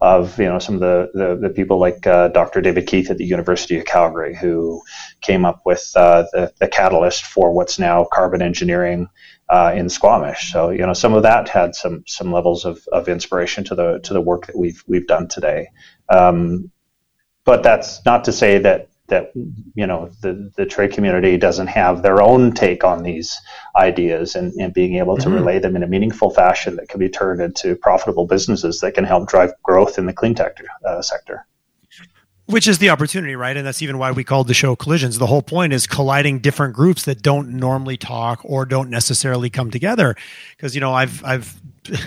of 0.00 0.38
you 0.38 0.46
know, 0.46 0.58
some 0.58 0.76
of 0.76 0.80
the, 0.80 1.10
the, 1.12 1.36
the 1.36 1.50
people 1.50 1.78
like 1.78 2.06
uh, 2.06 2.28
Dr. 2.28 2.62
David 2.62 2.86
Keith 2.86 3.10
at 3.10 3.18
the 3.18 3.26
University 3.26 3.78
of 3.78 3.84
Calgary, 3.84 4.34
who 4.34 4.80
came 5.20 5.44
up 5.44 5.60
with 5.66 5.92
uh, 5.96 6.24
the, 6.32 6.50
the 6.60 6.68
catalyst 6.68 7.26
for 7.26 7.52
what's 7.52 7.78
now 7.78 8.06
carbon 8.10 8.40
engineering 8.40 9.08
uh, 9.50 9.74
in 9.76 9.90
Squamish. 9.90 10.50
So, 10.50 10.70
you 10.70 10.86
know, 10.86 10.94
some 10.94 11.12
of 11.12 11.24
that 11.24 11.50
had 11.50 11.74
some 11.74 12.04
some 12.06 12.32
levels 12.32 12.64
of, 12.64 12.80
of 12.90 13.08
inspiration 13.08 13.64
to 13.64 13.74
the 13.74 14.00
to 14.04 14.14
the 14.14 14.20
work 14.22 14.46
that 14.46 14.56
we've 14.56 14.82
we've 14.86 15.06
done 15.06 15.28
today. 15.28 15.68
Um, 16.08 16.70
but 17.44 17.62
that's 17.62 18.02
not 18.06 18.24
to 18.24 18.32
say 18.32 18.58
that 18.58 18.88
that 19.08 19.32
you 19.74 19.86
know 19.86 20.10
the 20.22 20.50
the 20.56 20.64
trade 20.64 20.92
community 20.92 21.36
doesn't 21.36 21.66
have 21.66 22.02
their 22.02 22.22
own 22.22 22.52
take 22.52 22.84
on 22.84 23.02
these 23.02 23.38
ideas 23.76 24.34
and, 24.34 24.52
and 24.54 24.72
being 24.72 24.96
able 24.96 25.16
to 25.16 25.24
mm-hmm. 25.26 25.34
relay 25.34 25.58
them 25.58 25.76
in 25.76 25.82
a 25.82 25.86
meaningful 25.86 26.30
fashion 26.30 26.76
that 26.76 26.88
can 26.88 27.00
be 27.00 27.08
turned 27.08 27.40
into 27.40 27.74
profitable 27.76 28.26
businesses 28.26 28.80
that 28.80 28.92
can 28.92 29.04
help 29.04 29.28
drive 29.28 29.52
growth 29.62 29.98
in 29.98 30.06
the 30.06 30.12
clean 30.12 30.34
tech 30.34 30.56
uh, 30.86 31.02
sector. 31.02 31.46
Which 32.46 32.66
is 32.66 32.78
the 32.78 32.88
opportunity 32.88 33.36
right? 33.36 33.56
And 33.56 33.66
that's 33.66 33.82
even 33.82 33.98
why 33.98 34.10
we 34.10 34.24
called 34.24 34.48
the 34.48 34.54
show 34.54 34.74
collisions. 34.74 35.18
The 35.18 35.26
whole 35.26 35.42
point 35.42 35.74
is 35.74 35.86
colliding 35.86 36.38
different 36.38 36.74
groups 36.74 37.04
that 37.04 37.20
don't 37.20 37.50
normally 37.50 37.98
talk 37.98 38.40
or 38.42 38.64
don't 38.64 38.88
necessarily 38.88 39.50
come 39.50 39.70
together. 39.70 40.16
Because 40.56 40.74
you 40.74 40.80
know 40.80 40.94
i've 40.94 41.24
i've 41.24 41.60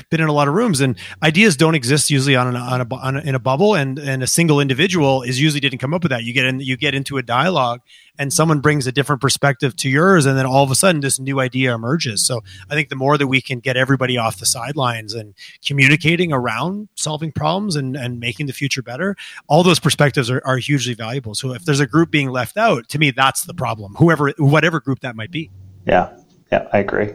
been 0.09 0.21
in 0.21 0.27
a 0.27 0.33
lot 0.33 0.47
of 0.47 0.53
rooms 0.53 0.81
and 0.81 0.97
ideas 1.23 1.57
don't 1.57 1.75
exist 1.75 2.09
usually 2.09 2.35
on, 2.35 2.47
an, 2.47 2.55
on, 2.55 2.81
a, 2.81 2.95
on 2.95 3.17
a, 3.17 3.19
in 3.21 3.35
a 3.35 3.39
bubble 3.39 3.75
and 3.75 3.99
and 3.99 4.23
a 4.23 4.27
single 4.27 4.59
individual 4.59 5.21
is 5.21 5.39
usually 5.39 5.59
didn't 5.59 5.79
come 5.79 5.93
up 5.93 6.03
with 6.03 6.11
that. 6.11 6.23
You 6.23 6.33
get 6.33 6.45
in 6.45 6.59
you 6.59 6.77
get 6.77 6.93
into 6.93 7.17
a 7.17 7.23
dialogue 7.23 7.81
and 8.17 8.31
someone 8.31 8.59
brings 8.59 8.87
a 8.87 8.91
different 8.91 9.21
perspective 9.21 9.75
to 9.77 9.89
yours 9.89 10.25
and 10.25 10.37
then 10.37 10.45
all 10.45 10.63
of 10.63 10.71
a 10.71 10.75
sudden 10.75 11.01
this 11.01 11.19
new 11.19 11.39
idea 11.39 11.73
emerges. 11.73 12.25
So 12.25 12.41
i 12.69 12.75
think 12.75 12.89
the 12.89 12.95
more 12.95 13.17
that 13.17 13.27
we 13.27 13.41
can 13.41 13.59
get 13.59 13.77
everybody 13.77 14.17
off 14.17 14.37
the 14.37 14.45
sidelines 14.45 15.13
and 15.13 15.33
communicating 15.65 16.31
around 16.31 16.89
solving 16.95 17.31
problems 17.31 17.75
and 17.75 17.95
and 17.95 18.19
making 18.19 18.47
the 18.47 18.53
future 18.53 18.81
better 18.81 19.15
all 19.47 19.63
those 19.63 19.79
perspectives 19.79 20.29
are, 20.29 20.41
are 20.45 20.57
hugely 20.57 20.93
valuable. 20.93 21.35
So 21.35 21.53
if 21.53 21.65
there's 21.65 21.79
a 21.79 21.87
group 21.87 22.11
being 22.11 22.29
left 22.29 22.57
out 22.57 22.89
to 22.89 22.99
me 22.99 23.11
that's 23.11 23.45
the 23.45 23.53
problem 23.53 23.95
whoever 23.95 24.31
whatever 24.37 24.79
group 24.79 24.99
that 25.01 25.15
might 25.15 25.31
be. 25.31 25.49
Yeah. 25.85 26.15
Yeah 26.51 26.67
i 26.73 26.79
agree 26.79 27.13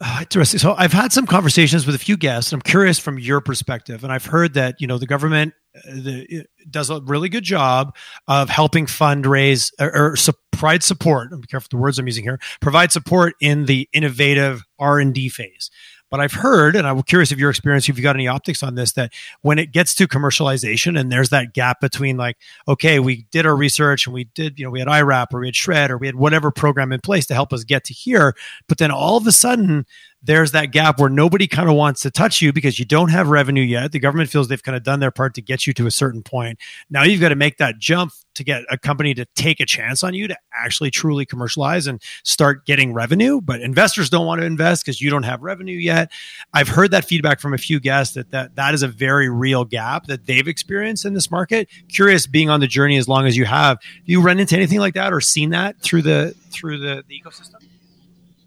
uh, 0.00 0.18
interesting. 0.20 0.60
So 0.60 0.74
I've 0.76 0.92
had 0.92 1.12
some 1.12 1.26
conversations 1.26 1.86
with 1.86 1.94
a 1.94 1.98
few 1.98 2.16
guests. 2.16 2.52
And 2.52 2.60
I'm 2.60 2.70
curious 2.70 2.98
from 2.98 3.18
your 3.18 3.40
perspective, 3.40 4.04
and 4.04 4.12
I've 4.12 4.26
heard 4.26 4.54
that 4.54 4.76
you 4.78 4.86
know 4.86 4.98
the 4.98 5.06
government 5.06 5.54
uh, 5.76 5.80
the, 5.86 6.46
does 6.68 6.90
a 6.90 7.00
really 7.00 7.28
good 7.28 7.44
job 7.44 7.96
of 8.28 8.50
helping 8.50 8.86
fundraise 8.86 9.72
or, 9.80 9.94
or 9.94 10.16
provide 10.52 10.82
support. 10.82 11.32
I'm 11.32 11.42
careful 11.42 11.66
with 11.66 11.70
the 11.70 11.76
words 11.78 11.98
I'm 11.98 12.06
using 12.06 12.24
here. 12.24 12.38
Provide 12.60 12.92
support 12.92 13.34
in 13.40 13.66
the 13.66 13.88
innovative 13.92 14.62
R 14.78 14.98
and 14.98 15.14
D 15.14 15.28
phase. 15.28 15.70
But 16.10 16.20
I've 16.20 16.32
heard, 16.32 16.76
and 16.76 16.86
I'm 16.86 17.02
curious 17.02 17.32
of 17.32 17.40
your 17.40 17.50
experience, 17.50 17.88
if 17.88 17.96
you've 17.96 18.02
got 18.02 18.16
any 18.16 18.28
optics 18.28 18.62
on 18.62 18.76
this, 18.76 18.92
that 18.92 19.12
when 19.42 19.58
it 19.58 19.72
gets 19.72 19.94
to 19.96 20.06
commercialization 20.06 20.98
and 20.98 21.10
there's 21.10 21.30
that 21.30 21.52
gap 21.52 21.80
between 21.80 22.16
like, 22.16 22.36
okay, 22.68 23.00
we 23.00 23.26
did 23.32 23.44
our 23.44 23.56
research 23.56 24.06
and 24.06 24.14
we 24.14 24.24
did, 24.24 24.58
you 24.58 24.64
know, 24.64 24.70
we 24.70 24.78
had 24.78 24.88
IRAP 24.88 25.34
or 25.34 25.40
we 25.40 25.48
had 25.48 25.56
SR&ED 25.56 25.90
or 25.90 25.98
we 25.98 26.06
had 26.06 26.16
whatever 26.16 26.50
program 26.50 26.92
in 26.92 27.00
place 27.00 27.26
to 27.26 27.34
help 27.34 27.52
us 27.52 27.64
get 27.64 27.84
to 27.84 27.94
here. 27.94 28.34
But 28.68 28.78
then 28.78 28.90
all 28.90 29.16
of 29.16 29.26
a 29.26 29.32
sudden, 29.32 29.84
there's 30.22 30.52
that 30.52 30.72
gap 30.72 30.98
where 30.98 31.08
nobody 31.08 31.46
kind 31.46 31.68
of 31.68 31.76
wants 31.76 32.00
to 32.02 32.10
touch 32.10 32.42
you 32.42 32.52
because 32.52 32.78
you 32.78 32.84
don't 32.84 33.10
have 33.10 33.28
revenue 33.28 33.62
yet. 33.62 33.92
The 33.92 33.98
government 33.98 34.30
feels 34.30 34.48
they've 34.48 34.62
kind 34.62 34.76
of 34.76 34.82
done 34.82 35.00
their 35.00 35.10
part 35.10 35.34
to 35.34 35.42
get 35.42 35.66
you 35.66 35.72
to 35.74 35.86
a 35.86 35.90
certain 35.90 36.22
point. 36.22 36.58
Now 36.90 37.04
you've 37.04 37.20
got 37.20 37.28
to 37.28 37.36
make 37.36 37.58
that 37.58 37.78
jump 37.78 38.12
to 38.34 38.44
get 38.44 38.64
a 38.70 38.76
company 38.76 39.14
to 39.14 39.24
take 39.34 39.60
a 39.60 39.66
chance 39.66 40.02
on 40.02 40.14
you 40.14 40.28
to 40.28 40.36
actually 40.52 40.90
truly 40.90 41.24
commercialize 41.24 41.86
and 41.86 42.02
start 42.22 42.66
getting 42.66 42.92
revenue. 42.92 43.40
But 43.40 43.60
investors 43.60 44.10
don't 44.10 44.26
want 44.26 44.40
to 44.40 44.46
invest 44.46 44.84
because 44.84 45.00
you 45.00 45.10
don't 45.10 45.22
have 45.22 45.42
revenue 45.42 45.76
yet. 45.76 46.10
I've 46.52 46.68
heard 46.68 46.90
that 46.90 47.04
feedback 47.04 47.40
from 47.40 47.54
a 47.54 47.58
few 47.58 47.80
guests 47.80 48.14
that, 48.14 48.30
that 48.30 48.56
that 48.56 48.74
is 48.74 48.82
a 48.82 48.88
very 48.88 49.28
real 49.28 49.64
gap 49.64 50.06
that 50.06 50.26
they've 50.26 50.46
experienced 50.46 51.04
in 51.04 51.14
this 51.14 51.30
market. 51.30 51.68
Curious, 51.88 52.26
being 52.26 52.50
on 52.50 52.60
the 52.60 52.66
journey 52.66 52.96
as 52.96 53.08
long 53.08 53.26
as 53.26 53.36
you 53.36 53.44
have, 53.44 53.78
do 53.80 54.12
you 54.12 54.20
run 54.20 54.38
into 54.38 54.56
anything 54.56 54.80
like 54.80 54.94
that 54.94 55.12
or 55.12 55.20
seen 55.20 55.50
that 55.50 55.80
through 55.80 56.02
the 56.02 56.34
through 56.50 56.78
the, 56.78 57.04
the 57.08 57.20
ecosystem? 57.20 57.65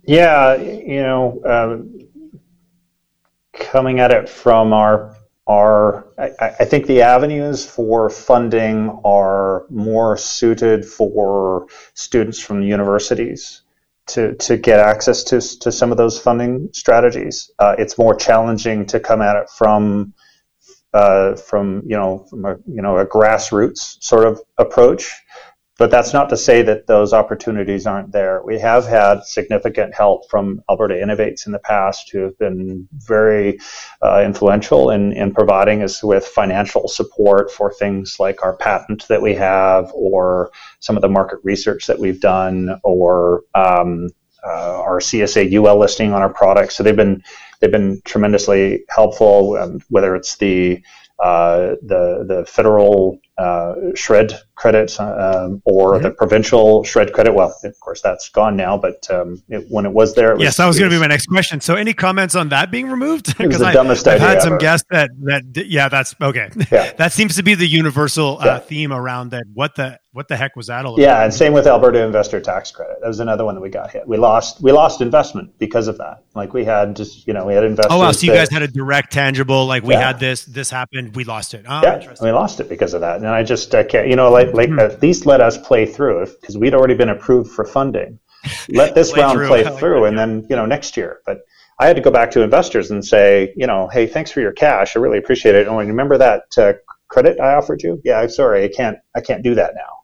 Yeah, 0.09 0.55
you 0.55 1.03
know, 1.03 1.39
um, 1.45 1.99
coming 3.53 3.99
at 3.99 4.09
it 4.09 4.27
from 4.27 4.73
our 4.73 5.15
our, 5.45 6.07
I, 6.17 6.55
I, 6.59 6.65
think 6.65 6.87
the 6.87 7.03
avenues 7.03 7.63
for 7.63 8.09
funding 8.09 8.89
are 9.05 9.67
more 9.69 10.17
suited 10.17 10.83
for 10.83 11.67
students 11.93 12.39
from 12.39 12.63
universities 12.63 13.61
to, 14.07 14.33
to 14.35 14.57
get 14.57 14.79
access 14.79 15.23
to, 15.25 15.41
to 15.59 15.71
some 15.71 15.91
of 15.91 15.97
those 15.97 16.19
funding 16.19 16.69
strategies. 16.73 17.51
Uh, 17.59 17.75
it's 17.77 17.99
more 17.99 18.15
challenging 18.15 18.87
to 18.87 18.99
come 18.99 19.21
at 19.21 19.35
it 19.35 19.47
from 19.51 20.13
uh, 20.93 21.35
from 21.35 21.83
you 21.85 21.95
know 21.95 22.25
from 22.31 22.45
a 22.45 22.57
you 22.65 22.81
know 22.81 22.97
a 22.97 23.05
grassroots 23.05 24.01
sort 24.03 24.25
of 24.25 24.41
approach. 24.57 25.13
But 25.79 25.91
that's 25.91 26.11
not 26.13 26.27
to 26.29 26.37
say 26.37 26.61
that 26.63 26.87
those 26.87 27.13
opportunities 27.13 27.87
aren't 27.87 28.11
there. 28.11 28.43
We 28.43 28.59
have 28.59 28.85
had 28.85 29.23
significant 29.23 29.95
help 29.95 30.29
from 30.29 30.61
Alberta 30.69 30.95
Innovates 30.95 31.45
in 31.45 31.53
the 31.53 31.59
past 31.59 32.09
who 32.11 32.19
have 32.19 32.37
been 32.37 32.89
very 32.91 33.59
uh, 34.03 34.21
influential 34.25 34.91
in, 34.91 35.13
in 35.13 35.33
providing 35.33 35.81
us 35.81 36.03
with 36.03 36.25
financial 36.25 36.89
support 36.89 37.49
for 37.49 37.71
things 37.71 38.17
like 38.19 38.43
our 38.43 38.57
patent 38.57 39.07
that 39.07 39.21
we 39.21 39.33
have 39.35 39.89
or 39.93 40.51
some 40.81 40.97
of 40.97 41.01
the 41.01 41.07
market 41.07 41.39
research 41.43 41.87
that 41.87 41.97
we've 41.97 42.19
done 42.19 42.77
or 42.83 43.43
um, 43.55 44.09
uh, 44.45 44.81
our 44.81 44.99
CSA 44.99 45.53
UL 45.53 45.79
listing 45.79 46.11
on 46.11 46.21
our 46.21 46.33
products. 46.33 46.75
So 46.75 46.83
they've 46.83 46.93
been 46.93 47.23
they've 47.61 47.71
been 47.71 48.01
tremendously 48.03 48.83
helpful, 48.89 49.55
um, 49.55 49.79
whether 49.87 50.13
it's 50.13 50.35
the 50.35 50.83
uh, 51.19 51.75
the 51.81 52.25
the 52.27 52.45
federal 52.47 53.19
uh, 53.39 53.75
SR&ED 53.95 54.33
credit 54.55 54.99
um, 54.99 55.61
or 55.65 55.93
mm-hmm. 55.93 56.03
the 56.03 56.11
provincial 56.11 56.83
SR&ED 56.83 57.13
credit. 57.13 57.33
Well, 57.33 57.55
of 57.63 57.79
course, 57.79 58.01
that's 58.01 58.29
gone 58.29 58.57
now, 58.57 58.77
but 58.77 59.09
um, 59.09 59.41
it, 59.47 59.65
when 59.69 59.85
it 59.85 59.93
was 59.93 60.13
there, 60.15 60.33
it 60.33 60.41
yes, 60.41 60.57
that 60.57 60.67
was 60.67 60.77
going 60.77 60.91
to 60.91 60.95
be 60.95 60.99
my 60.99 61.07
next 61.07 61.27
question. 61.27 61.61
So, 61.61 61.75
any 61.75 61.93
comments 61.93 62.35
on 62.35 62.49
that 62.49 62.69
being 62.69 62.89
removed? 62.89 63.37
Because 63.37 63.61
I, 63.61 63.71
have 63.71 64.21
had 64.21 64.41
some 64.41 64.57
guests 64.57 64.85
that 64.91 65.09
that 65.23 65.43
yeah, 65.67 65.87
that's 65.89 66.13
okay. 66.21 66.49
Yeah. 66.71 66.91
that 66.97 67.13
seems 67.13 67.37
to 67.37 67.43
be 67.43 67.55
the 67.55 67.67
universal 67.67 68.37
uh, 68.39 68.45
yeah. 68.45 68.59
theme 68.59 68.91
around 68.91 69.29
that. 69.29 69.45
What 69.53 69.75
the 69.75 69.99
what 70.11 70.27
the 70.27 70.35
heck 70.35 70.55
was 70.55 70.67
that 70.67 70.85
all 70.85 70.95
about? 70.95 71.01
Yeah, 71.01 71.23
and 71.23 71.33
same 71.33 71.53
with 71.53 71.67
Alberta 71.67 72.03
Investor 72.03 72.39
Tax 72.39 72.71
Credit. 72.71 72.97
That 72.99 73.07
was 73.07 73.19
another 73.19 73.45
one 73.45 73.53
that 73.53 73.61
we 73.61 73.69
got 73.69 73.91
hit. 73.91 74.07
We 74.07 74.17
lost 74.17 74.61
we 74.61 74.71
lost 74.71 75.01
investment 75.01 75.57
because 75.59 75.87
of 75.87 75.97
that. 75.99 76.23
Like 76.33 76.53
we 76.53 76.65
had 76.65 76.95
just 76.95 77.27
you 77.27 77.33
know 77.33 77.45
we 77.45 77.53
had 77.53 77.63
investors. 77.63 77.91
Oh 77.91 77.99
wow! 77.99 78.11
So 78.11 78.25
you 78.25 78.33
guys 78.33 78.49
had 78.49 78.63
a 78.63 78.67
direct, 78.67 79.11
tangible 79.11 79.65
like 79.67 79.83
we 79.83 79.93
yeah. 79.93 80.07
had 80.07 80.19
this 80.19 80.45
this 80.45 80.71
happened, 80.71 81.15
we 81.15 81.23
lost 81.23 81.53
it. 81.53 81.65
Oh, 81.67 81.81
yeah, 81.83 82.13
we 82.21 82.31
lost 82.31 82.59
it 82.59 82.69
because 82.69 82.93
of 82.93 83.01
that. 83.01 83.17
And 83.17 83.27
I 83.27 83.43
just 83.43 83.73
I 83.75 83.83
can't 83.83 84.07
you 84.07 84.15
know 84.15 84.31
like 84.31 84.53
like 84.53 84.69
mm-hmm. 84.69 84.79
at 84.79 85.01
least 85.01 85.25
let 85.25 85.41
us 85.41 85.57
play 85.57 85.85
through 85.85 86.25
because 86.25 86.57
we'd 86.57 86.73
already 86.73 86.95
been 86.95 87.09
approved 87.09 87.51
for 87.51 87.65
funding. 87.65 88.19
Let 88.69 88.95
this 88.95 89.11
play 89.11 89.21
round 89.21 89.37
through. 89.37 89.47
play 89.47 89.77
through, 89.77 90.05
and 90.05 90.17
then 90.17 90.47
you 90.49 90.55
know 90.55 90.65
next 90.65 90.95
year. 90.95 91.19
But 91.25 91.41
I 91.79 91.87
had 91.87 91.97
to 91.97 92.01
go 92.01 92.09
back 92.09 92.31
to 92.31 92.41
investors 92.41 92.89
and 92.89 93.05
say, 93.05 93.53
you 93.55 93.67
know, 93.67 93.89
hey, 93.89 94.07
thanks 94.07 94.31
for 94.31 94.39
your 94.39 94.53
cash. 94.53 94.95
I 94.95 94.99
really 94.99 95.17
appreciate 95.17 95.55
it. 95.55 95.67
And 95.67 95.77
remember 95.77 96.17
that 96.17 96.43
uh, 96.57 96.73
credit 97.09 97.39
I 97.39 97.53
offered 97.53 97.83
you? 97.83 98.01
Yeah, 98.05 98.19
I'm 98.19 98.29
sorry, 98.29 98.63
I 98.63 98.69
can't 98.69 98.97
I 99.15 99.21
can't 99.21 99.43
do 99.43 99.55
that 99.55 99.73
now. 99.75 99.98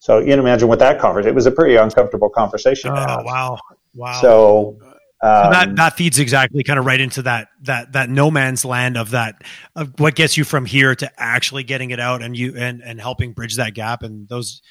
So 0.00 0.18
you 0.18 0.26
can 0.26 0.38
imagine 0.38 0.66
what 0.66 0.78
that 0.80 0.98
conversation. 0.98 1.30
It 1.30 1.34
was 1.34 1.46
a 1.46 1.52
pretty 1.52 1.76
uncomfortable 1.76 2.28
conversation. 2.28 2.90
Oh 2.90 3.22
wow, 3.22 3.58
wow. 3.94 4.20
So. 4.20 4.78
Um, 5.22 5.44
so 5.44 5.50
that 5.50 5.68
um, 5.68 5.74
that 5.74 5.98
feeds 5.98 6.18
exactly 6.18 6.64
kind 6.64 6.78
of 6.78 6.86
right 6.86 6.98
into 6.98 7.20
that 7.20 7.48
that 7.64 7.92
that 7.92 8.08
no 8.08 8.30
man's 8.30 8.64
land 8.64 8.96
of 8.96 9.10
that 9.10 9.42
of 9.76 10.00
what 10.00 10.14
gets 10.14 10.38
you 10.38 10.44
from 10.44 10.64
here 10.64 10.94
to 10.94 11.10
actually 11.18 11.62
getting 11.62 11.90
it 11.90 12.00
out 12.00 12.22
and 12.22 12.34
you 12.34 12.56
and 12.56 12.80
and 12.80 12.98
helping 12.98 13.34
bridge 13.34 13.56
that 13.56 13.74
gap 13.74 14.02
and 14.02 14.26
those 14.30 14.62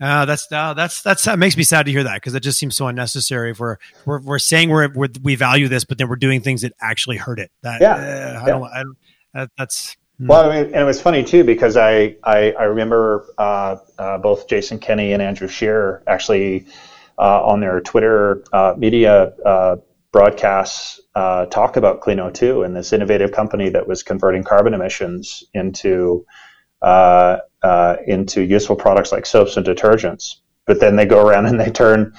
uh, 0.00 0.26
that's 0.26 0.46
uh, 0.52 0.74
that's 0.74 1.00
that's 1.02 1.24
that 1.24 1.38
makes 1.38 1.56
me 1.56 1.62
sad 1.62 1.86
to 1.86 1.92
hear 1.92 2.02
that 2.02 2.16
because 2.16 2.34
it 2.34 2.40
just 2.40 2.58
seems 2.58 2.76
so 2.76 2.86
unnecessary. 2.86 3.52
If 3.52 3.60
we're 3.60 3.78
we're, 4.04 4.20
we're 4.20 4.38
saying 4.38 4.68
we're, 4.68 4.90
we're, 4.92 5.08
we 5.22 5.36
value 5.36 5.68
this, 5.68 5.84
but 5.84 5.96
then 5.96 6.08
we're 6.08 6.16
doing 6.16 6.42
things 6.42 6.62
that 6.62 6.74
actually 6.80 7.16
hurt 7.16 7.38
it. 7.38 7.50
That 7.62 7.80
yeah, 7.80 7.94
uh, 7.94 8.42
I, 8.42 8.46
Don't, 8.46 8.64
I 8.64 8.82
don't. 8.82 8.96
That, 9.32 9.50
that's. 9.56 9.96
Well, 10.18 10.50
I 10.50 10.62
mean, 10.62 10.66
and 10.72 10.82
it 10.82 10.84
was 10.84 11.00
funny 11.00 11.22
too 11.24 11.44
because 11.44 11.76
I 11.76 12.16
I, 12.24 12.52
I 12.52 12.64
remember 12.64 13.26
uh, 13.36 13.76
uh, 13.98 14.18
both 14.18 14.48
Jason 14.48 14.78
Kenney 14.78 15.12
and 15.12 15.20
Andrew 15.20 15.48
Scheer 15.48 16.02
actually 16.06 16.66
uh, 17.18 17.44
on 17.44 17.60
their 17.60 17.80
Twitter 17.80 18.42
uh, 18.52 18.74
media 18.78 19.34
uh, 19.44 19.76
broadcasts 20.12 21.00
uh, 21.14 21.46
talk 21.46 21.76
about 21.76 22.00
Clean 22.00 22.18
O2 22.18 22.64
and 22.64 22.74
this 22.74 22.92
innovative 22.94 23.32
company 23.32 23.68
that 23.68 23.86
was 23.86 24.02
converting 24.02 24.42
carbon 24.42 24.72
emissions 24.72 25.44
into 25.52 26.24
into 28.06 28.40
useful 28.40 28.76
products 28.76 29.12
like 29.12 29.26
soaps 29.26 29.56
and 29.56 29.66
detergents. 29.66 30.36
But 30.66 30.80
then 30.80 30.96
they 30.96 31.04
go 31.04 31.26
around 31.26 31.46
and 31.46 31.60
they 31.60 31.70
turn 31.70 32.14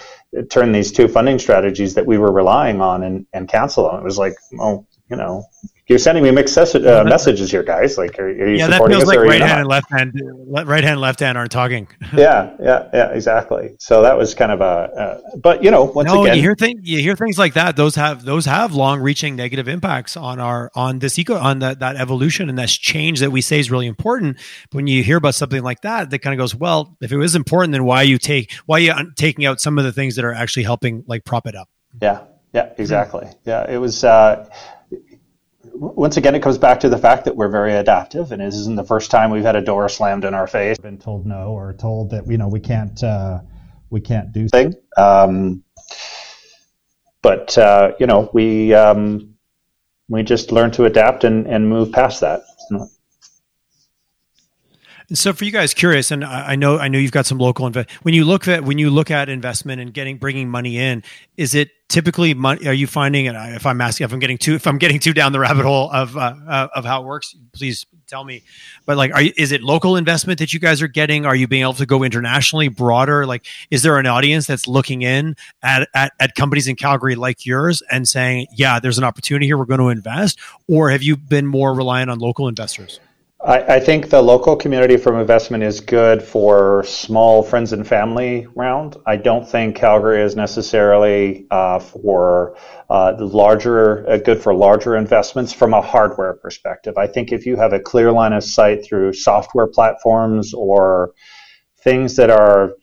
turn 0.51 0.71
these 0.71 0.91
two 0.91 1.07
funding 1.07 1.39
strategies 1.39 1.95
that 1.95 2.05
we 2.05 2.19
were 2.19 2.31
relying 2.31 2.79
on 2.79 3.01
and, 3.01 3.25
and 3.33 3.47
cancel 3.47 3.89
them. 3.89 3.99
It 3.99 4.03
was 4.03 4.19
like, 4.19 4.35
oh, 4.59 4.85
you 5.09 5.17
know, 5.17 5.45
you're 5.87 5.99
sending 5.99 6.21
me 6.21 6.31
mixed 6.31 6.53
ses- 6.53 6.75
uh, 6.75 7.05
messages 7.05 7.49
here, 7.49 7.63
guys. 7.63 7.97
Like, 7.97 8.19
are, 8.19 8.27
are 8.27 8.49
you 8.49 8.57
yeah, 8.57 8.67
that 8.67 8.85
feels 8.87 9.05
like 9.05 9.19
right 9.19 9.41
hand 9.41 9.61
and 9.61 9.69
left 9.69 9.89
hand, 9.89 10.11
right 10.47 10.83
hand, 10.83 10.99
left 10.99 11.21
hand 11.21 11.37
aren't 11.37 11.51
talking. 11.51 11.87
yeah, 12.13 12.53
yeah, 12.61 12.89
yeah, 12.93 13.09
exactly. 13.11 13.77
So 13.79 14.01
that 14.01 14.17
was 14.17 14.35
kind 14.35 14.51
of 14.51 14.59
a, 14.59 14.63
uh, 14.63 15.37
but 15.37 15.63
you 15.63 15.71
know, 15.71 15.85
once 15.85 16.11
no, 16.11 16.23
again, 16.23 16.35
you 16.35 16.41
hear 16.41 16.55
things, 16.55 16.81
you 16.83 16.99
hear 16.99 17.15
things 17.15 17.39
like 17.39 17.53
that. 17.53 17.77
Those 17.77 17.95
have 17.95 18.25
those 18.25 18.45
have 18.45 18.73
long 18.73 18.99
reaching 18.99 19.37
negative 19.37 19.69
impacts 19.69 20.17
on 20.17 20.41
our 20.41 20.69
on 20.75 20.99
this 20.99 21.17
eco 21.17 21.37
on 21.37 21.59
that 21.59 21.79
that 21.79 21.95
evolution 21.95 22.49
and 22.49 22.57
that 22.57 22.67
change 22.67 23.21
that 23.21 23.31
we 23.31 23.39
say 23.39 23.59
is 23.59 23.71
really 23.71 23.87
important. 23.87 24.37
But 24.69 24.75
when 24.75 24.87
you 24.87 25.03
hear 25.03 25.17
about 25.17 25.35
something 25.35 25.63
like 25.63 25.81
that, 25.81 26.09
that 26.09 26.19
kind 26.19 26.33
of 26.33 26.37
goes, 26.37 26.53
well, 26.53 26.97
if 26.99 27.13
it 27.13 27.17
was 27.17 27.33
important, 27.33 27.71
then 27.71 27.85
why 27.85 28.01
you 28.01 28.17
take 28.17 28.51
why 28.65 28.79
you 28.79 28.93
taking 29.15 29.45
out 29.45 29.61
some 29.61 29.77
of 29.77 29.85
the 29.85 29.93
things 29.93 30.17
that 30.17 30.25
are 30.25 30.33
actually 30.33 30.63
helping 30.63 31.05
like 31.07 31.23
prop 31.23 31.47
it 31.47 31.55
up? 31.55 31.69
Yeah, 32.01 32.23
yeah, 32.51 32.73
exactly. 32.77 33.27
Yeah, 33.45 33.65
it 33.71 33.77
was. 33.77 34.03
Uh, 34.03 34.49
once 35.79 36.17
again, 36.17 36.35
it 36.35 36.41
comes 36.41 36.57
back 36.57 36.79
to 36.81 36.89
the 36.89 36.97
fact 36.97 37.25
that 37.25 37.35
we're 37.35 37.49
very 37.49 37.73
adaptive, 37.73 38.31
and 38.31 38.41
it 38.41 38.47
isn't 38.47 38.75
the 38.75 38.83
first 38.83 39.11
time 39.11 39.31
we've 39.31 39.43
had 39.43 39.55
a 39.55 39.61
door 39.61 39.87
slammed 39.89 40.25
in 40.25 40.33
our 40.33 40.47
face. 40.47 40.77
Been 40.77 40.97
told 40.97 41.25
no, 41.25 41.51
or 41.51 41.73
told 41.73 42.09
that 42.11 42.27
you 42.27 42.37
know 42.37 42.47
we 42.47 42.59
can't 42.59 43.01
uh, 43.03 43.39
we 43.89 44.01
can't 44.01 44.31
do 44.31 44.47
thing. 44.47 44.73
Um, 44.97 45.63
but 47.21 47.57
uh, 47.57 47.93
you 47.99 48.07
know, 48.07 48.29
we 48.33 48.73
um, 48.73 49.35
we 50.09 50.23
just 50.23 50.51
learn 50.51 50.71
to 50.71 50.85
adapt 50.85 51.23
and, 51.23 51.47
and 51.47 51.69
move 51.69 51.91
past 51.91 52.21
that. 52.21 52.41
So 55.13 55.31
for 55.31 55.45
you 55.45 55.51
guys 55.51 55.73
curious, 55.73 56.11
and 56.11 56.25
I 56.25 56.55
know 56.55 56.77
I 56.77 56.89
know 56.89 56.99
you've 56.99 57.13
got 57.13 57.25
some 57.25 57.37
local 57.37 57.65
invest. 57.65 57.89
When 58.03 58.13
you 58.13 58.25
look 58.25 58.47
at 58.47 58.63
when 58.65 58.77
you 58.77 58.89
look 58.89 59.09
at 59.09 59.29
investment 59.29 59.79
and 59.79 59.93
getting 59.93 60.17
bringing 60.17 60.49
money 60.49 60.77
in, 60.77 61.01
is 61.37 61.55
it 61.55 61.69
typically? 61.89 62.33
Are 62.33 62.73
you 62.73 62.87
finding? 62.87 63.27
And 63.27 63.55
if 63.55 63.65
I'm 63.65 63.81
asking, 63.81 64.05
if 64.05 64.13
I'm 64.13 64.19
getting 64.19 64.37
too 64.37 64.55
if 64.55 64.67
I'm 64.67 64.77
getting 64.77 64.99
too 64.99 65.13
down 65.13 65.31
the 65.31 65.39
rabbit 65.39 65.65
hole 65.65 65.91
of 65.91 66.17
uh, 66.17 66.35
uh, 66.47 66.67
of 66.75 66.85
how 66.85 67.01
it 67.01 67.05
works, 67.05 67.35
please 67.53 67.85
tell 68.07 68.23
me. 68.23 68.43
But 68.85 68.97
like, 68.97 69.13
are 69.13 69.21
you, 69.21 69.33
is 69.37 69.51
it 69.51 69.61
local 69.61 69.97
investment 69.97 70.39
that 70.39 70.53
you 70.53 70.59
guys 70.59 70.81
are 70.81 70.87
getting? 70.87 71.25
Are 71.25 71.35
you 71.35 71.47
being 71.47 71.61
able 71.61 71.73
to 71.73 71.85
go 71.85 72.03
internationally, 72.03 72.67
broader? 72.67 73.25
Like, 73.25 73.45
is 73.69 73.83
there 73.83 73.97
an 73.97 74.05
audience 74.05 74.47
that's 74.47 74.67
looking 74.67 75.01
in 75.01 75.35
at 75.61 75.87
at, 75.93 76.13
at 76.19 76.35
companies 76.35 76.67
in 76.67 76.75
Calgary 76.75 77.15
like 77.15 77.45
yours 77.45 77.81
and 77.91 78.07
saying, 78.07 78.47
yeah, 78.53 78.79
there's 78.79 78.97
an 78.97 79.03
opportunity 79.03 79.45
here, 79.45 79.57
we're 79.57 79.65
going 79.65 79.79
to 79.79 79.89
invest, 79.89 80.39
or 80.67 80.89
have 80.89 81.03
you 81.03 81.17
been 81.17 81.45
more 81.45 81.73
reliant 81.73 82.09
on 82.09 82.19
local 82.19 82.47
investors? 82.47 82.99
I, 83.47 83.75
I, 83.75 83.79
think 83.79 84.09
the 84.09 84.21
local 84.21 84.57
community 84.57 84.97
from 84.97 85.17
investment 85.17 85.63
is 85.63 85.79
good 85.79 86.21
for 86.21 86.83
small 86.83 87.41
friends 87.41 87.71
and 87.71 87.87
family 87.87 88.45
round. 88.55 88.97
I 89.05 89.15
don't 89.15 89.47
think 89.49 89.77
Calgary 89.77 90.21
is 90.21 90.35
necessarily 90.35 91.47
uh, 91.49 91.79
for 91.79 92.57
uh, 92.89 93.13
larger 93.17 94.07
uh, 94.09 94.17
good 94.17 94.43
for 94.43 94.53
larger 94.53 94.97
investments 94.97 95.53
from 95.53 95.73
a 95.73 95.81
hardware 95.81 96.33
perspective. 96.33 96.97
I 96.97 97.07
think 97.07 97.31
if 97.31 97.45
you 97.45 97.55
have 97.55 97.71
a 97.71 97.79
clear 97.79 98.11
line 98.11 98.33
of 98.33 98.43
sight 98.43 98.83
through 98.83 99.13
software 99.13 99.67
platforms 99.67 100.53
or 100.53 101.13
things 101.79 102.17
that 102.17 102.29
are 102.29 102.73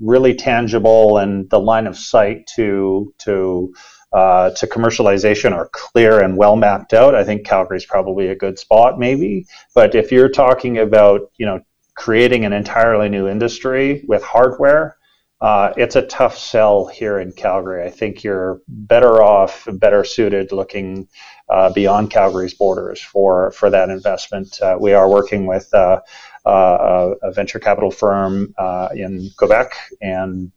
really 0.00 0.34
tangible 0.34 1.18
and 1.18 1.48
the 1.50 1.60
line 1.60 1.86
of 1.86 1.96
sight 1.96 2.48
to 2.56 3.14
to 3.18 3.72
uh, 4.12 4.50
to 4.50 4.66
commercialization 4.66 5.52
are 5.52 5.68
clear 5.72 6.20
and 6.20 6.36
well 6.36 6.56
mapped 6.56 6.94
out, 6.94 7.14
I 7.14 7.24
think 7.24 7.46
Calgary 7.46 7.76
is 7.76 7.84
probably 7.84 8.28
a 8.28 8.36
good 8.36 8.58
spot, 8.58 8.98
maybe. 8.98 9.46
But 9.74 9.94
if 9.94 10.10
you're 10.10 10.30
talking 10.30 10.78
about, 10.78 11.30
you 11.36 11.46
know, 11.46 11.60
creating 11.94 12.44
an 12.44 12.52
entirely 12.52 13.08
new 13.08 13.28
industry 13.28 14.04
with 14.06 14.22
hardware, 14.22 14.96
uh, 15.40 15.72
it's 15.76 15.94
a 15.94 16.02
tough 16.02 16.36
sell 16.36 16.86
here 16.86 17.20
in 17.20 17.32
Calgary. 17.32 17.84
I 17.84 17.90
think 17.90 18.24
you're 18.24 18.60
better 18.66 19.22
off, 19.22 19.68
better 19.72 20.02
suited 20.02 20.50
looking 20.50 21.08
uh, 21.48 21.72
beyond 21.72 22.10
Calgary's 22.10 22.54
borders 22.54 23.00
for 23.00 23.52
for 23.52 23.70
that 23.70 23.88
investment. 23.88 24.60
Uh, 24.60 24.76
we 24.80 24.92
are 24.94 25.08
working 25.08 25.46
with 25.46 25.72
uh, 25.72 26.00
uh, 26.44 27.14
a 27.22 27.30
venture 27.32 27.60
capital 27.60 27.90
firm 27.90 28.52
uh, 28.58 28.88
in 28.94 29.30
Quebec, 29.36 29.74
and 30.00 30.50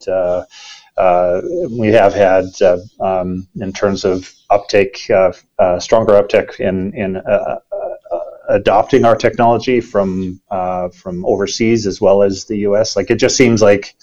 Uh, 1.02 1.42
we 1.72 1.88
have 1.88 2.14
had, 2.14 2.46
uh, 2.62 2.78
um, 3.00 3.48
in 3.60 3.74
terms 3.74 4.06
of 4.06 4.32
uptake, 4.52 5.10
uh, 5.10 5.80
stronger 5.80 6.16
uptake 6.16 6.60
in 6.60 6.94
in 6.94 7.22
adopting 8.50 9.06
our 9.06 9.16
technology 9.16 9.82
from 9.82 10.42
from 10.94 11.26
overseas 11.26 11.88
as 11.88 12.00
well 12.00 12.24
as 12.24 12.46
the 12.46 12.60
U.S. 12.70 12.96
Like 12.96 13.10
it 13.10 13.18
just 13.18 13.36
seems 13.36 13.62
like 13.62 13.96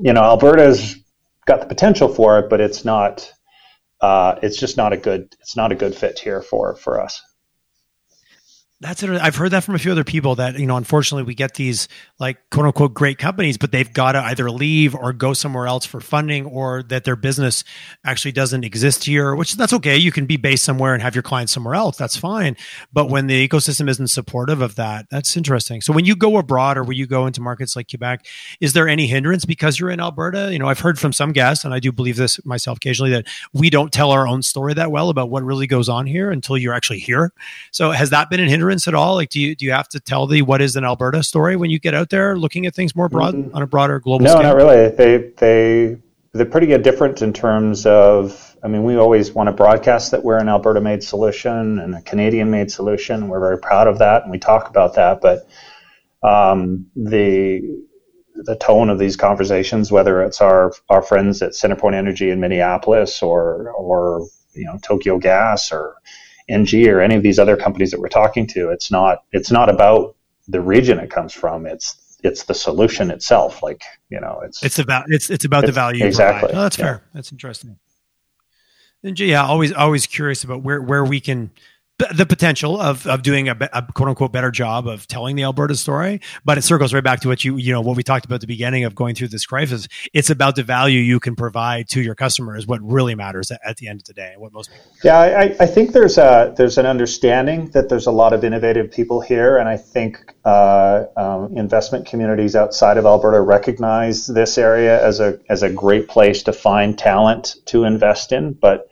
you 0.00 0.12
know, 0.12 0.22
Alberta's 0.22 0.96
got 1.46 1.60
the 1.60 1.66
potential 1.66 2.08
for 2.08 2.38
it, 2.38 2.50
but 2.50 2.60
it's 2.60 2.84
not. 2.84 3.30
Uh, 4.00 4.38
it's 4.42 4.58
just 4.58 4.76
not 4.76 4.92
a 4.92 4.96
good. 4.96 5.34
It's 5.40 5.56
not 5.56 5.72
a 5.72 5.74
good 5.74 5.94
fit 5.94 6.18
here 6.18 6.42
for 6.42 6.76
for 6.76 7.00
us. 7.00 7.22
That's 8.84 9.02
it. 9.02 9.08
I've 9.08 9.36
heard 9.36 9.52
that 9.52 9.64
from 9.64 9.74
a 9.74 9.78
few 9.78 9.92
other 9.92 10.04
people 10.04 10.34
that, 10.34 10.58
you 10.58 10.66
know, 10.66 10.76
unfortunately 10.76 11.22
we 11.22 11.34
get 11.34 11.54
these 11.54 11.88
like 12.18 12.36
quote 12.50 12.66
unquote 12.66 12.92
great 12.92 13.16
companies, 13.16 13.56
but 13.56 13.72
they've 13.72 13.90
got 13.90 14.12
to 14.12 14.18
either 14.18 14.50
leave 14.50 14.94
or 14.94 15.14
go 15.14 15.32
somewhere 15.32 15.66
else 15.66 15.86
for 15.86 16.02
funding 16.02 16.44
or 16.44 16.82
that 16.82 17.04
their 17.04 17.16
business 17.16 17.64
actually 18.04 18.32
doesn't 18.32 18.62
exist 18.62 19.04
here, 19.04 19.34
which 19.34 19.56
that's 19.56 19.72
okay. 19.72 19.96
You 19.96 20.12
can 20.12 20.26
be 20.26 20.36
based 20.36 20.64
somewhere 20.64 20.92
and 20.92 21.02
have 21.02 21.14
your 21.14 21.22
clients 21.22 21.50
somewhere 21.50 21.74
else. 21.74 21.96
That's 21.96 22.18
fine. 22.18 22.58
But 22.92 23.08
when 23.08 23.26
the 23.26 23.48
ecosystem 23.48 23.88
isn't 23.88 24.08
supportive 24.08 24.60
of 24.60 24.74
that, 24.74 25.06
that's 25.10 25.34
interesting. 25.34 25.80
So 25.80 25.94
when 25.94 26.04
you 26.04 26.14
go 26.14 26.36
abroad 26.36 26.76
or 26.76 26.82
when 26.82 26.98
you 26.98 27.06
go 27.06 27.26
into 27.26 27.40
markets 27.40 27.76
like 27.76 27.88
Quebec, 27.88 28.26
is 28.60 28.74
there 28.74 28.86
any 28.86 29.06
hindrance 29.06 29.46
because 29.46 29.80
you're 29.80 29.88
in 29.88 29.98
Alberta? 29.98 30.52
You 30.52 30.58
know, 30.58 30.68
I've 30.68 30.80
heard 30.80 30.98
from 30.98 31.14
some 31.14 31.32
guests, 31.32 31.64
and 31.64 31.72
I 31.72 31.80
do 31.80 31.90
believe 31.90 32.16
this 32.16 32.38
myself 32.44 32.76
occasionally, 32.76 33.12
that 33.12 33.28
we 33.54 33.70
don't 33.70 33.94
tell 33.94 34.10
our 34.10 34.28
own 34.28 34.42
story 34.42 34.74
that 34.74 34.90
well 34.90 35.08
about 35.08 35.30
what 35.30 35.42
really 35.42 35.66
goes 35.66 35.88
on 35.88 36.04
here 36.04 36.30
until 36.30 36.58
you're 36.58 36.74
actually 36.74 36.98
here. 36.98 37.32
So 37.70 37.90
has 37.90 38.10
that 38.10 38.28
been 38.28 38.40
a 38.40 38.46
hindrance? 38.50 38.73
Hindrance 38.74 38.88
at 38.88 38.94
all? 38.94 39.14
Like, 39.14 39.30
do 39.30 39.40
you 39.40 39.54
do 39.54 39.64
you 39.64 39.72
have 39.72 39.88
to 39.88 40.00
tell 40.00 40.26
the 40.26 40.42
what 40.42 40.60
is 40.60 40.76
an 40.76 40.84
Alberta 40.84 41.22
story 41.22 41.56
when 41.56 41.70
you 41.70 41.78
get 41.78 41.94
out 41.94 42.10
there 42.10 42.36
looking 42.36 42.66
at 42.66 42.74
things 42.74 42.94
more 42.94 43.08
broad 43.08 43.34
mm-hmm. 43.34 43.54
on 43.54 43.62
a 43.62 43.66
broader 43.66 44.00
global? 44.00 44.24
No, 44.24 44.32
scale? 44.32 44.42
not 44.42 44.56
really. 44.56 44.88
They 44.88 45.32
they 45.36 45.96
they're 46.32 46.46
pretty 46.46 46.76
different 46.78 47.22
in 47.22 47.32
terms 47.32 47.86
of. 47.86 48.50
I 48.62 48.66
mean, 48.66 48.82
we 48.82 48.96
always 48.96 49.30
want 49.32 49.48
to 49.48 49.52
broadcast 49.52 50.10
that 50.12 50.24
we're 50.24 50.38
an 50.38 50.48
Alberta-made 50.48 51.04
solution 51.04 51.78
and 51.78 51.94
a 51.94 52.00
Canadian-made 52.00 52.70
solution. 52.70 53.28
We're 53.28 53.38
very 53.38 53.58
proud 53.58 53.88
of 53.88 53.98
that, 53.98 54.22
and 54.22 54.30
we 54.30 54.38
talk 54.38 54.70
about 54.70 54.94
that. 54.94 55.20
But 55.20 55.46
um, 56.26 56.86
the 56.96 57.60
the 58.36 58.56
tone 58.56 58.88
of 58.88 58.98
these 58.98 59.16
conversations, 59.16 59.92
whether 59.92 60.22
it's 60.22 60.40
our 60.40 60.72
our 60.88 61.02
friends 61.02 61.42
at 61.42 61.52
Centerpoint 61.52 61.94
Energy 61.94 62.30
in 62.30 62.40
Minneapolis 62.40 63.22
or 63.22 63.70
or 63.72 64.26
you 64.54 64.64
know 64.64 64.78
Tokyo 64.82 65.18
Gas 65.18 65.70
or 65.70 65.96
NG 66.48 66.88
or 66.88 67.00
any 67.00 67.14
of 67.14 67.22
these 67.22 67.38
other 67.38 67.56
companies 67.56 67.90
that 67.90 68.00
we're 68.00 68.08
talking 68.08 68.46
to, 68.48 68.70
it's 68.70 68.90
not 68.90 69.24
it's 69.32 69.50
not 69.50 69.68
about 69.68 70.16
the 70.48 70.60
region 70.60 70.98
it 70.98 71.10
comes 71.10 71.32
from. 71.32 71.66
It's 71.66 72.18
it's 72.22 72.44
the 72.44 72.54
solution 72.54 73.10
itself. 73.10 73.62
Like 73.62 73.82
you 74.10 74.20
know, 74.20 74.40
it's 74.44 74.62
it's 74.62 74.78
about 74.78 75.06
it's 75.08 75.30
it's 75.30 75.44
about 75.44 75.64
it's, 75.64 75.68
the 75.68 75.72
value. 75.72 76.04
Exactly. 76.04 76.50
Oh, 76.52 76.62
that's 76.62 76.78
yeah. 76.78 76.84
fair. 76.84 77.02
That's 77.12 77.32
interesting. 77.32 77.78
And 79.02 79.18
yeah, 79.20 79.44
always 79.44 79.72
always 79.72 80.06
curious 80.06 80.44
about 80.44 80.62
where 80.62 80.80
where 80.80 81.04
we 81.04 81.20
can 81.20 81.50
the 82.12 82.26
potential 82.26 82.80
of, 82.80 83.06
of 83.06 83.22
doing 83.22 83.48
a, 83.48 83.56
a, 83.72 83.82
quote 83.94 84.08
unquote 84.08 84.32
better 84.32 84.50
job 84.50 84.86
of 84.86 85.06
telling 85.06 85.36
the 85.36 85.42
Alberta 85.42 85.74
story, 85.74 86.20
but 86.44 86.58
it 86.58 86.62
circles 86.62 86.92
right 86.92 87.04
back 87.04 87.20
to 87.20 87.28
what 87.28 87.44
you 87.44 87.56
you 87.56 87.72
know 87.72 87.80
what 87.80 87.96
we 87.96 88.02
talked 88.02 88.24
about 88.24 88.36
at 88.36 88.40
the 88.40 88.46
beginning 88.46 88.84
of 88.84 88.94
going 88.94 89.14
through 89.14 89.28
this 89.28 89.46
crisis. 89.46 89.88
It's 90.12 90.30
about 90.30 90.56
the 90.56 90.62
value 90.62 91.00
you 91.00 91.20
can 91.20 91.36
provide 91.36 91.88
to 91.90 92.02
your 92.02 92.14
customer 92.14 92.56
is 92.56 92.66
what 92.66 92.80
really 92.82 93.14
matters 93.14 93.50
at, 93.50 93.60
at 93.64 93.76
the 93.76 93.88
end 93.88 94.00
of 94.00 94.06
the 94.06 94.12
day. 94.12 94.34
What 94.36 94.52
most. 94.52 94.70
Yeah, 95.02 95.18
I, 95.18 95.56
I, 95.60 95.66
think 95.66 95.92
there's 95.92 96.18
a 96.18 96.54
there's 96.56 96.78
an 96.78 96.86
understanding 96.86 97.70
that 97.70 97.88
there's 97.88 98.06
a 98.06 98.12
lot 98.12 98.32
of 98.32 98.44
innovative 98.44 98.90
people 98.90 99.20
here, 99.20 99.58
and 99.58 99.68
I 99.68 99.76
think 99.76 100.34
uh, 100.44 101.04
um, 101.16 101.56
investment 101.56 102.06
communities 102.06 102.56
outside 102.56 102.96
of 102.96 103.06
Alberta 103.06 103.40
recognize 103.40 104.26
this 104.26 104.58
area 104.58 105.04
as 105.04 105.20
a 105.20 105.38
as 105.48 105.62
a 105.62 105.70
great 105.70 106.08
place 106.08 106.42
to 106.44 106.52
find 106.52 106.98
talent 106.98 107.56
to 107.66 107.84
invest 107.84 108.32
in, 108.32 108.52
but 108.52 108.88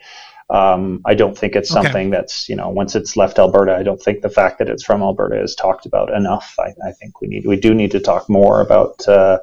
um, 0.52 1.00
I 1.06 1.14
don't 1.14 1.36
think 1.36 1.56
it's 1.56 1.70
something 1.70 2.08
okay. 2.08 2.16
that's 2.16 2.48
you 2.48 2.54
know 2.54 2.68
once 2.68 2.94
it's 2.94 3.16
left 3.16 3.38
Alberta. 3.38 3.74
I 3.74 3.82
don't 3.82 4.00
think 4.00 4.20
the 4.20 4.28
fact 4.28 4.58
that 4.58 4.68
it's 4.68 4.84
from 4.84 5.02
Alberta 5.02 5.42
is 5.42 5.54
talked 5.54 5.86
about 5.86 6.12
enough. 6.12 6.54
I, 6.58 6.74
I 6.86 6.92
think 6.92 7.20
we 7.22 7.28
need 7.28 7.46
we 7.46 7.58
do 7.58 7.74
need 7.74 7.90
to 7.92 8.00
talk 8.00 8.28
more 8.28 8.60
about. 8.60 9.06
Uh, 9.08 9.38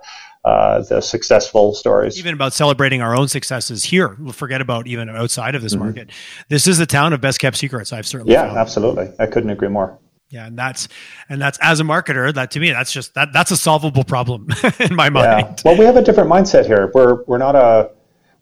uh, 0.45 0.81
the 0.83 1.01
successful 1.01 1.73
stories. 1.73 2.17
Even 2.17 2.33
about 2.33 2.53
celebrating 2.53 3.01
our 3.01 3.13
own 3.13 3.27
successes 3.27 3.83
here. 3.83 4.15
We'll 4.17 4.31
forget 4.31 4.61
about 4.61 4.87
even 4.87 5.09
outside 5.09 5.53
of 5.53 5.61
this 5.61 5.75
mm-hmm. 5.75 5.83
market. 5.83 6.11
This 6.47 6.65
is 6.65 6.77
the 6.77 6.85
town 6.85 7.11
of 7.11 7.19
best 7.19 7.39
kept 7.39 7.57
secrets. 7.57 7.91
I've 7.91 8.07
certainly 8.07 8.31
yeah, 8.31 8.45
absolutely. 8.55 9.11
I 9.19 9.25
couldn't 9.25 9.49
agree 9.49 9.67
more. 9.67 9.99
Yeah, 10.29 10.47
and 10.47 10.57
that's 10.57 10.87
and 11.27 11.41
that's 11.41 11.59
as 11.61 11.81
a 11.81 11.83
marketer, 11.83 12.33
that 12.33 12.51
to 12.51 12.61
me, 12.61 12.71
that's 12.71 12.93
just 12.93 13.15
that 13.15 13.33
that's 13.33 13.51
a 13.51 13.57
solvable 13.57 14.05
problem 14.05 14.47
in 14.79 14.95
my 14.95 15.09
mind. 15.09 15.25
Yeah. 15.27 15.55
Well, 15.65 15.77
we 15.77 15.83
have 15.83 15.97
a 15.97 16.01
different 16.01 16.29
mindset 16.29 16.65
here. 16.65 16.89
We're 16.93 17.23
we're 17.23 17.37
not 17.37 17.57
a 17.57 17.91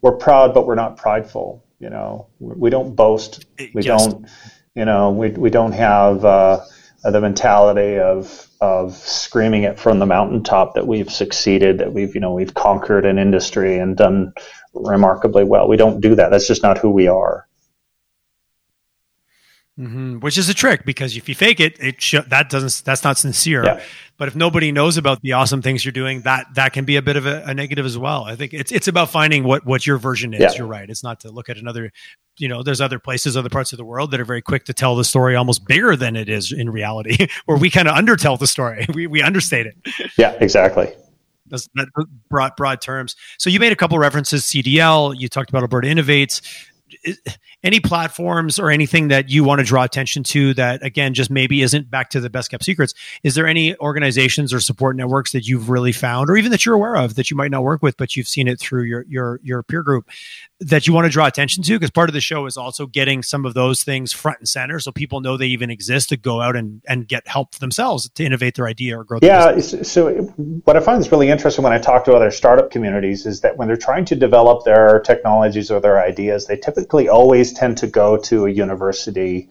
we're 0.01 0.17
proud, 0.17 0.53
but 0.53 0.67
we're 0.67 0.75
not 0.75 0.97
prideful. 0.97 1.63
You 1.79 1.89
know, 1.89 2.27
we 2.39 2.69
don't 2.69 2.95
boast. 2.95 3.45
We 3.73 3.81
Just, 3.81 4.09
don't. 4.11 4.27
You 4.75 4.85
know, 4.85 5.11
we 5.11 5.29
we 5.29 5.49
don't 5.49 5.73
have 5.73 6.25
uh, 6.25 6.61
the 7.03 7.21
mentality 7.21 7.99
of 7.99 8.47
of 8.59 8.95
screaming 8.95 9.63
it 9.63 9.79
from 9.79 9.99
the 9.99 10.05
mountaintop 10.05 10.73
that 10.73 10.87
we've 10.87 11.11
succeeded, 11.11 11.79
that 11.79 11.93
we've 11.93 12.15
you 12.15 12.21
know 12.21 12.33
we've 12.33 12.53
conquered 12.53 13.05
an 13.05 13.19
industry 13.19 13.77
and 13.77 13.95
done 13.95 14.33
remarkably 14.73 15.43
well. 15.43 15.67
We 15.67 15.77
don't 15.77 16.01
do 16.01 16.15
that. 16.15 16.29
That's 16.29 16.47
just 16.47 16.63
not 16.63 16.77
who 16.77 16.89
we 16.89 17.07
are. 17.07 17.46
Mm-hmm. 19.79 20.21
Which 20.21 20.39
is 20.39 20.49
a 20.49 20.55
trick 20.55 20.85
because 20.85 21.15
if 21.15 21.29
you 21.29 21.35
fake 21.35 21.59
it, 21.59 21.77
it 21.79 22.01
sh- 22.01 22.15
that 22.29 22.49
doesn't 22.49 22.83
that's 22.83 23.03
not 23.03 23.19
sincere. 23.19 23.63
Yeah. 23.63 23.83
But 24.17 24.27
if 24.27 24.35
nobody 24.35 24.71
knows 24.71 24.97
about 24.97 25.21
the 25.21 25.33
awesome 25.33 25.61
things 25.61 25.85
you're 25.85 25.91
doing, 25.91 26.21
that 26.21 26.47
that 26.55 26.73
can 26.73 26.83
be 26.83 26.95
a 26.95 27.01
bit 27.03 27.15
of 27.15 27.27
a, 27.27 27.43
a 27.45 27.53
negative 27.53 27.85
as 27.85 27.95
well. 27.95 28.23
I 28.23 28.35
think 28.35 28.55
it's 28.55 28.71
it's 28.71 28.87
about 28.87 29.11
finding 29.11 29.43
what 29.43 29.67
what 29.67 29.85
your 29.85 29.99
version 29.99 30.33
is. 30.33 30.39
Yeah. 30.39 30.51
You're 30.57 30.65
right. 30.65 30.89
It's 30.89 31.03
not 31.03 31.19
to 31.19 31.29
look 31.29 31.47
at 31.47 31.57
another. 31.57 31.91
You 32.39 32.47
know, 32.47 32.63
there's 32.63 32.81
other 32.81 32.97
places, 32.97 33.37
other 33.37 33.49
parts 33.49 33.71
of 33.71 33.77
the 33.77 33.85
world 33.85 34.09
that 34.11 34.19
are 34.19 34.25
very 34.25 34.41
quick 34.41 34.65
to 34.65 34.73
tell 34.73 34.95
the 34.95 35.03
story 35.03 35.35
almost 35.35 35.67
bigger 35.67 35.95
than 35.95 36.15
it 36.15 36.27
is 36.27 36.51
in 36.51 36.71
reality, 36.71 37.27
where 37.45 37.57
we 37.57 37.69
kind 37.69 37.87
of 37.87 37.95
undertell 37.95 38.37
the 38.37 38.47
story. 38.47 38.85
We 38.95 39.05
we 39.05 39.21
understate 39.21 39.67
it. 39.67 39.75
Yeah, 40.17 40.35
exactly. 40.39 40.91
That's 41.45 41.69
broad 42.31 42.53
broad 42.57 42.81
terms. 42.81 43.15
So 43.37 43.51
you 43.51 43.59
made 43.59 43.71
a 43.71 43.75
couple 43.75 43.99
references. 43.99 44.43
CDL. 44.43 45.13
You 45.15 45.29
talked 45.29 45.51
about 45.51 45.61
Alberta 45.61 45.87
Innovates 45.87 46.41
any 47.63 47.79
platforms 47.79 48.59
or 48.59 48.69
anything 48.69 49.07
that 49.07 49.29
you 49.29 49.43
want 49.43 49.59
to 49.59 49.65
draw 49.65 49.83
attention 49.83 50.23
to 50.23 50.53
that 50.53 50.83
again 50.83 51.13
just 51.13 51.29
maybe 51.29 51.61
isn't 51.61 51.89
back 51.89 52.09
to 52.11 52.19
the 52.19 52.29
best 52.29 52.51
kept 52.51 52.63
secrets. 52.63 52.93
Is 53.23 53.35
there 53.35 53.47
any 53.47 53.77
organizations 53.77 54.53
or 54.53 54.59
support 54.59 54.95
networks 54.95 55.31
that 55.31 55.47
you've 55.47 55.69
really 55.69 55.91
found 55.91 56.29
or 56.29 56.37
even 56.37 56.51
that 56.51 56.65
you're 56.65 56.75
aware 56.75 56.95
of 56.95 57.15
that 57.15 57.31
you 57.31 57.37
might 57.37 57.51
not 57.51 57.63
work 57.63 57.81
with 57.81 57.97
but 57.97 58.15
you've 58.15 58.27
seen 58.27 58.47
it 58.47 58.59
through 58.59 58.83
your 58.83 59.05
your 59.07 59.39
your 59.43 59.63
peer 59.63 59.83
group 59.83 60.09
that 60.59 60.87
you 60.87 60.93
want 60.93 61.05
to 61.05 61.11
draw 61.11 61.27
attention 61.27 61.63
to? 61.63 61.73
Because 61.73 61.91
part 61.91 62.09
of 62.09 62.13
the 62.13 62.21
show 62.21 62.45
is 62.45 62.57
also 62.57 62.87
getting 62.87 63.21
some 63.21 63.45
of 63.45 63.53
those 63.53 63.83
things 63.83 64.13
front 64.13 64.39
and 64.39 64.49
center 64.49 64.79
so 64.79 64.91
people 64.91 65.21
know 65.21 65.37
they 65.37 65.47
even 65.47 65.69
exist 65.69 66.09
to 66.09 66.17
go 66.17 66.41
out 66.41 66.55
and, 66.55 66.81
and 66.87 67.07
get 67.07 67.27
help 67.27 67.53
for 67.53 67.59
themselves 67.59 68.09
to 68.09 68.23
innovate 68.23 68.55
their 68.55 68.67
idea 68.67 68.97
or 68.97 69.03
grow 69.03 69.19
yeah 69.21 69.59
so 69.59 70.11
what 70.65 70.75
i 70.75 70.79
find 70.79 71.01
is 71.01 71.11
really 71.11 71.29
interesting 71.29 71.63
when 71.63 71.73
i 71.73 71.77
talk 71.77 72.03
to 72.03 72.13
other 72.13 72.31
startup 72.31 72.71
communities 72.71 73.25
is 73.25 73.41
that 73.41 73.57
when 73.57 73.67
they're 73.67 73.77
trying 73.77 74.05
to 74.05 74.15
develop 74.15 74.63
their 74.65 74.99
technologies 75.01 75.69
or 75.69 75.79
their 75.79 76.01
ideas 76.01 76.47
they 76.47 76.57
typically 76.57 77.07
always 77.07 77.53
tend 77.57 77.77
to 77.79 77.87
go 77.87 78.17
to 78.17 78.45
a 78.45 78.49
university 78.49 79.49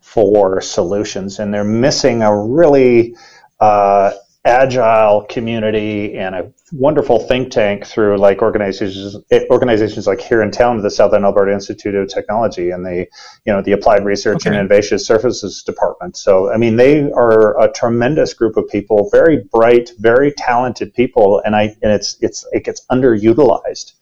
for 0.00 0.60
solutions 0.60 1.38
and 1.38 1.52
they're 1.52 1.64
missing 1.64 2.22
a 2.22 2.36
really 2.36 3.16
uh, 3.60 4.12
agile 4.44 5.22
community 5.22 6.18
and 6.18 6.34
a 6.34 6.52
wonderful 6.72 7.18
think 7.18 7.50
tank 7.50 7.86
through 7.86 8.18
like 8.18 8.42
organizations 8.42 9.16
organizations 9.50 10.06
like 10.06 10.20
here 10.20 10.42
in 10.42 10.50
town 10.50 10.82
the 10.82 10.90
Southern 10.90 11.24
Alberta 11.24 11.52
Institute 11.52 11.94
of 11.94 12.08
Technology 12.08 12.70
and 12.70 12.84
the 12.84 13.06
you 13.46 13.52
know 13.52 13.62
the 13.62 13.72
Applied 13.72 14.04
Research 14.04 14.42
okay. 14.42 14.50
and 14.50 14.58
Innovation 14.58 14.98
Services 14.98 15.62
Department. 15.62 16.16
So 16.16 16.52
I 16.52 16.58
mean 16.58 16.76
they 16.76 17.10
are 17.12 17.58
a 17.58 17.72
tremendous 17.72 18.34
group 18.34 18.58
of 18.58 18.68
people, 18.68 19.08
very 19.10 19.42
bright, 19.50 19.92
very 19.98 20.32
talented 20.32 20.92
people, 20.92 21.40
and 21.46 21.56
I 21.56 21.74
and 21.82 21.90
it's 21.92 22.18
it's 22.20 22.44
it 22.52 22.64
gets 22.64 22.84
underutilized. 22.92 23.92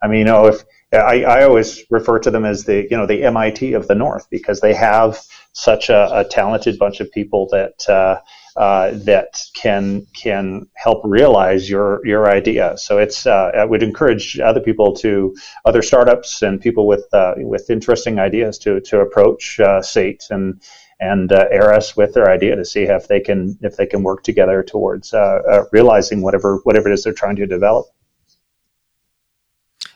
I 0.00 0.06
mean, 0.06 0.20
you 0.20 0.24
know, 0.26 0.46
if 0.46 0.62
I, 0.92 1.22
I 1.22 1.44
always 1.44 1.84
refer 1.90 2.18
to 2.20 2.30
them 2.30 2.44
as 2.44 2.64
the 2.64 2.86
you 2.90 2.96
know 2.96 3.06
the 3.06 3.22
MIT 3.24 3.74
of 3.74 3.88
the 3.88 3.94
North 3.94 4.28
because 4.30 4.60
they 4.60 4.72
have 4.74 5.20
such 5.52 5.90
a, 5.90 6.20
a 6.20 6.24
talented 6.24 6.78
bunch 6.78 7.00
of 7.00 7.10
people 7.12 7.48
that 7.52 7.88
uh, 7.88 8.20
uh, 8.56 8.92
that 9.04 9.42
can 9.54 10.06
can 10.14 10.66
help 10.74 11.02
realize 11.04 11.68
your 11.68 12.04
your 12.06 12.30
idea. 12.30 12.76
So 12.78 12.98
it's 12.98 13.26
uh, 13.26 13.52
I 13.54 13.64
would 13.64 13.82
encourage 13.82 14.40
other 14.40 14.60
people 14.60 14.94
to 14.96 15.36
other 15.64 15.82
startups 15.82 16.42
and 16.42 16.60
people 16.60 16.86
with 16.86 17.06
uh, 17.12 17.34
with 17.36 17.68
interesting 17.70 18.18
ideas 18.18 18.58
to 18.58 18.80
to 18.80 19.00
approach 19.00 19.60
uh, 19.60 19.82
SAIT 19.82 20.24
and 20.30 20.60
and 21.00 21.30
uh, 21.30 21.46
ARIS 21.52 21.96
with 21.96 22.14
their 22.14 22.30
idea 22.30 22.56
to 22.56 22.64
see 22.64 22.84
if 22.84 23.08
they 23.08 23.20
can 23.20 23.58
if 23.62 23.76
they 23.76 23.86
can 23.86 24.02
work 24.02 24.22
together 24.22 24.62
towards 24.62 25.12
uh, 25.12 25.64
realizing 25.70 26.22
whatever 26.22 26.60
whatever 26.64 26.88
it 26.88 26.94
is 26.94 27.04
they're 27.04 27.12
trying 27.12 27.36
to 27.36 27.46
develop. 27.46 27.86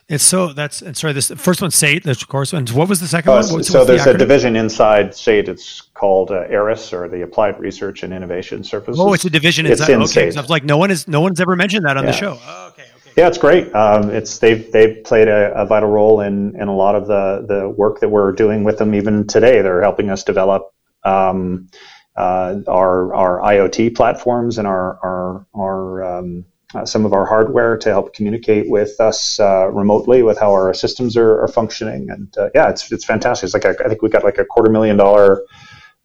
It's 0.09 0.23
so 0.23 0.51
that's 0.51 0.81
and 0.81 0.95
sorry. 0.97 1.13
This 1.13 1.31
first 1.31 1.61
one, 1.61 1.71
SAIT, 1.71 2.05
of 2.05 2.27
course. 2.27 2.51
And 2.51 2.69
what 2.71 2.89
was 2.89 2.99
the 2.99 3.07
second 3.07 3.31
Oh, 3.31 3.35
one? 3.35 3.43
so 3.43 3.53
What's- 3.55 3.67
so 3.69 3.79
what's 3.79 3.87
the 3.87 3.95
there's 3.95 4.07
a 4.15 4.17
division 4.17 4.55
inside 4.57 5.15
SAIT. 5.15 5.47
It's 5.47 5.81
called 5.93 6.29
uh, 6.31 6.43
ARIS, 6.51 6.91
or 6.91 7.07
the 7.07 7.21
Applied 7.21 7.57
Research 7.59 8.03
and 8.03 8.13
Innovation 8.13 8.63
Services. 8.65 8.99
Oh, 8.99 9.13
it's 9.13 9.23
a 9.25 9.29
division 9.29 9.65
It's 9.65 9.79
inside. 9.79 9.93
in 9.93 10.01
okay, 10.01 10.11
SAIT. 10.11 10.33
so 10.33 10.39
I 10.39 10.41
was 10.43 10.49
like, 10.49 10.65
no 10.65 10.77
one 10.77 10.91
is 10.91 11.07
no 11.07 11.21
one's 11.21 11.39
ever 11.39 11.55
mentioned 11.55 11.85
that 11.85 11.95
on 11.95 12.05
the 12.05 12.11
show. 12.11 12.37
Oh, 12.45 12.67
okay, 12.73 12.83
okay. 12.97 13.11
Yeah, 13.15 13.27
it's 13.29 13.37
great. 13.37 13.73
Um, 13.73 14.09
it's 14.09 14.39
they've 14.39 14.69
they've 14.73 15.01
played 15.05 15.29
a, 15.29 15.53
a 15.55 15.65
vital 15.65 15.89
role 15.89 16.19
in 16.19 16.59
in 16.61 16.67
a 16.67 16.75
lot 16.75 16.95
of 16.95 17.07
the 17.07 17.45
the 17.47 17.69
work 17.69 18.01
that 18.01 18.09
we're 18.09 18.33
doing 18.33 18.65
with 18.65 18.79
them 18.79 18.93
even 18.93 19.25
today. 19.25 19.61
They're 19.61 19.81
helping 19.81 20.09
us 20.09 20.23
develop 20.25 20.73
um, 21.05 21.69
uh, 22.17 22.55
our 22.67 23.13
our 23.15 23.39
IoT 23.39 23.95
platforms 23.95 24.57
and 24.57 24.67
our 24.67 24.99
our 25.01 25.47
our 25.55 26.03
um, 26.19 26.45
uh, 26.73 26.85
some 26.85 27.05
of 27.05 27.13
our 27.13 27.25
hardware 27.25 27.77
to 27.77 27.89
help 27.89 28.13
communicate 28.13 28.69
with 28.69 28.99
us 28.99 29.39
uh, 29.39 29.67
remotely 29.69 30.23
with 30.23 30.39
how 30.39 30.51
our 30.51 30.73
systems 30.73 31.15
are, 31.17 31.41
are 31.41 31.47
functioning. 31.47 32.09
And 32.09 32.35
uh, 32.37 32.49
yeah, 32.55 32.69
it's 32.69 32.91
it's 32.91 33.05
fantastic. 33.05 33.45
It's 33.45 33.53
like 33.53 33.65
a, 33.65 33.75
I 33.83 33.87
think 33.87 34.01
we 34.01 34.09
got 34.09 34.23
like 34.23 34.37
a 34.37 34.45
quarter 34.45 34.71
million 34.71 34.97
dollar. 34.97 35.41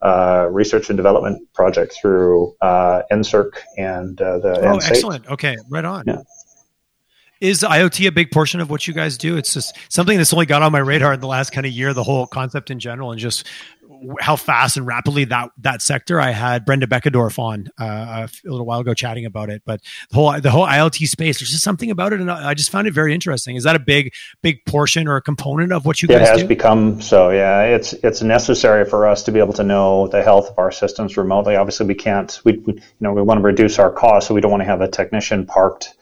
Uh, 0.00 0.46
research 0.52 0.88
and 0.90 0.96
development 0.96 1.42
project 1.54 1.92
through 2.00 2.54
uh, 2.60 3.02
NSERC 3.10 3.50
and 3.76 4.22
uh, 4.22 4.38
the 4.38 4.60
Oh, 4.60 4.76
NSAIT. 4.76 4.90
excellent. 4.90 5.26
Okay, 5.26 5.56
right 5.68 5.84
on. 5.84 6.04
Yeah. 6.06 6.22
Is 7.40 7.62
IoT 7.62 8.06
a 8.06 8.12
big 8.12 8.30
portion 8.30 8.60
of 8.60 8.70
what 8.70 8.86
you 8.86 8.94
guys 8.94 9.18
do? 9.18 9.36
It's 9.36 9.54
just 9.54 9.76
something 9.88 10.16
that's 10.16 10.32
only 10.32 10.46
got 10.46 10.62
on 10.62 10.70
my 10.70 10.78
radar 10.78 11.14
in 11.14 11.20
the 11.20 11.26
last 11.26 11.50
kind 11.50 11.66
of 11.66 11.72
year, 11.72 11.94
the 11.94 12.04
whole 12.04 12.28
concept 12.28 12.70
in 12.70 12.78
general, 12.78 13.10
and 13.10 13.20
just 13.20 13.44
how 14.20 14.36
fast 14.36 14.76
and 14.76 14.86
rapidly 14.86 15.24
that 15.24 15.50
that 15.58 15.82
sector. 15.82 16.20
I 16.20 16.30
had 16.30 16.64
Brenda 16.64 16.86
Beckendorf 16.86 17.38
on 17.38 17.68
uh, 17.80 17.84
a 17.84 18.22
f- 18.24 18.42
a 18.46 18.50
little 18.50 18.66
while 18.66 18.80
ago 18.80 18.94
chatting 18.94 19.24
about 19.26 19.50
it, 19.50 19.62
but 19.64 19.80
the 20.10 20.16
whole 20.16 20.40
the 20.40 20.50
whole 20.50 20.66
IoT 20.66 21.06
space. 21.08 21.38
There's 21.40 21.50
just 21.50 21.62
something 21.64 21.90
about 21.90 22.12
it, 22.12 22.20
and 22.20 22.30
I 22.30 22.54
just 22.54 22.70
found 22.70 22.86
it 22.86 22.94
very 22.94 23.12
interesting. 23.14 23.56
Is 23.56 23.64
that 23.64 23.76
a 23.76 23.80
big 23.80 24.12
big 24.42 24.64
portion 24.66 25.08
or 25.08 25.16
a 25.16 25.22
component 25.22 25.72
of 25.72 25.86
what 25.86 26.02
you 26.02 26.08
guys 26.08 26.18
do 26.18 26.22
It 26.22 26.26
has 26.28 26.40
do? 26.42 26.46
become 26.48 27.00
so. 27.00 27.30
Yeah, 27.30 27.62
it's 27.62 27.92
it's 27.92 28.22
necessary 28.22 28.84
for 28.84 29.06
us 29.06 29.22
to 29.24 29.32
be 29.32 29.38
able 29.38 29.54
to 29.54 29.64
know 29.64 30.08
the 30.08 30.22
health 30.22 30.50
of 30.50 30.58
our 30.58 30.70
systems 30.70 31.16
remotely. 31.16 31.56
Obviously, 31.56 31.86
we 31.86 31.94
can't. 31.94 32.40
We, 32.44 32.52
we 32.58 32.74
you 32.74 32.82
know 33.00 33.12
we 33.12 33.22
want 33.22 33.38
to 33.38 33.42
reduce 33.44 33.78
our 33.78 33.90
costs, 33.90 34.28
so 34.28 34.34
we 34.34 34.40
don't 34.40 34.50
want 34.50 34.60
to 34.62 34.66
have 34.66 34.80
a 34.80 34.88
technician 34.88 35.46
parked, 35.46 35.94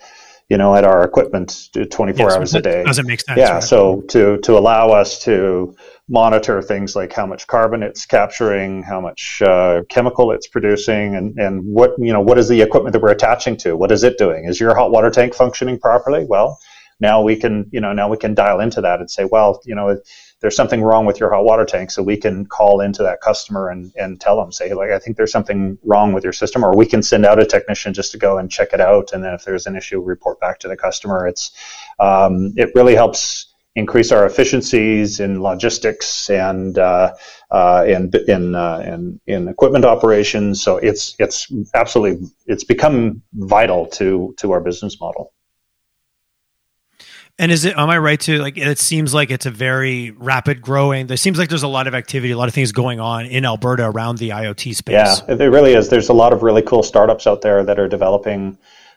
you 0.49 0.57
know, 0.57 0.75
at 0.75 0.85
our 0.85 1.03
equipment 1.03 1.71
24 1.91 2.27
Yes, 2.27 2.37
hours 2.37 2.55
a 2.55 2.61
day. 2.61 2.85
Doesn't 2.85 3.07
make 3.07 3.21
sense. 3.21 3.39
Yeah, 3.39 3.55
right? 3.55 3.63
so 3.63 4.03
to 4.09 4.39
to 4.39 4.59
allow 4.59 4.91
us 4.91 5.19
to 5.25 5.77
monitor 6.09 6.63
things 6.63 6.95
like 6.95 7.13
how 7.13 7.27
much 7.27 7.47
carbon 7.47 7.83
it's 7.83 8.07
capturing, 8.07 8.83
how 8.83 9.01
much 9.01 9.43
uh, 9.43 9.83
chemical 9.89 10.31
it's 10.33 10.47
producing, 10.47 11.17
and 11.17 11.39
and 11.39 11.65
what 11.65 11.93
you 11.99 12.13
know 12.13 12.21
what 12.21 12.39
is 12.39 12.49
the 12.49 12.63
equipment 12.63 12.93
that 12.93 13.03
we're 13.03 13.11
attaching 13.11 13.57
to? 13.59 13.77
What 13.77 13.91
is 13.91 14.05
it 14.05 14.19
doing? 14.19 14.45
Is 14.45 14.61
your 14.61 14.75
hot 14.75 14.91
water 14.91 15.11
tank 15.11 15.35
functioning 15.35 15.79
properly? 15.79 16.25
Well, 16.25 16.59
now 17.01 17.23
we 17.23 17.37
can 17.37 17.69
you 17.73 17.81
know 17.81 17.93
now 17.93 18.09
we 18.09 18.17
can 18.17 18.35
dial 18.35 18.61
into 18.61 18.81
that 18.83 19.01
and 19.01 19.11
say, 19.11 19.25
well, 19.25 19.61
you 19.65 19.75
know. 19.75 19.99
There's 20.43 20.55
something 20.55 20.83
wrong 20.83 21.07
with 21.07 21.19
your 21.19 21.33
hot 21.33 21.45
water 21.45 21.65
tank, 21.65 21.91
so 21.91 22.03
we 22.03 22.19
can 22.19 22.45
call 22.45 22.83
into 22.83 23.03
that 23.03 23.23
customer 23.23 23.71
and, 23.71 23.91
and 23.97 24.21
tell 24.21 24.37
them, 24.37 24.53
say, 24.53 24.75
like, 24.75 24.91
I 24.91 24.99
think 24.99 25.17
there's 25.17 25.33
something 25.33 25.79
wrong 25.83 26.13
with 26.13 26.25
your 26.25 26.35
system, 26.35 26.63
or 26.63 26.77
we 26.77 26.85
can 26.85 27.03
send 27.03 27.25
out 27.25 27.41
a 27.41 27.47
technician 27.47 27.95
just 27.95 28.13
to 28.13 28.19
go 28.19 28.37
and 28.37 28.51
check 28.51 28.75
it 28.75 28.81
out, 28.81 29.15
and 29.15 29.25
then 29.25 29.33
if 29.33 29.47
there's 29.47 29.67
an 29.67 29.77
issue, 29.77 29.99
report 29.99 30.39
back 30.39 30.59
to 30.59 30.69
the 30.69 30.77
customer. 30.77 31.27
It's 31.27 31.53
um, 31.99 32.53
it 32.55 32.71
really 32.75 32.95
helps 32.95 33.47
increase 33.77 34.11
our 34.11 34.27
efficiencies 34.27 35.21
in 35.21 35.43
logistics 35.43 36.29
and 36.31 36.79
uh, 36.79 37.15
uh, 37.51 37.85
in 37.87 38.11
in, 38.27 38.55
uh, 38.55 38.79
in 38.79 39.21
in 39.27 39.49
equipment 39.49 39.85
operations. 39.85 40.63
So 40.63 40.79
it's 40.79 41.15
it's 41.19 41.47
absolutely 41.75 42.27
it's 42.47 42.65
become 42.65 43.23
vital 43.35 43.87
to 43.87 44.35
to 44.39 44.53
our 44.53 44.61
business 44.61 44.99
model. 45.01 45.33
And 47.39 47.53
is 47.53 47.67
it? 47.67 47.77
Am 47.77 47.91
I 47.91 47.99
right 47.99 48.19
to 48.21 48.39
like? 48.39 48.57
It 48.57 48.79
seems 48.79 49.13
like 49.13 49.31
it's 49.31 49.45
a 49.45 49.51
very 49.51 50.13
rapid 50.13 50.63
growing. 50.63 51.07
There 51.07 51.19
seems 51.19 51.39
like 51.39 51.51
there's 51.51 51.63
a 51.63 51.69
lot 51.69 51.87
of 51.87 51.95
activity, 51.95 52.33
a 52.33 52.39
lot 52.39 52.49
of 52.49 52.55
things 52.55 52.73
going 52.73 52.99
on 52.99 53.27
in 53.27 53.45
Alberta 53.45 53.85
around 53.85 54.17
the 54.17 54.31
IoT 54.31 54.75
space. 54.75 54.95
Yeah, 54.95 55.35
it 55.35 55.51
really 55.51 55.75
is. 55.75 55.91
There's 55.91 56.09
a 56.09 56.15
lot 56.15 56.33
of 56.33 56.43
really 56.43 56.63
cool 56.63 56.83
startups 56.83 57.27
out 57.27 57.43
there 57.43 57.63
that 57.63 57.79
are 57.79 57.89
developing 57.89 58.57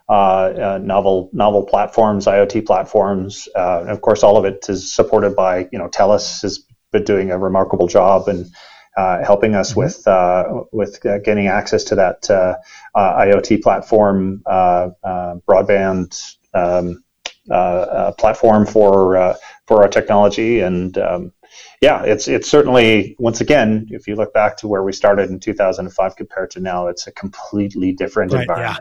novel 0.09 1.29
novel 1.33 1.63
platforms, 1.63 2.25
IoT 2.25 2.65
platforms. 2.65 3.47
Uh, 3.55 3.81
and 3.81 3.89
of 3.89 4.01
course, 4.01 4.23
all 4.23 4.37
of 4.37 4.45
it 4.45 4.65
is 4.69 4.91
supported 4.93 5.35
by 5.35 5.67
you 5.71 5.79
know 5.79 5.87
TELUS 5.87 6.41
has 6.41 6.65
been 6.91 7.03
doing 7.03 7.31
a 7.31 7.37
remarkable 7.37 7.87
job 7.87 8.27
and 8.27 8.49
uh, 8.97 9.23
helping 9.23 9.55
us 9.55 9.75
with 9.75 10.07
uh, 10.07 10.63
with 10.71 11.05
uh, 11.05 11.19
getting 11.19 11.47
access 11.47 11.83
to 11.85 11.95
that 11.95 12.29
uh, 12.29 12.55
uh, 12.95 13.19
IoT 13.21 13.61
platform, 13.61 14.41
uh, 14.45 14.89
uh, 15.03 15.35
broadband 15.47 16.35
um, 16.53 17.03
uh, 17.49 17.53
uh, 17.53 18.11
platform 18.13 18.65
for 18.65 19.17
uh, 19.17 19.35
for 19.67 19.81
our 19.83 19.89
technology 19.89 20.59
and. 20.59 20.97
Um, 20.97 21.33
yeah, 21.81 22.03
it's 22.03 22.27
it's 22.27 22.49
certainly 22.49 23.15
once 23.19 23.41
again, 23.41 23.87
if 23.89 24.07
you 24.07 24.15
look 24.15 24.33
back 24.33 24.57
to 24.57 24.67
where 24.67 24.83
we 24.83 24.91
started 24.91 25.29
in 25.29 25.39
2005 25.39 26.15
compared 26.15 26.51
to 26.51 26.59
now, 26.59 26.87
it's 26.87 27.07
a 27.07 27.11
completely 27.11 27.93
different 27.93 28.33
Right, 28.33 28.47
yeah. 28.59 28.75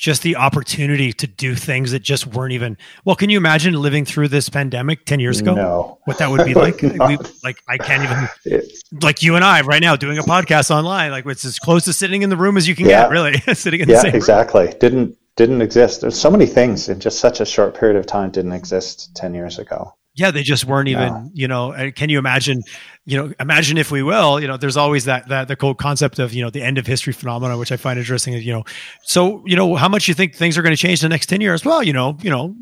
Just 0.00 0.22
the 0.22 0.36
opportunity 0.36 1.12
to 1.12 1.26
do 1.26 1.54
things 1.54 1.92
that 1.92 2.00
just 2.00 2.26
weren't 2.26 2.54
even. 2.54 2.78
Well, 3.04 3.16
can 3.16 3.28
you 3.28 3.36
imagine 3.36 3.74
living 3.74 4.06
through 4.06 4.28
this 4.28 4.48
pandemic 4.48 5.04
ten 5.04 5.20
years 5.20 5.40
ago? 5.40 5.54
No, 5.54 5.98
What 6.06 6.16
that 6.18 6.30
would 6.30 6.46
be 6.46 6.54
like? 6.54 6.80
We, 6.82 7.18
like 7.44 7.58
I 7.68 7.76
can't 7.76 8.04
even. 8.04 8.70
Like 9.02 9.22
you 9.22 9.36
and 9.36 9.44
I 9.44 9.60
right 9.60 9.82
now 9.82 9.96
doing 9.96 10.16
a 10.16 10.22
podcast 10.22 10.70
online. 10.70 11.10
Like 11.10 11.26
it's 11.26 11.44
as 11.44 11.58
close 11.58 11.84
to 11.84 11.92
sitting 11.92 12.22
in 12.22 12.30
the 12.30 12.36
room 12.38 12.56
as 12.56 12.66
you 12.66 12.74
can 12.74 12.86
Yeah. 12.86 13.02
get. 13.02 13.10
Really, 13.10 13.38
sitting 13.54 13.80
in 13.80 13.88
the 13.88 13.92
yeah, 13.94 14.00
same 14.00 14.12
room. 14.12 14.16
exactly. 14.16 14.72
Didn't 14.80 15.18
didn't 15.36 15.60
exist. 15.60 16.00
There's 16.00 16.18
so 16.18 16.30
many 16.30 16.46
things 16.46 16.88
in 16.88 16.98
just 16.98 17.18
such 17.20 17.40
a 17.42 17.44
short 17.44 17.78
period 17.78 17.96
of 17.98 18.06
time 18.06 18.30
didn't 18.30 18.52
exist 18.52 19.14
10 19.16 19.34
years 19.34 19.58
ago. 19.58 19.94
Yeah, 20.14 20.30
they 20.32 20.42
just 20.42 20.64
weren't 20.64 20.88
even, 20.88 21.30
you 21.32 21.46
know, 21.46 21.72
can 21.94 22.10
you 22.10 22.18
imagine, 22.18 22.62
you 23.10 23.16
know, 23.16 23.34
imagine 23.40 23.76
if 23.76 23.90
we 23.90 24.04
will, 24.04 24.38
you 24.40 24.46
know, 24.46 24.56
there's 24.56 24.76
always 24.76 25.06
that, 25.06 25.26
that, 25.28 25.48
the 25.48 25.56
cool 25.56 25.74
concept 25.74 26.20
of, 26.20 26.32
you 26.32 26.44
know, 26.44 26.50
the 26.50 26.62
end 26.62 26.78
of 26.78 26.86
history 26.86 27.12
phenomena, 27.12 27.58
which 27.58 27.72
I 27.72 27.76
find 27.76 27.98
interesting, 27.98 28.34
you 28.34 28.52
know, 28.52 28.64
so, 29.02 29.42
you 29.44 29.56
know, 29.56 29.74
how 29.74 29.88
much 29.88 30.06
you 30.06 30.14
think 30.14 30.36
things 30.36 30.56
are 30.56 30.62
going 30.62 30.74
to 30.74 30.80
change 30.80 31.02
in 31.02 31.08
the 31.08 31.12
next 31.12 31.26
10 31.26 31.40
years? 31.40 31.64
Well, 31.64 31.82
you 31.82 31.92
know, 31.92 32.16
you 32.22 32.30
know, 32.30 32.54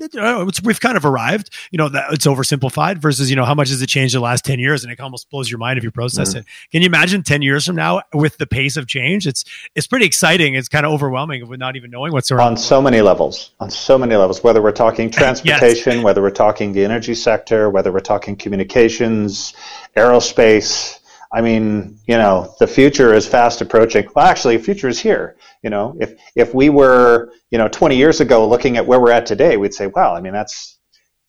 it, 0.00 0.10
it's, 0.14 0.62
we've 0.62 0.80
kind 0.80 0.96
of 0.96 1.04
arrived, 1.04 1.50
you 1.70 1.78
know, 1.78 1.88
that 1.88 2.12
it's 2.12 2.26
oversimplified 2.26 2.98
versus, 2.98 3.30
you 3.30 3.36
know, 3.36 3.44
how 3.44 3.54
much 3.54 3.68
has 3.68 3.82
it 3.82 3.88
changed 3.88 4.14
the 4.14 4.20
last 4.20 4.44
10 4.44 4.58
years? 4.58 4.84
And 4.84 4.92
it 4.92 5.00
almost 5.00 5.30
blows 5.30 5.50
your 5.50 5.58
mind 5.58 5.78
if 5.78 5.84
you 5.84 5.90
process 5.90 6.30
Mm-hmm. 6.30 6.38
it. 6.38 6.46
Can 6.72 6.82
you 6.82 6.86
imagine 6.86 7.22
10 7.22 7.42
years 7.42 7.66
from 7.66 7.76
now 7.76 8.02
with 8.12 8.38
the 8.38 8.46
pace 8.46 8.76
of 8.76 8.86
change? 8.86 9.26
It's, 9.26 9.44
it's 9.74 9.86
pretty 9.86 10.04
exciting. 10.06 10.54
It's 10.54 10.68
kind 10.68 10.84
of 10.84 10.92
overwhelming 10.92 11.48
with 11.48 11.60
not 11.60 11.76
even 11.76 11.90
knowing 11.90 12.12
what's 12.12 12.30
around. 12.30 12.46
On 12.48 12.56
so 12.56 12.82
many 12.82 13.00
levels, 13.00 13.50
on 13.60 13.70
so 13.70 13.98
many 13.98 14.16
levels, 14.16 14.42
whether 14.42 14.60
we're 14.62 14.72
talking 14.72 15.10
transportation, 15.12 16.02
whether 16.02 16.22
we're 16.22 16.30
talking 16.30 16.72
the 16.72 16.84
energy 16.84 17.14
sector, 17.14 17.70
whether 17.70 17.92
we're 17.92 18.00
talking 18.00 18.36
communications, 18.36 19.52
aerospace. 19.96 20.97
I 21.32 21.42
mean, 21.42 21.98
you 22.06 22.16
know, 22.16 22.54
the 22.58 22.66
future 22.66 23.12
is 23.12 23.26
fast 23.28 23.60
approaching. 23.60 24.08
Well, 24.16 24.24
actually, 24.26 24.56
the 24.56 24.62
future 24.62 24.88
is 24.88 24.98
here. 24.98 25.36
You 25.62 25.70
know, 25.70 25.96
if 26.00 26.14
if 26.36 26.54
we 26.54 26.70
were, 26.70 27.32
you 27.50 27.58
know, 27.58 27.68
20 27.68 27.96
years 27.96 28.20
ago 28.20 28.48
looking 28.48 28.76
at 28.78 28.86
where 28.86 28.98
we're 29.00 29.12
at 29.12 29.26
today, 29.26 29.56
we'd 29.58 29.74
say, 29.74 29.88
well, 29.88 30.14
I 30.14 30.20
mean, 30.20 30.32
that's, 30.32 30.78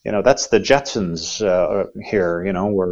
you 0.06 0.12
know, 0.12 0.22
that's 0.22 0.48
the 0.48 0.60
Jetsons 0.60 1.42
uh, 1.46 1.86
here. 2.06 2.46
You 2.46 2.54
know, 2.54 2.68
we're 2.68 2.92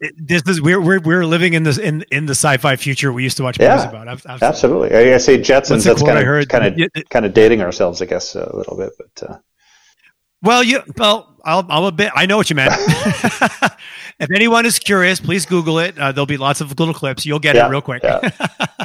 It- 0.00 0.14
this 0.18 0.42
is 0.46 0.60
we're, 0.60 0.80
we're 0.80 1.00
we're 1.00 1.24
living 1.24 1.54
in 1.54 1.62
this 1.62 1.78
in 1.78 2.04
in 2.12 2.26
the 2.26 2.34
sci-fi 2.34 2.76
future 2.76 3.10
we 3.12 3.22
used 3.22 3.38
to 3.38 3.42
watch 3.42 3.58
Yeah, 3.58 3.76
movies 3.76 3.88
about. 3.88 4.08
Ab- 4.08 4.18
Absolutely. 4.42 4.46
absolutely. 4.48 4.96
I, 4.96 5.14
I 5.14 5.18
say 5.18 5.38
Jetsons. 5.38 5.84
That's 5.84 6.02
kind 6.02 6.18
of 6.18 6.48
kind 6.48 6.64
of 6.66 6.90
kind 7.08 7.24
of 7.24 7.32
dating 7.32 7.62
ourselves, 7.62 8.02
I 8.02 8.04
guess, 8.06 8.34
a 8.34 8.54
little 8.54 8.76
bit. 8.76 8.90
But 8.98 9.30
uh, 9.30 9.38
Well, 10.42 10.62
you 10.62 10.82
well, 10.98 11.36
I'll, 11.44 11.66
I'm 11.70 11.84
a 11.84 11.90
bit. 11.92 12.12
I 12.14 12.26
know 12.26 12.36
what 12.36 12.50
you 12.50 12.56
meant. 12.56 12.74
if 14.20 14.30
anyone 14.34 14.66
is 14.66 14.78
curious, 14.78 15.20
please 15.20 15.46
Google 15.46 15.78
it. 15.78 15.98
Uh, 15.98 16.12
there'll 16.12 16.26
be 16.26 16.36
lots 16.36 16.60
of 16.60 16.78
little 16.78 16.94
clips. 16.94 17.24
You'll 17.26 17.38
get 17.38 17.56
Yeah, 17.56 17.66
it 17.66 17.70
real 17.70 17.80
quick. 17.82 18.02
yeah. 18.02 18.20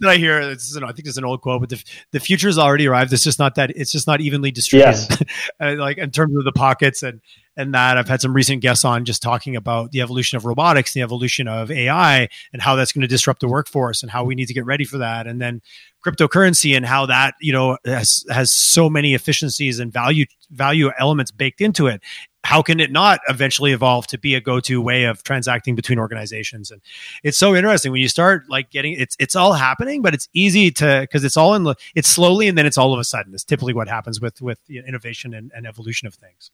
Did 0.00 0.08
I 0.08 0.16
hear? 0.16 0.40
It's, 0.40 0.74
I 0.74 0.80
think 0.92 1.06
it's 1.06 1.18
an 1.18 1.24
old 1.24 1.42
quote, 1.42 1.60
but 1.60 1.68
the 1.68 1.84
the 2.12 2.18
future's 2.18 2.56
already 2.56 2.88
arrived. 2.88 3.12
It's 3.12 3.22
just 3.22 3.38
not 3.38 3.56
that. 3.56 3.70
It's 3.76 3.92
just 3.92 4.06
not 4.06 4.22
evenly 4.22 4.50
distributed. 4.50 5.28
uh, 5.60 5.74
like 5.76 5.98
in 5.98 6.10
terms 6.10 6.34
of 6.34 6.44
the 6.44 6.52
pockets 6.52 7.02
and 7.02 7.20
and 7.58 7.74
that 7.74 7.98
I've 7.98 8.08
had 8.08 8.22
some 8.22 8.32
recent 8.32 8.62
guests 8.62 8.86
on 8.86 9.04
just 9.04 9.20
talking 9.22 9.54
about 9.54 9.90
the 9.92 10.00
evolution 10.00 10.36
of 10.38 10.46
robotics, 10.46 10.94
the 10.94 11.02
evolution 11.02 11.46
of 11.46 11.70
AI, 11.70 12.30
and 12.54 12.62
how 12.62 12.74
that's 12.74 12.92
going 12.92 13.02
to 13.02 13.06
disrupt 13.06 13.42
the 13.42 13.48
workforce, 13.48 14.02
and 14.02 14.10
how 14.10 14.24
we 14.24 14.34
need 14.34 14.46
to 14.46 14.54
get 14.54 14.64
ready 14.64 14.86
for 14.86 14.96
that, 14.98 15.26
and 15.26 15.42
then 15.42 15.60
cryptocurrency 16.04 16.74
and 16.74 16.86
how 16.86 17.04
that 17.06 17.34
you 17.42 17.52
know 17.52 17.76
has 17.84 18.24
has 18.30 18.50
so 18.50 18.88
many 18.88 19.12
efficiencies 19.12 19.78
and 19.78 19.92
value 19.92 20.24
value 20.50 20.90
elements 20.98 21.30
baked 21.30 21.60
into 21.60 21.86
it. 21.86 22.02
How 22.44 22.60
can 22.60 22.80
it 22.80 22.90
not 22.90 23.20
eventually 23.28 23.72
evolve 23.72 24.06
to 24.08 24.18
be 24.18 24.34
a 24.34 24.40
go-to 24.40 24.80
way 24.80 25.04
of 25.04 25.22
transacting 25.22 25.74
between 25.76 25.98
organizations? 25.98 26.70
And 26.70 26.80
it's 27.22 27.38
so 27.38 27.54
interesting 27.54 27.92
when 27.92 28.00
you 28.00 28.08
start 28.08 28.48
like 28.48 28.70
getting 28.70 28.94
it's 28.94 29.16
it's 29.20 29.36
all 29.36 29.52
happening, 29.52 30.02
but 30.02 30.12
it's 30.12 30.28
easy 30.32 30.70
to 30.72 31.02
because 31.02 31.22
it's 31.24 31.36
all 31.36 31.54
in 31.54 31.62
the 31.62 31.76
it's 31.94 32.08
slowly 32.08 32.48
and 32.48 32.58
then 32.58 32.66
it's 32.66 32.76
all 32.78 32.92
of 32.92 32.98
a 32.98 33.04
sudden. 33.04 33.32
It's 33.32 33.44
typically 33.44 33.74
what 33.74 33.86
happens 33.88 34.20
with 34.20 34.42
with 34.42 34.58
innovation 34.68 35.34
and, 35.34 35.52
and 35.54 35.66
evolution 35.66 36.08
of 36.08 36.14
things. 36.14 36.50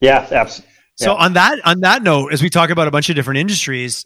yeah, 0.00 0.26
absolutely. 0.30 0.72
So 0.96 1.12
Yeah. 1.12 1.24
on 1.24 1.32
that 1.34 1.58
on 1.66 1.80
that 1.80 2.02
note, 2.02 2.32
as 2.32 2.42
we 2.42 2.48
talk 2.48 2.70
about 2.70 2.88
a 2.88 2.90
bunch 2.90 3.10
of 3.10 3.16
different 3.16 3.38
industries, 3.38 4.04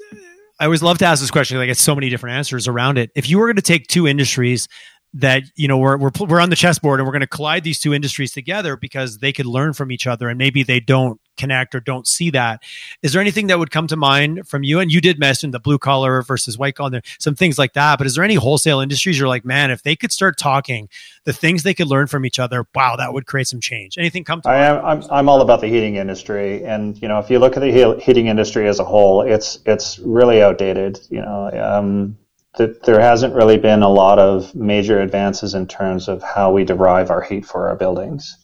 I 0.59 0.65
always 0.65 0.83
love 0.83 0.99
to 0.99 1.07
ask 1.07 1.21
this 1.21 1.31
question. 1.31 1.57
Like, 1.57 1.71
it's 1.71 1.81
so 1.81 1.95
many 1.95 2.11
different 2.11 2.37
answers 2.37 2.67
around 2.69 2.99
it. 2.99 3.11
If 3.15 3.31
you 3.31 3.39
were 3.39 3.47
going 3.47 3.57
to 3.57 3.63
take 3.63 3.87
two 3.87 4.07
industries 4.09 4.67
that 5.15 5.43
you 5.57 5.67
know 5.67 5.77
we're 5.77 5.97
we're 5.97 6.11
we're 6.21 6.41
on 6.41 6.51
the 6.51 6.57
chessboard 6.57 7.01
and 7.01 7.07
we're 7.07 7.13
going 7.13 7.21
to 7.21 7.27
collide 7.27 7.65
these 7.65 7.81
two 7.81 7.93
industries 7.93 8.33
together 8.33 8.77
because 8.77 9.19
they 9.19 9.33
could 9.33 9.47
learn 9.47 9.73
from 9.73 9.91
each 9.91 10.07
other 10.07 10.29
and 10.29 10.39
maybe 10.39 10.63
they 10.63 10.79
don't 10.79 11.21
connect 11.37 11.75
or 11.75 11.81
don't 11.81 12.07
see 12.07 12.31
that. 12.31 12.63
Is 13.03 13.13
there 13.13 13.21
anything 13.21 13.47
that 13.49 13.59
would 13.59 13.71
come 13.71 13.87
to 13.89 13.97
mind 13.97 14.47
from 14.47 14.63
you? 14.63 14.79
And 14.79 14.93
you 14.93 15.01
did 15.01 15.19
mention 15.19 15.51
the 15.51 15.59
blue 15.59 15.79
collar 15.79 16.23
versus 16.23 16.59
white 16.59 16.75
collar, 16.75 17.01
some 17.19 17.35
things 17.35 17.59
like 17.59 17.73
that. 17.73 17.97
But 17.99 18.07
is 18.07 18.15
there 18.15 18.23
any 18.23 18.35
wholesale 18.35 18.81
industries 18.81 19.19
you're 19.19 19.27
like, 19.27 19.45
man, 19.45 19.71
if 19.71 19.83
they 19.83 19.97
could 19.97 20.13
start 20.13 20.39
talking, 20.39 20.89
the 21.25 21.33
things 21.33 21.63
they 21.63 21.75
could 21.75 21.89
learn 21.89 22.07
from 22.07 22.25
each 22.27 22.39
other, 22.39 22.67
wow, 22.75 22.95
that 22.97 23.13
would 23.13 23.27
create 23.27 23.49
some 23.49 23.61
change. 23.61 23.97
Anything 23.99 24.23
come 24.23 24.43
to 24.43 24.49
I 24.49 24.71
mind? 24.71 24.79
am, 24.79 24.85
I'm, 24.85 25.11
I'm 25.11 25.29
all 25.29 25.41
about 25.41 25.61
the 25.61 25.69
heating 25.69 25.97
industry, 25.97 26.65
and 26.65 27.01
you 27.01 27.09
know, 27.09 27.19
if 27.19 27.31
you 27.31 27.39
look 27.39 27.57
at 27.57 27.61
the 27.61 28.01
heating 28.01 28.27
industry 28.27 28.69
as 28.69 28.79
a 28.79 28.85
whole, 28.85 29.23
it's 29.23 29.59
it's 29.67 29.99
really 30.01 30.43
outdated. 30.43 31.01
You 31.11 31.23
know, 31.23 31.51
um, 31.53 32.17
that 32.57 32.83
there 32.83 33.01
hasn't 33.01 33.35
really 33.35 33.59
been 33.59 33.83
a 33.83 33.89
lot 33.89 34.19
of 34.19 34.55
major 34.55 35.01
advances 35.01 35.55
in 35.55 35.67
terms 35.67 36.09
of 36.09 36.23
how 36.23 36.53
we 36.53 36.65
derive 36.65 37.11
our 37.11 37.23
heat 37.23 37.47
for 37.47 37.69
our 37.69 37.77
buildings. 37.77 38.37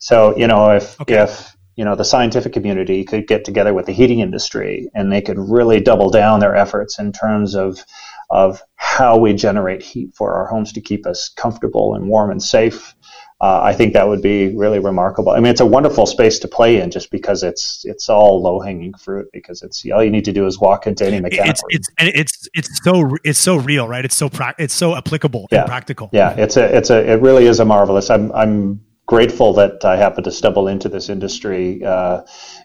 So, 0.00 0.36
you 0.36 0.46
know, 0.46 0.70
if 0.70 1.00
okay. 1.00 1.22
if 1.22 1.56
you 1.76 1.84
know 1.84 1.94
the 1.94 2.04
scientific 2.04 2.52
community 2.52 3.04
could 3.04 3.26
get 3.26 3.44
together 3.44 3.74
with 3.74 3.86
the 3.86 3.92
heating 3.92 4.20
industry 4.20 4.88
and 4.94 5.12
they 5.12 5.20
could 5.20 5.38
really 5.38 5.80
double 5.80 6.10
down 6.10 6.40
their 6.40 6.54
efforts 6.54 6.98
in 6.98 7.12
terms 7.12 7.54
of 7.54 7.84
of 8.30 8.62
how 8.76 9.18
we 9.18 9.32
generate 9.32 9.82
heat 9.82 10.14
for 10.14 10.34
our 10.34 10.46
homes 10.46 10.72
to 10.72 10.80
keep 10.80 11.06
us 11.06 11.28
comfortable 11.28 11.94
and 11.94 12.08
warm 12.08 12.30
and 12.30 12.42
safe 12.42 12.94
uh, 13.40 13.60
I 13.62 13.74
think 13.74 13.92
that 13.94 14.06
would 14.06 14.22
be 14.22 14.54
really 14.56 14.78
remarkable. 14.78 15.32
I 15.32 15.36
mean, 15.36 15.50
it's 15.50 15.60
a 15.60 15.66
wonderful 15.66 16.06
space 16.06 16.38
to 16.38 16.48
play 16.48 16.80
in 16.80 16.90
just 16.90 17.10
because 17.10 17.42
it's 17.42 17.84
it's 17.84 18.08
all 18.08 18.40
low 18.40 18.60
hanging 18.60 18.94
fruit 18.94 19.28
because 19.32 19.62
it's 19.62 19.84
all 19.92 20.04
you 20.04 20.10
need 20.10 20.24
to 20.26 20.32
do 20.32 20.46
is 20.46 20.58
walk 20.58 20.86
into 20.86 21.04
any 21.04 21.20
mechanic. 21.20 21.50
It's 21.50 21.62
it's 21.68 21.88
it's 21.98 22.48
it's 22.54 22.84
so 22.84 23.16
it's 23.24 23.38
so 23.38 23.56
real, 23.56 23.88
right? 23.88 24.04
It's 24.04 24.14
so 24.14 24.28
pra- 24.28 24.54
it's 24.58 24.72
so 24.72 24.96
applicable 24.96 25.48
yeah. 25.50 25.60
and 25.60 25.68
practical. 25.68 26.10
Yeah, 26.12 26.30
it's 26.38 26.56
a 26.56 26.76
it's 26.76 26.90
a 26.90 27.12
it 27.12 27.20
really 27.20 27.46
is 27.46 27.58
a 27.58 27.64
marvelous. 27.64 28.08
I'm 28.08 28.30
I'm 28.32 28.80
grateful 29.06 29.52
that 29.54 29.84
I 29.84 29.96
happened 29.96 30.24
to 30.24 30.30
stumble 30.30 30.68
into 30.68 30.88
this 30.88 31.08
industry, 31.08 31.84
uh, 31.84 32.22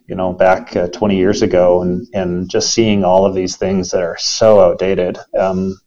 you 0.08 0.16
know, 0.16 0.32
back 0.34 0.76
uh, 0.76 0.88
20 0.88 1.18
years 1.18 1.42
ago, 1.42 1.82
and 1.82 2.08
and 2.14 2.50
just 2.50 2.74
seeing 2.74 3.04
all 3.04 3.26
of 3.26 3.34
these 3.34 3.58
things 3.58 3.90
that 3.90 4.04
are 4.04 4.18
so 4.18 4.62
outdated. 4.62 5.18
Um, 5.38 5.80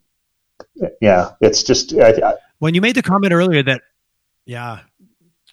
yeah, 1.01 1.31
it's 1.41 1.63
just 1.63 1.93
I, 1.93 2.09
I, 2.09 2.33
when 2.59 2.75
you 2.75 2.81
made 2.81 2.95
the 2.95 3.01
comment 3.01 3.33
earlier 3.33 3.63
that 3.63 3.81
yeah. 4.45 4.79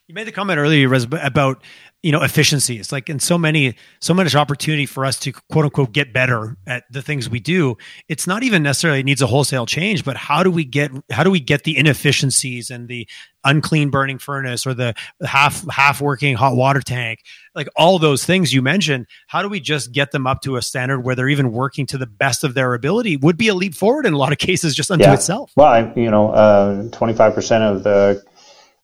You 0.06 0.14
made 0.14 0.26
the 0.26 0.32
comment 0.32 0.58
earlier 0.58 0.92
about 1.22 1.62
you 2.02 2.12
know 2.12 2.22
efficiency. 2.22 2.78
It's 2.78 2.92
like 2.92 3.08
in 3.08 3.20
so 3.20 3.36
many 3.36 3.74
so 4.00 4.14
much 4.14 4.34
opportunity 4.34 4.86
for 4.86 5.04
us 5.04 5.18
to 5.20 5.32
quote 5.32 5.66
unquote 5.66 5.92
get 5.92 6.12
better 6.12 6.56
at 6.66 6.84
the 6.90 7.02
things 7.02 7.28
we 7.28 7.40
do. 7.40 7.76
It's 8.08 8.26
not 8.26 8.42
even 8.42 8.62
necessarily 8.62 9.02
needs 9.02 9.22
a 9.22 9.26
wholesale 9.26 9.66
change, 9.66 10.04
but 10.04 10.16
how 10.16 10.42
do 10.42 10.50
we 10.50 10.64
get 10.64 10.90
how 11.10 11.22
do 11.22 11.30
we 11.30 11.40
get 11.40 11.64
the 11.64 11.76
inefficiencies 11.76 12.70
and 12.70 12.88
the 12.88 13.06
unclean 13.44 13.90
burning 13.90 14.18
furnace 14.18 14.66
or 14.66 14.74
the 14.74 14.94
half 15.22 15.64
half 15.70 16.00
working 16.00 16.34
hot 16.34 16.56
water 16.56 16.80
tank, 16.80 17.20
like 17.54 17.68
all 17.76 17.98
those 17.98 18.24
things 18.24 18.52
you 18.52 18.62
mentioned. 18.62 19.06
How 19.26 19.42
do 19.42 19.48
we 19.48 19.60
just 19.60 19.92
get 19.92 20.10
them 20.10 20.26
up 20.26 20.40
to 20.42 20.56
a 20.56 20.62
standard 20.62 21.00
where 21.00 21.14
they're 21.14 21.28
even 21.28 21.52
working 21.52 21.86
to 21.86 21.98
the 21.98 22.06
best 22.06 22.44
of 22.44 22.54
their 22.54 22.74
ability? 22.74 23.16
Would 23.18 23.36
be 23.36 23.48
a 23.48 23.54
leap 23.54 23.74
forward 23.74 24.06
in 24.06 24.14
a 24.14 24.18
lot 24.18 24.32
of 24.32 24.38
cases 24.38 24.74
just 24.74 24.90
unto 24.90 25.04
yeah. 25.04 25.14
itself. 25.14 25.52
Well, 25.56 25.68
I, 25.68 25.92
you 25.94 26.10
know, 26.10 26.30
uh, 26.30 26.88
twenty 26.90 27.14
five 27.14 27.34
percent 27.34 27.62
of 27.62 27.82
the 27.82 28.22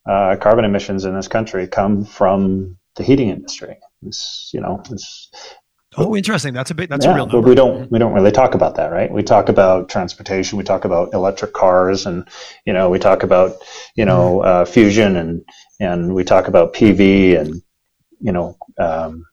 uh, 0.09 0.37
carbon 0.37 0.65
emissions 0.65 1.05
in 1.05 1.15
this 1.15 1.29
country 1.29 1.67
come 1.67 2.05
from 2.05 2.77
the 2.97 3.03
heating 3.03 3.31
industry. 3.31 3.77
It's, 4.03 4.51
you 4.53 4.61
know, 4.61 4.83
it's, 4.91 5.31
Oh, 5.99 6.15
interesting. 6.15 6.53
That's 6.53 6.71
a 6.71 6.75
bit. 6.75 6.91
That's 6.91 7.07
yeah, 7.07 7.13
a 7.13 7.15
real 7.15 7.27
number. 7.27 7.41
But 7.41 7.49
we 7.49 7.55
don't. 7.55 7.91
We 7.91 7.99
don't 7.99 8.13
really 8.13 8.33
talk 8.33 8.55
about 8.55 8.75
that, 8.75 8.93
right? 8.93 9.11
We 9.11 9.23
talk 9.23 9.49
about 9.49 9.89
transportation. 9.89 10.59
We 10.59 10.65
talk 10.65 10.85
about 10.85 11.15
electric 11.15 11.55
cars, 11.55 12.05
and 12.05 12.29
you 12.67 12.75
know, 12.75 12.91
we 12.91 12.99
talk 12.99 13.23
about 13.23 13.57
you 13.95 14.05
know 14.05 14.39
mm-hmm. 14.39 14.49
uh, 14.49 14.65
fusion, 14.67 15.17
and 15.17 15.43
and 15.81 16.15
we 16.15 16.23
talk 16.23 16.49
about 16.49 16.75
PV, 16.75 17.41
and 17.41 17.63
you 18.21 18.33
know, 18.33 18.59
um, 18.79 19.25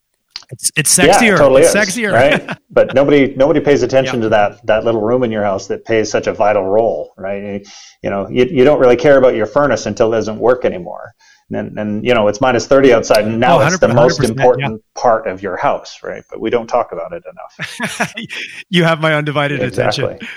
it's 0.50 0.72
it's 0.76 0.98
sexier. 0.98 1.22
Yeah, 1.22 1.34
it 1.34 1.38
totally 1.38 1.62
it's 1.64 1.76
is, 1.76 1.76
sexier, 1.76 2.14
right? 2.14 2.58
but 2.70 2.94
nobody 2.94 3.34
nobody 3.36 3.60
pays 3.60 3.84
attention 3.84 4.22
to 4.22 4.30
that 4.30 4.66
that 4.66 4.84
little 4.84 5.02
room 5.02 5.24
in 5.24 5.32
your 5.32 5.44
house 5.44 5.68
that 5.68 5.86
plays 5.86 6.10
such 6.10 6.28
a 6.28 6.34
vital 6.34 6.66
role, 6.66 7.14
right? 7.18 7.66
You 8.02 8.10
know, 8.10 8.30
you, 8.30 8.46
you 8.46 8.64
don't 8.64 8.80
really 8.80 8.96
care 8.96 9.18
about 9.18 9.36
your 9.36 9.46
furnace 9.46 9.86
until 9.86 10.14
it 10.14 10.18
doesn't 10.18 10.40
work 10.40 10.66
anymore. 10.66 11.14
And, 11.52 11.78
and 11.78 12.04
you 12.04 12.16
know 12.16 12.30
it's 12.30 12.42
minus 12.42 12.66
30 12.66 12.94
outside 12.94 13.26
and 13.26 13.40
now 13.40 13.62
oh, 13.62 13.68
it's 13.68 13.78
the 13.78 13.88
most 13.88 14.24
important 14.24 14.82
yeah. 14.82 15.00
part 15.00 15.28
of 15.28 15.44
your 15.44 15.56
house 15.56 16.00
right 16.02 16.24
but 16.28 16.40
we 16.40 16.50
don't 16.50 16.66
talk 16.66 16.92
about 16.94 17.14
it 17.14 17.22
enough 17.30 18.16
you 18.70 18.84
have 18.84 19.02
my 19.02 19.14
undivided 19.14 19.62
exactly. 19.62 20.06
attention 20.06 20.28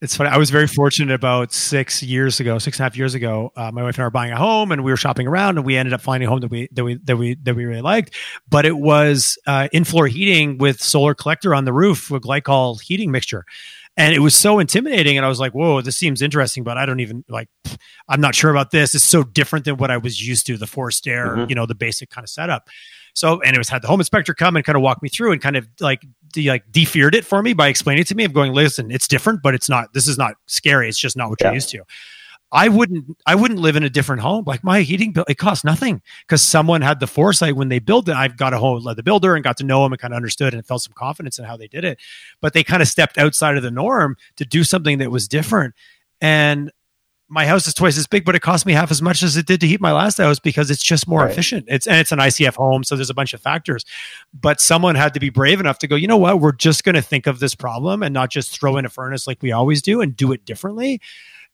it's 0.00 0.16
funny. 0.16 0.30
I 0.30 0.38
was 0.38 0.48
very 0.48 0.66
fortunate 0.66 1.12
about 1.12 1.52
six 1.52 2.02
years 2.02 2.40
ago, 2.40 2.58
six 2.58 2.78
and 2.78 2.82
a 2.82 2.84
half 2.84 2.96
years 2.96 3.14
ago. 3.14 3.52
Uh, 3.54 3.70
my 3.70 3.82
wife 3.82 3.96
and 3.96 4.02
I 4.02 4.06
were 4.06 4.10
buying 4.10 4.32
a 4.32 4.36
home, 4.36 4.72
and 4.72 4.82
we 4.82 4.90
were 4.90 4.96
shopping 4.96 5.26
around, 5.26 5.58
and 5.58 5.66
we 5.66 5.76
ended 5.76 5.92
up 5.92 6.00
finding 6.00 6.26
a 6.26 6.30
home 6.30 6.40
that 6.40 6.50
we 6.50 6.68
that 6.72 6.84
we 6.84 6.94
that 7.04 7.16
we 7.16 7.34
that 7.34 7.54
we 7.54 7.66
really 7.66 7.82
liked. 7.82 8.14
But 8.48 8.64
it 8.64 8.78
was 8.78 9.38
uh, 9.46 9.68
in 9.72 9.84
floor 9.84 10.06
heating 10.06 10.56
with 10.56 10.80
solar 10.80 11.14
collector 11.14 11.54
on 11.54 11.66
the 11.66 11.72
roof 11.72 12.10
with 12.10 12.22
glycol 12.22 12.80
heating 12.80 13.10
mixture, 13.10 13.44
and 13.96 14.14
it 14.14 14.20
was 14.20 14.34
so 14.34 14.58
intimidating. 14.58 15.16
And 15.16 15.26
I 15.26 15.28
was 15.28 15.40
like, 15.40 15.52
"Whoa, 15.52 15.80
this 15.80 15.96
seems 15.96 16.22
interesting," 16.22 16.64
but 16.64 16.78
I 16.78 16.86
don't 16.86 17.00
even 17.00 17.24
like. 17.28 17.48
I'm 18.08 18.20
not 18.20 18.34
sure 18.34 18.50
about 18.50 18.70
this. 18.70 18.94
It's 18.94 19.04
so 19.04 19.22
different 19.22 19.64
than 19.64 19.76
what 19.76 19.90
I 19.90 19.96
was 19.96 20.26
used 20.26 20.46
to. 20.46 20.56
The 20.56 20.66
forced 20.66 21.06
air, 21.06 21.36
mm-hmm. 21.36 21.48
you 21.48 21.54
know, 21.54 21.66
the 21.66 21.74
basic 21.74 22.10
kind 22.10 22.24
of 22.24 22.30
setup. 22.30 22.68
So, 23.14 23.40
and 23.42 23.54
it 23.54 23.58
was 23.58 23.68
had 23.68 23.82
the 23.82 23.88
home 23.88 24.00
inspector 24.00 24.34
come 24.34 24.56
and 24.56 24.64
kind 24.64 24.76
of 24.76 24.82
walk 24.82 25.02
me 25.02 25.08
through 25.08 25.32
and 25.32 25.40
kind 25.40 25.56
of 25.56 25.66
like 25.80 26.06
de, 26.32 26.48
like 26.48 26.70
de-feared 26.70 27.14
it 27.14 27.24
for 27.24 27.42
me 27.42 27.52
by 27.52 27.68
explaining 27.68 28.02
it 28.02 28.06
to 28.08 28.14
me 28.14 28.24
of 28.24 28.32
going, 28.32 28.52
listen, 28.52 28.90
it's 28.90 29.08
different, 29.08 29.42
but 29.42 29.54
it's 29.54 29.68
not. 29.68 29.92
This 29.92 30.08
is 30.08 30.16
not 30.16 30.34
scary. 30.46 30.88
It's 30.88 30.98
just 30.98 31.16
not 31.16 31.28
what 31.28 31.40
yeah. 31.40 31.48
you're 31.48 31.54
used 31.54 31.70
to. 31.70 31.82
I 32.52 32.68
wouldn't 32.68 33.16
I 33.26 33.36
wouldn't 33.36 33.60
live 33.60 33.76
in 33.76 33.84
a 33.84 33.90
different 33.90 34.22
home. 34.22 34.44
Like 34.46 34.64
my 34.64 34.80
heating 34.80 35.12
bill, 35.12 35.24
it 35.28 35.38
costs 35.38 35.64
nothing 35.64 36.02
because 36.26 36.42
someone 36.42 36.82
had 36.82 36.98
the 36.98 37.06
foresight 37.06 37.54
when 37.54 37.68
they 37.68 37.78
built 37.78 38.08
it. 38.08 38.14
I've 38.14 38.36
got 38.36 38.52
a 38.52 38.58
home, 38.58 38.82
led 38.82 38.96
the 38.96 39.02
builder 39.02 39.34
and 39.34 39.44
got 39.44 39.56
to 39.58 39.64
know 39.64 39.84
him 39.84 39.92
and 39.92 40.00
kind 40.00 40.12
of 40.12 40.16
understood 40.16 40.52
and 40.52 40.66
felt 40.66 40.82
some 40.82 40.92
confidence 40.94 41.38
in 41.38 41.44
how 41.44 41.56
they 41.56 41.68
did 41.68 41.84
it. 41.84 41.98
But 42.40 42.52
they 42.52 42.64
kind 42.64 42.82
of 42.82 42.88
stepped 42.88 43.18
outside 43.18 43.56
of 43.56 43.62
the 43.62 43.70
norm 43.70 44.16
to 44.36 44.44
do 44.44 44.64
something 44.64 44.98
that 44.98 45.10
was 45.10 45.28
different. 45.28 45.74
And 46.20 46.72
my 47.28 47.46
house 47.46 47.68
is 47.68 47.74
twice 47.74 47.96
as 47.96 48.08
big, 48.08 48.24
but 48.24 48.34
it 48.34 48.40
cost 48.40 48.66
me 48.66 48.72
half 48.72 48.90
as 48.90 49.00
much 49.00 49.22
as 49.22 49.36
it 49.36 49.46
did 49.46 49.60
to 49.60 49.68
heat 49.68 49.80
my 49.80 49.92
last 49.92 50.18
house 50.18 50.40
because 50.40 50.68
it's 50.68 50.82
just 50.82 51.06
more 51.06 51.20
right. 51.20 51.30
efficient. 51.30 51.66
It's 51.68 51.86
and 51.86 51.96
it's 51.96 52.10
an 52.10 52.18
ICF 52.18 52.56
home, 52.56 52.82
so 52.82 52.96
there's 52.96 53.08
a 53.08 53.14
bunch 53.14 53.32
of 53.32 53.40
factors. 53.40 53.84
But 54.34 54.60
someone 54.60 54.96
had 54.96 55.14
to 55.14 55.20
be 55.20 55.30
brave 55.30 55.60
enough 55.60 55.78
to 55.78 55.86
go, 55.86 55.94
you 55.94 56.08
know 56.08 56.16
what, 56.16 56.40
we're 56.40 56.50
just 56.50 56.82
going 56.82 56.96
to 56.96 57.02
think 57.02 57.28
of 57.28 57.38
this 57.38 57.54
problem 57.54 58.02
and 58.02 58.12
not 58.12 58.30
just 58.30 58.58
throw 58.58 58.76
in 58.76 58.84
a 58.84 58.88
furnace 58.88 59.28
like 59.28 59.40
we 59.40 59.52
always 59.52 59.80
do 59.80 60.00
and 60.00 60.16
do 60.16 60.32
it 60.32 60.44
differently. 60.44 61.00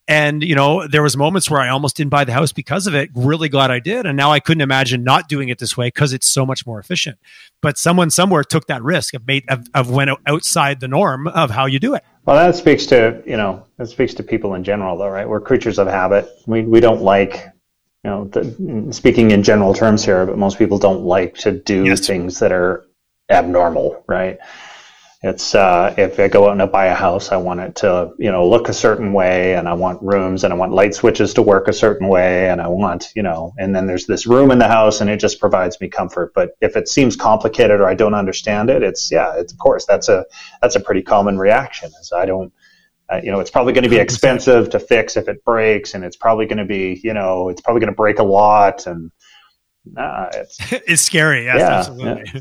And 0.08 0.42
you 0.42 0.54
know, 0.54 0.86
there 0.86 1.02
was 1.02 1.16
moments 1.16 1.50
where 1.50 1.60
I 1.60 1.68
almost 1.68 1.96
didn't 1.96 2.10
buy 2.10 2.24
the 2.24 2.32
house 2.32 2.52
because 2.52 2.86
of 2.86 2.94
it. 2.94 3.10
Really 3.14 3.48
glad 3.48 3.72
I 3.72 3.80
did, 3.80 4.06
and 4.06 4.16
now 4.16 4.30
I 4.30 4.38
couldn't 4.38 4.60
imagine 4.60 5.02
not 5.02 5.28
doing 5.28 5.48
it 5.48 5.58
this 5.58 5.76
way 5.76 5.88
because 5.88 6.12
it's 6.12 6.28
so 6.28 6.46
much 6.46 6.64
more 6.64 6.78
efficient. 6.78 7.18
But 7.60 7.76
someone 7.76 8.10
somewhere 8.10 8.44
took 8.44 8.68
that 8.68 8.82
risk 8.82 9.14
of 9.14 9.26
made 9.26 9.44
of, 9.48 9.66
of 9.74 9.90
went 9.90 10.10
outside 10.26 10.78
the 10.78 10.86
norm 10.86 11.26
of 11.26 11.50
how 11.50 11.66
you 11.66 11.80
do 11.80 11.94
it. 11.94 12.04
Well, 12.24 12.36
that 12.36 12.54
speaks 12.54 12.86
to 12.86 13.20
you 13.26 13.36
know 13.36 13.64
that 13.78 13.86
speaks 13.88 14.14
to 14.14 14.22
people 14.22 14.54
in 14.54 14.62
general, 14.62 14.96
though, 14.96 15.08
right? 15.08 15.28
We're 15.28 15.40
creatures 15.40 15.78
of 15.78 15.88
habit. 15.88 16.28
We 16.46 16.62
we 16.62 16.78
don't 16.78 17.02
like 17.02 17.44
you 18.04 18.10
know 18.10 18.24
the, 18.26 18.92
speaking 18.92 19.32
in 19.32 19.42
general 19.42 19.74
terms 19.74 20.04
here, 20.04 20.24
but 20.24 20.38
most 20.38 20.56
people 20.56 20.78
don't 20.78 21.02
like 21.02 21.34
to 21.38 21.50
do 21.50 21.84
yes. 21.84 22.06
things 22.06 22.38
that 22.38 22.52
are 22.52 22.86
abnormal, 23.28 24.04
right? 24.06 24.38
It's 25.22 25.54
uh, 25.54 25.94
if 25.96 26.20
I 26.20 26.28
go 26.28 26.46
out 26.46 26.52
and 26.52 26.62
I 26.62 26.66
buy 26.66 26.86
a 26.86 26.94
house, 26.94 27.32
I 27.32 27.36
want 27.36 27.60
it 27.60 27.76
to 27.76 28.12
you 28.18 28.30
know 28.30 28.46
look 28.46 28.68
a 28.68 28.74
certain 28.74 29.14
way, 29.14 29.54
and 29.54 29.66
I 29.66 29.72
want 29.72 30.02
rooms, 30.02 30.44
and 30.44 30.52
I 30.52 30.56
want 30.56 30.72
light 30.72 30.94
switches 30.94 31.32
to 31.34 31.42
work 31.42 31.68
a 31.68 31.72
certain 31.72 32.08
way, 32.08 32.50
and 32.50 32.60
I 32.60 32.68
want 32.68 33.12
you 33.16 33.22
know, 33.22 33.54
and 33.58 33.74
then 33.74 33.86
there's 33.86 34.06
this 34.06 34.26
room 34.26 34.50
in 34.50 34.58
the 34.58 34.68
house, 34.68 35.00
and 35.00 35.08
it 35.08 35.18
just 35.18 35.40
provides 35.40 35.80
me 35.80 35.88
comfort. 35.88 36.32
But 36.34 36.50
if 36.60 36.76
it 36.76 36.86
seems 36.86 37.16
complicated 37.16 37.80
or 37.80 37.88
I 37.88 37.94
don't 37.94 38.12
understand 38.12 38.68
it, 38.68 38.82
it's 38.82 39.10
yeah, 39.10 39.32
it's 39.36 39.52
of 39.54 39.58
course 39.58 39.86
that's 39.86 40.10
a 40.10 40.26
that's 40.60 40.76
a 40.76 40.80
pretty 40.80 41.02
common 41.02 41.38
reaction. 41.38 41.90
Is 42.00 42.12
I 42.14 42.26
don't. 42.26 42.52
Uh, 43.08 43.20
you 43.22 43.30
know, 43.30 43.38
it's 43.38 43.52
probably 43.52 43.72
going 43.72 43.84
to 43.84 43.88
be 43.88 43.98
expensive 43.98 44.68
to 44.68 44.80
fix 44.80 45.16
if 45.16 45.28
it 45.28 45.44
breaks, 45.44 45.94
and 45.94 46.04
it's 46.04 46.16
probably 46.16 46.44
going 46.44 46.58
to 46.58 46.64
be, 46.64 47.00
you 47.04 47.14
know, 47.14 47.48
it's 47.48 47.60
probably 47.60 47.78
going 47.78 47.92
to 47.92 47.96
break 47.96 48.18
a 48.18 48.24
lot, 48.24 48.84
and 48.88 49.12
nah, 49.84 50.28
it's 50.34 50.58
it's 50.72 51.02
scary. 51.02 51.44
Yes, 51.44 51.58
yeah, 51.60 51.78
absolutely. 51.78 52.30
Yeah. 52.34 52.40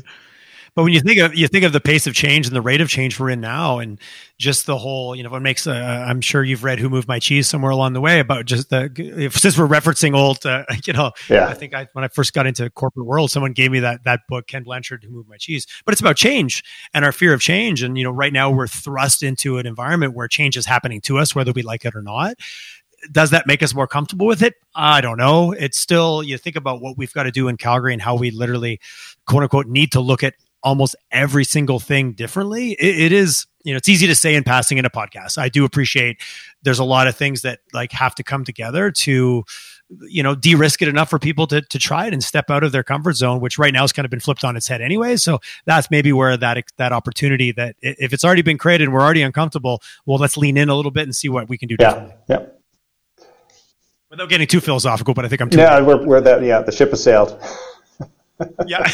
But 0.76 0.82
when 0.82 0.92
you 0.92 1.00
think 1.00 1.18
of 1.18 1.34
you 1.34 1.48
think 1.48 1.64
of 1.64 1.72
the 1.72 1.80
pace 1.80 2.06
of 2.06 2.12
change 2.12 2.46
and 2.46 2.54
the 2.54 2.60
rate 2.60 2.82
of 2.82 2.90
change 2.90 3.18
we're 3.18 3.30
in 3.30 3.40
now, 3.40 3.78
and 3.78 3.98
just 4.36 4.66
the 4.66 4.76
whole, 4.76 5.16
you 5.16 5.22
know, 5.22 5.30
what 5.30 5.40
makes. 5.40 5.66
Uh, 5.66 5.72
I'm 5.72 6.20
sure 6.20 6.44
you've 6.44 6.64
read 6.64 6.78
"Who 6.78 6.90
Moved 6.90 7.08
My 7.08 7.18
Cheese" 7.18 7.48
somewhere 7.48 7.70
along 7.70 7.94
the 7.94 8.00
way 8.02 8.20
about 8.20 8.44
just 8.44 8.68
the. 8.68 8.92
If, 8.94 9.38
since 9.38 9.56
we're 9.56 9.66
referencing 9.66 10.14
old, 10.14 10.44
uh, 10.44 10.64
you 10.84 10.92
know, 10.92 11.12
yeah. 11.30 11.48
I 11.48 11.54
think 11.54 11.74
I, 11.74 11.88
when 11.94 12.04
I 12.04 12.08
first 12.08 12.34
got 12.34 12.46
into 12.46 12.68
corporate 12.68 13.06
world, 13.06 13.30
someone 13.30 13.52
gave 13.54 13.70
me 13.70 13.80
that 13.80 14.04
that 14.04 14.20
book, 14.28 14.48
Ken 14.48 14.64
Blanchard, 14.64 15.02
"Who 15.02 15.12
Moved 15.12 15.30
My 15.30 15.38
Cheese." 15.38 15.66
But 15.86 15.92
it's 15.92 16.00
about 16.02 16.16
change 16.16 16.62
and 16.92 17.06
our 17.06 17.12
fear 17.12 17.32
of 17.32 17.40
change, 17.40 17.82
and 17.82 17.96
you 17.96 18.04
know, 18.04 18.10
right 18.10 18.32
now 18.32 18.50
we're 18.50 18.68
thrust 18.68 19.22
into 19.22 19.56
an 19.56 19.66
environment 19.66 20.12
where 20.12 20.28
change 20.28 20.58
is 20.58 20.66
happening 20.66 21.00
to 21.02 21.16
us, 21.16 21.34
whether 21.34 21.52
we 21.52 21.62
like 21.62 21.86
it 21.86 21.96
or 21.96 22.02
not 22.02 22.34
does 23.12 23.30
that 23.30 23.46
make 23.46 23.62
us 23.62 23.74
more 23.74 23.86
comfortable 23.86 24.26
with 24.26 24.42
it? 24.42 24.54
I 24.74 25.00
don't 25.00 25.18
know. 25.18 25.52
It's 25.52 25.78
still, 25.78 26.22
you 26.22 26.38
think 26.38 26.56
about 26.56 26.80
what 26.80 26.96
we've 26.96 27.12
got 27.12 27.24
to 27.24 27.30
do 27.30 27.46
in 27.46 27.56
Calgary 27.56 27.92
and 27.92 28.02
how 28.02 28.16
we 28.16 28.30
literally, 28.30 28.80
quote 29.26 29.42
unquote, 29.42 29.66
need 29.66 29.92
to 29.92 30.00
look 30.00 30.24
at 30.24 30.34
almost 30.66 30.96
every 31.12 31.44
single 31.44 31.78
thing 31.78 32.12
differently. 32.12 32.72
it, 32.72 33.00
it 33.00 33.12
is 33.12 33.46
you 33.62 33.72
know, 33.72 33.78
it's 33.78 33.88
easy 33.88 34.06
to 34.06 34.14
say 34.14 34.36
in 34.36 34.44
passing 34.44 34.78
in 34.78 34.84
a 34.84 34.90
podcast. 34.90 35.38
I 35.38 35.48
do 35.48 35.64
appreciate 35.64 36.22
there's 36.62 36.78
a 36.78 36.84
lot 36.84 37.08
of 37.08 37.16
things 37.16 37.42
that 37.42 37.58
like 37.72 37.90
have 37.90 38.14
to 38.14 38.22
come 38.22 38.44
together 38.44 38.92
to, 38.92 39.42
you 40.08 40.22
know, 40.22 40.36
de-risk 40.36 40.82
it 40.82 40.88
enough 40.88 41.10
for 41.10 41.18
people 41.18 41.48
to 41.48 41.62
to 41.62 41.78
try 41.78 42.06
it 42.06 42.12
and 42.12 42.22
step 42.22 42.48
out 42.48 42.62
of 42.62 42.70
their 42.70 42.84
comfort 42.84 43.14
zone, 43.14 43.40
which 43.40 43.58
right 43.58 43.72
now 43.72 43.80
has 43.80 43.92
kind 43.92 44.04
of 44.04 44.10
been 44.10 44.20
flipped 44.20 44.44
on 44.44 44.56
its 44.56 44.68
head 44.68 44.80
anyway. 44.80 45.16
So 45.16 45.40
that's 45.64 45.90
maybe 45.90 46.12
where 46.12 46.36
that 46.36 46.62
that 46.76 46.92
opportunity 46.92 47.50
that 47.52 47.74
if 47.80 48.12
it's 48.12 48.24
already 48.24 48.42
been 48.42 48.56
created 48.56 48.84
and 48.84 48.94
we're 48.94 49.02
already 49.02 49.22
uncomfortable, 49.22 49.82
well, 50.04 50.18
let's 50.18 50.36
lean 50.36 50.56
in 50.56 50.68
a 50.68 50.74
little 50.76 50.92
bit 50.92 51.02
and 51.02 51.14
see 51.14 51.28
what 51.28 51.48
we 51.48 51.58
can 51.58 51.68
do. 51.68 51.76
Yeah, 51.80 52.12
yeah. 52.28 52.46
Without 54.10 54.28
getting 54.28 54.46
too 54.46 54.60
philosophical, 54.60 55.12
but 55.12 55.24
I 55.24 55.28
think 55.28 55.42
I'm 55.42 55.50
too. 55.50 55.58
Yeah, 55.58 55.80
we're, 55.80 56.06
we're 56.06 56.20
that. 56.20 56.40
Yeah, 56.42 56.60
the 56.60 56.70
ship 56.70 56.90
has 56.90 57.02
sailed 57.02 57.36
yeah, 58.66 58.82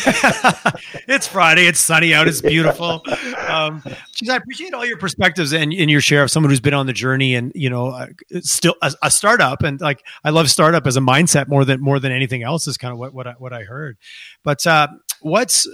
it's 1.09 1.27
Friday. 1.27 1.67
It's 1.67 1.81
sunny 1.81 2.15
out. 2.15 2.29
It's 2.29 2.41
beautiful. 2.41 3.05
Um, 3.43 3.83
geez, 4.15 4.31
I 4.31 4.37
appreciate 4.37 4.73
all 4.73 4.87
your 4.87 4.97
perspectives 4.97 5.53
and, 5.53 5.73
and 5.73 5.91
your 5.91 6.01
share 6.01 6.23
of 6.23 6.31
someone 6.31 6.49
who's 6.49 6.61
been 6.61 6.75
on 6.75 6.87
the 6.87 6.93
journey 6.93 7.35
and 7.35 7.53
you 7.55 7.69
know 7.69 7.89
uh, 7.89 8.07
still 8.41 8.77
a, 8.81 8.93
a, 9.03 9.11
startup 9.11 9.63
and 9.63 9.81
like 9.81 10.03
I 10.25 10.31
love 10.31 10.49
startup 10.49 10.87
as 10.87 10.97
a 10.97 11.01
mindset 11.01 11.49
more 11.49 11.65
than 11.65 11.81
more 11.81 11.99
than 11.99 12.13
anything 12.13 12.43
else 12.43 12.67
is 12.67 12.79
kind 12.79 12.93
of 12.93 12.99
what 12.99 13.13
what 13.13 13.27
I, 13.27 13.33
what 13.33 13.53
I 13.53 13.65
heard. 13.65 13.99
But 14.43 14.67
uh, 14.67 14.89
what's 15.21 15.69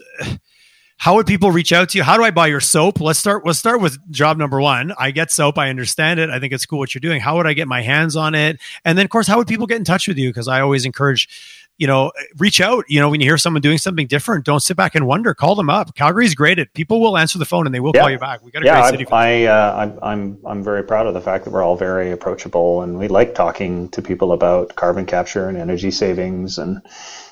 how 0.99 1.15
would 1.15 1.29
people 1.29 1.53
reach 1.53 1.73
out 1.73 1.91
to 1.91 1.99
you? 1.99 2.03
How 2.03 2.17
do 2.17 2.25
I 2.25 2.33
buy 2.33 2.49
your 2.49 2.61
soap? 2.61 3.01
Let's 3.01 3.21
start. 3.21 3.47
Let's 3.47 3.61
start 3.61 3.81
with 3.81 3.99
job 4.11 4.37
number 4.37 4.61
one. 4.61 4.93
I 4.99 5.13
get 5.13 5.31
soap. 5.31 5.57
I 5.57 5.71
understand 5.71 6.19
it. 6.19 6.29
I 6.29 6.41
think 6.41 6.53
it's 6.53 6.67
cool 6.67 6.81
what 6.81 6.93
you're 6.93 7.01
doing. 7.01 7.21
How 7.21 7.37
would 7.37 7.47
I 7.47 7.53
get 7.53 7.69
my 7.69 7.83
hands 7.83 8.17
on 8.17 8.35
it? 8.35 8.59
And 8.85 8.99
then, 8.99 9.07
of 9.07 9.11
course, 9.11 9.29
how 9.29 9.39
would 9.39 9.47
people 9.47 9.69
get 9.69 9.77
in 9.77 9.85
touch 9.85 10.09
with 10.09 10.19
you? 10.19 10.29
Because 10.29 10.49
I 10.49 10.61
always 10.61 10.85
encourage 10.85 11.58
you 11.79 11.87
know, 11.87 12.13
reach 12.37 12.61
out. 12.61 12.85
You 12.89 13.01
know, 13.01 13.09
when 13.09 13.21
you 13.21 13.27
hear 13.27 13.39
someone 13.39 13.63
doing 13.63 13.79
something 13.79 14.07
different, 14.07 14.45
don't 14.45 14.61
sit 14.61 14.77
back 14.77 14.95
and 14.95 15.07
wonder. 15.07 15.33
Call 15.33 15.55
them 15.55 15.71
up. 15.71 15.95
Calgary's 15.95 16.35
great 16.35 16.59
at 16.59 16.75
people 16.75 17.01
will 17.01 17.17
answer 17.17 17.39
the 17.39 17.45
phone 17.45 17.67
and 17.67 17.75
they 17.75 17.81
will 17.81 17.93
yeah. 17.95 18.01
call 18.01 18.11
you 18.11 18.19
back. 18.19 18.43
We 18.43 18.51
got 18.51 18.63
a 18.63 18.67
yeah, 18.67 18.81
great 18.81 18.91
city. 18.91 19.07
I, 19.11 19.45
uh, 19.45 19.77
I'm, 19.77 19.99
I'm, 20.03 20.39
I'm 20.45 20.65
very 20.65 20.83
proud 20.83 21.07
of 21.07 21.15
the 21.15 21.21
fact 21.21 21.45
that 21.45 21.53
we're 21.53 21.63
all 21.63 21.77
very 21.77 22.11
approachable 22.11 22.83
and 22.83 22.99
we 22.99 23.07
like 23.07 23.35
talking 23.35 23.89
to 23.91 24.03
people 24.03 24.33
about 24.33 24.75
carbon 24.75 25.07
capture 25.07 25.49
and 25.49 25.57
energy 25.57 25.93
savings 25.93 26.59
and 26.59 26.83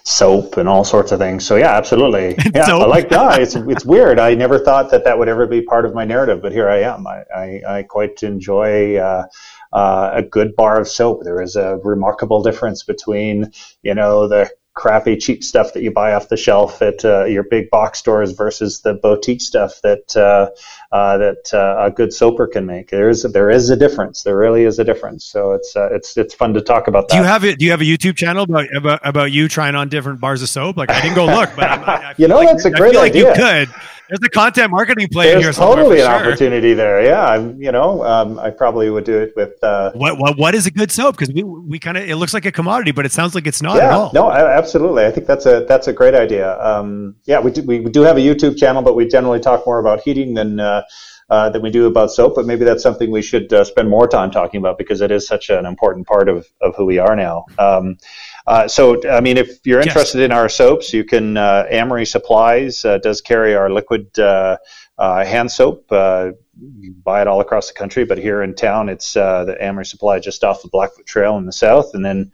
soap 0.06 0.56
and 0.56 0.68
all 0.68 0.84
sorts 0.84 1.10
of 1.10 1.18
things. 1.18 1.44
So 1.44 1.56
yeah, 1.56 1.76
absolutely. 1.76 2.36
Yeah, 2.54 2.76
I 2.76 2.86
like 2.86 3.08
that. 3.10 3.42
It's 3.42 3.54
it's 3.74 3.84
weird. 3.84 4.18
I 4.18 4.34
never 4.34 4.58
thought 4.58 4.90
that 4.90 5.04
that 5.04 5.18
would 5.18 5.28
ever 5.28 5.46
be 5.46 5.60
part 5.60 5.84
of 5.84 5.94
my 5.94 6.04
narrative, 6.04 6.40
but 6.40 6.52
here 6.52 6.68
I 6.68 6.82
am. 6.82 7.06
I 7.06 7.24
I, 7.34 7.62
I 7.68 7.82
quite 7.82 8.22
enjoy. 8.22 8.96
Uh, 8.96 9.26
uh, 9.72 10.10
a 10.14 10.22
good 10.22 10.56
bar 10.56 10.80
of 10.80 10.88
soap. 10.88 11.22
There 11.22 11.42
is 11.42 11.54
a 11.56 11.78
remarkable 11.84 12.42
difference 12.42 12.82
between, 12.82 13.52
you 13.82 13.94
know, 13.94 14.26
the 14.26 14.48
crappy 14.76 15.16
cheap 15.16 15.42
stuff 15.42 15.72
that 15.72 15.82
you 15.82 15.90
buy 15.90 16.12
off 16.12 16.28
the 16.28 16.36
shelf 16.36 16.82
at 16.82 17.02
uh, 17.04 17.24
your 17.24 17.42
big 17.42 17.70
box 17.70 17.98
stores 17.98 18.32
versus 18.32 18.82
the 18.82 18.92
boutique 18.94 19.40
stuff 19.40 19.80
that 19.82 20.14
uh, 20.14 20.50
uh, 20.92 21.18
that 21.18 21.52
uh, 21.52 21.86
a 21.86 21.90
good 21.90 22.12
soaper 22.12 22.46
can 22.46 22.66
make. 22.66 22.90
There 22.90 23.08
is 23.08 23.22
there 23.22 23.50
is 23.50 23.70
a 23.70 23.76
difference. 23.76 24.22
There 24.22 24.36
really 24.36 24.64
is 24.64 24.78
a 24.78 24.84
difference. 24.84 25.24
So 25.24 25.52
it's 25.52 25.74
uh, 25.74 25.88
it's 25.92 26.16
it's 26.16 26.34
fun 26.34 26.52
to 26.54 26.60
talk 26.60 26.88
about 26.88 27.08
that. 27.08 27.14
Do 27.14 27.20
you 27.20 27.24
have 27.24 27.44
it? 27.44 27.58
Do 27.58 27.64
you 27.64 27.70
have 27.70 27.80
a 27.80 27.84
YouTube 27.84 28.16
channel 28.16 28.44
about 28.44 28.66
about, 28.76 29.00
about 29.02 29.32
you 29.32 29.48
trying 29.48 29.74
on 29.74 29.88
different 29.88 30.20
bars 30.20 30.42
of 30.42 30.50
soap? 30.50 30.76
Like 30.76 30.90
I 30.90 31.00
didn't 31.00 31.16
go 31.16 31.24
look, 31.24 31.50
but 31.56 31.64
I, 31.64 31.74
I 31.74 32.14
you 32.18 32.28
know 32.28 32.36
like, 32.36 32.48
that's 32.48 32.66
a 32.66 32.70
great 32.70 32.94
idea. 32.96 33.30
Like 33.30 33.38
you 33.38 33.42
could 33.42 33.74
there's 34.08 34.20
a 34.24 34.30
content 34.30 34.70
marketing 34.70 35.08
play 35.08 35.32
There's 35.32 35.44
here. 35.44 35.52
totally 35.52 36.00
an 36.00 36.06
sure. 36.06 36.14
opportunity 36.14 36.74
there. 36.74 37.02
Yeah, 37.02 37.24
I'm. 37.24 37.60
You 37.60 37.72
know, 37.72 38.04
um, 38.04 38.38
I 38.38 38.50
probably 38.50 38.90
would 38.90 39.04
do 39.04 39.18
it 39.18 39.32
with. 39.36 39.62
Uh, 39.62 39.92
what 39.94 40.18
what 40.18 40.38
what 40.38 40.54
is 40.54 40.66
a 40.66 40.70
good 40.70 40.90
soap? 40.92 41.16
Because 41.16 41.34
we 41.34 41.42
we 41.42 41.78
kind 41.78 41.96
of 41.96 42.08
it 42.08 42.16
looks 42.16 42.34
like 42.34 42.44
a 42.44 42.52
commodity, 42.52 42.92
but 42.92 43.04
it 43.04 43.12
sounds 43.12 43.34
like 43.34 43.46
it's 43.46 43.62
not 43.62 43.76
yeah, 43.76 43.86
at 43.86 43.92
all. 43.92 44.10
No, 44.14 44.30
absolutely. 44.30 45.04
I 45.04 45.10
think 45.10 45.26
that's 45.26 45.46
a 45.46 45.64
that's 45.68 45.88
a 45.88 45.92
great 45.92 46.14
idea. 46.14 46.60
Um, 46.60 47.16
yeah, 47.24 47.40
we 47.40 47.50
do, 47.50 47.62
we 47.62 47.78
do 47.80 48.02
have 48.02 48.16
a 48.16 48.20
YouTube 48.20 48.56
channel, 48.56 48.82
but 48.82 48.94
we 48.94 49.06
generally 49.08 49.40
talk 49.40 49.66
more 49.66 49.78
about 49.78 50.00
heating 50.00 50.34
than. 50.34 50.60
Uh, 50.60 50.82
uh, 51.28 51.50
than 51.50 51.60
we 51.60 51.70
do 51.70 51.86
about 51.86 52.08
soap, 52.12 52.36
but 52.36 52.46
maybe 52.46 52.64
that's 52.64 52.84
something 52.84 53.10
we 53.10 53.20
should 53.20 53.52
uh, 53.52 53.64
spend 53.64 53.90
more 53.90 54.06
time 54.06 54.30
talking 54.30 54.58
about 54.58 54.78
because 54.78 55.00
it 55.00 55.10
is 55.10 55.26
such 55.26 55.50
an 55.50 55.66
important 55.66 56.06
part 56.06 56.28
of, 56.28 56.46
of 56.60 56.72
who 56.76 56.84
we 56.84 56.98
are 56.98 57.16
now. 57.16 57.44
Um, 57.58 57.98
uh, 58.46 58.68
so, 58.68 59.08
I 59.10 59.20
mean, 59.20 59.36
if 59.36 59.58
you're 59.64 59.80
interested 59.80 60.18
yes. 60.18 60.26
in 60.26 60.32
our 60.32 60.48
soaps, 60.48 60.92
you 60.92 61.04
can. 61.04 61.36
Uh, 61.36 61.66
Amory 61.70 62.06
Supplies 62.06 62.84
uh, 62.84 62.98
does 62.98 63.20
carry 63.20 63.56
our 63.56 63.68
liquid 63.68 64.16
uh, 64.18 64.56
uh, 64.98 65.24
hand 65.24 65.50
soap. 65.50 65.86
Uh, 65.90 66.30
you 66.78 66.92
buy 66.92 67.20
it 67.20 67.26
all 67.26 67.40
across 67.40 67.68
the 67.68 67.74
country, 67.74 68.04
but 68.04 68.18
here 68.18 68.42
in 68.42 68.54
town, 68.54 68.88
it's 68.88 69.14
the 69.14 69.56
Amory 69.60 69.84
Supply 69.84 70.20
just 70.20 70.44
off 70.44 70.62
the 70.62 70.68
Blackfoot 70.68 71.06
Trail 71.06 71.36
in 71.38 71.46
the 71.46 71.52
south. 71.52 71.92
And 71.94 72.04
then 72.04 72.30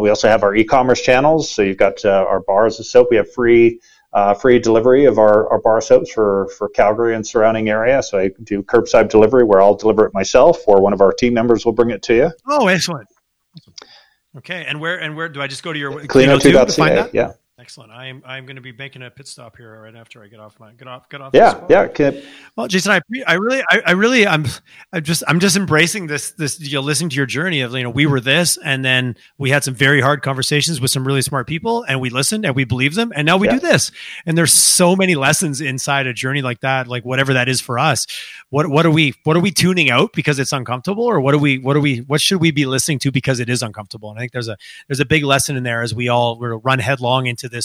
we 0.00 0.10
also 0.10 0.28
have 0.28 0.42
our 0.42 0.54
e-commerce 0.54 1.00
channels. 1.00 1.50
So 1.50 1.62
you've 1.62 1.78
got 1.78 2.04
our 2.04 2.40
bars 2.40 2.78
of 2.78 2.86
soap. 2.86 3.08
We 3.10 3.16
have 3.16 3.32
free. 3.32 3.80
Uh, 4.12 4.32
free 4.32 4.58
delivery 4.58 5.04
of 5.04 5.18
our, 5.18 5.46
our 5.50 5.60
bar 5.60 5.78
soaps 5.78 6.10
for, 6.10 6.48
for 6.56 6.70
Calgary 6.70 7.14
and 7.14 7.26
surrounding 7.26 7.68
area. 7.68 8.02
So 8.02 8.18
I 8.18 8.30
do 8.44 8.62
curbside 8.62 9.10
delivery 9.10 9.44
where 9.44 9.60
I'll 9.60 9.74
deliver 9.74 10.06
it 10.06 10.14
myself, 10.14 10.66
or 10.66 10.80
one 10.80 10.94
of 10.94 11.02
our 11.02 11.12
team 11.12 11.34
members 11.34 11.66
will 11.66 11.74
bring 11.74 11.90
it 11.90 12.00
to 12.04 12.14
you. 12.14 12.30
Oh, 12.48 12.68
excellent! 12.68 13.08
Okay, 14.38 14.64
and 14.66 14.80
where 14.80 15.00
and 15.00 15.16
where 15.16 15.28
do 15.28 15.40
I 15.40 15.46
just 15.46 15.62
go 15.62 15.72
to 15.72 15.78
your 15.78 15.92
cleano2.ca? 15.92 16.64
To 16.64 16.72
find 16.72 16.96
that? 16.96 17.14
Yeah. 17.14 17.32
Excellent. 17.66 17.90
I'm 17.90 18.22
I'm 18.24 18.46
going 18.46 18.54
to 18.54 18.62
be 18.62 18.70
making 18.70 19.02
a 19.02 19.10
pit 19.10 19.26
stop 19.26 19.56
here 19.56 19.82
right 19.82 19.96
after 19.96 20.22
I 20.22 20.28
get 20.28 20.38
off 20.38 20.60
my 20.60 20.70
get 20.74 20.86
off 20.86 21.08
get 21.08 21.20
off. 21.20 21.32
Yeah, 21.34 21.64
yeah. 21.68 21.88
Can, 21.88 22.22
well, 22.54 22.68
Jason, 22.68 22.92
I 22.92 23.00
I 23.26 23.34
really 23.34 23.60
I, 23.68 23.82
I 23.86 23.90
really 23.90 24.24
I'm 24.24 24.44
I'm 24.92 25.02
just 25.02 25.24
I'm 25.26 25.40
just 25.40 25.56
embracing 25.56 26.06
this 26.06 26.30
this 26.30 26.60
you 26.60 26.76
know 26.76 26.80
listening 26.80 27.10
to 27.10 27.16
your 27.16 27.26
journey 27.26 27.62
of 27.62 27.74
you 27.74 27.82
know 27.82 27.90
we 27.90 28.06
were 28.06 28.20
this 28.20 28.56
and 28.56 28.84
then 28.84 29.16
we 29.36 29.50
had 29.50 29.64
some 29.64 29.74
very 29.74 30.00
hard 30.00 30.22
conversations 30.22 30.80
with 30.80 30.92
some 30.92 31.04
really 31.04 31.22
smart 31.22 31.48
people 31.48 31.82
and 31.88 32.00
we 32.00 32.08
listened 32.08 32.44
and 32.44 32.54
we 32.54 32.62
believed 32.62 32.94
them 32.94 33.12
and 33.16 33.26
now 33.26 33.36
we 33.36 33.48
yeah. 33.48 33.54
do 33.54 33.58
this 33.58 33.90
and 34.26 34.38
there's 34.38 34.52
so 34.52 34.94
many 34.94 35.16
lessons 35.16 35.60
inside 35.60 36.06
a 36.06 36.12
journey 36.12 36.42
like 36.42 36.60
that 36.60 36.86
like 36.86 37.04
whatever 37.04 37.32
that 37.32 37.48
is 37.48 37.60
for 37.60 37.80
us. 37.80 38.06
What 38.50 38.68
what 38.68 38.86
are 38.86 38.92
we 38.92 39.14
what 39.24 39.36
are 39.36 39.40
we 39.40 39.50
tuning 39.50 39.90
out 39.90 40.12
because 40.12 40.38
it's 40.38 40.52
uncomfortable 40.52 41.02
or 41.02 41.20
what 41.20 41.34
are 41.34 41.38
we 41.38 41.58
what 41.58 41.74
are 41.74 41.80
we 41.80 41.98
what 42.02 42.20
should 42.20 42.40
we 42.40 42.52
be 42.52 42.64
listening 42.64 43.00
to 43.00 43.10
because 43.10 43.40
it 43.40 43.48
is 43.48 43.60
uncomfortable? 43.60 44.10
And 44.10 44.20
I 44.20 44.22
think 44.22 44.30
there's 44.30 44.46
a 44.46 44.56
there's 44.86 45.00
a 45.00 45.04
big 45.04 45.24
lesson 45.24 45.56
in 45.56 45.64
there 45.64 45.82
as 45.82 45.92
we 45.92 46.08
all 46.08 46.38
run 46.38 46.78
headlong 46.78 47.26
into 47.26 47.48
this 47.48 47.55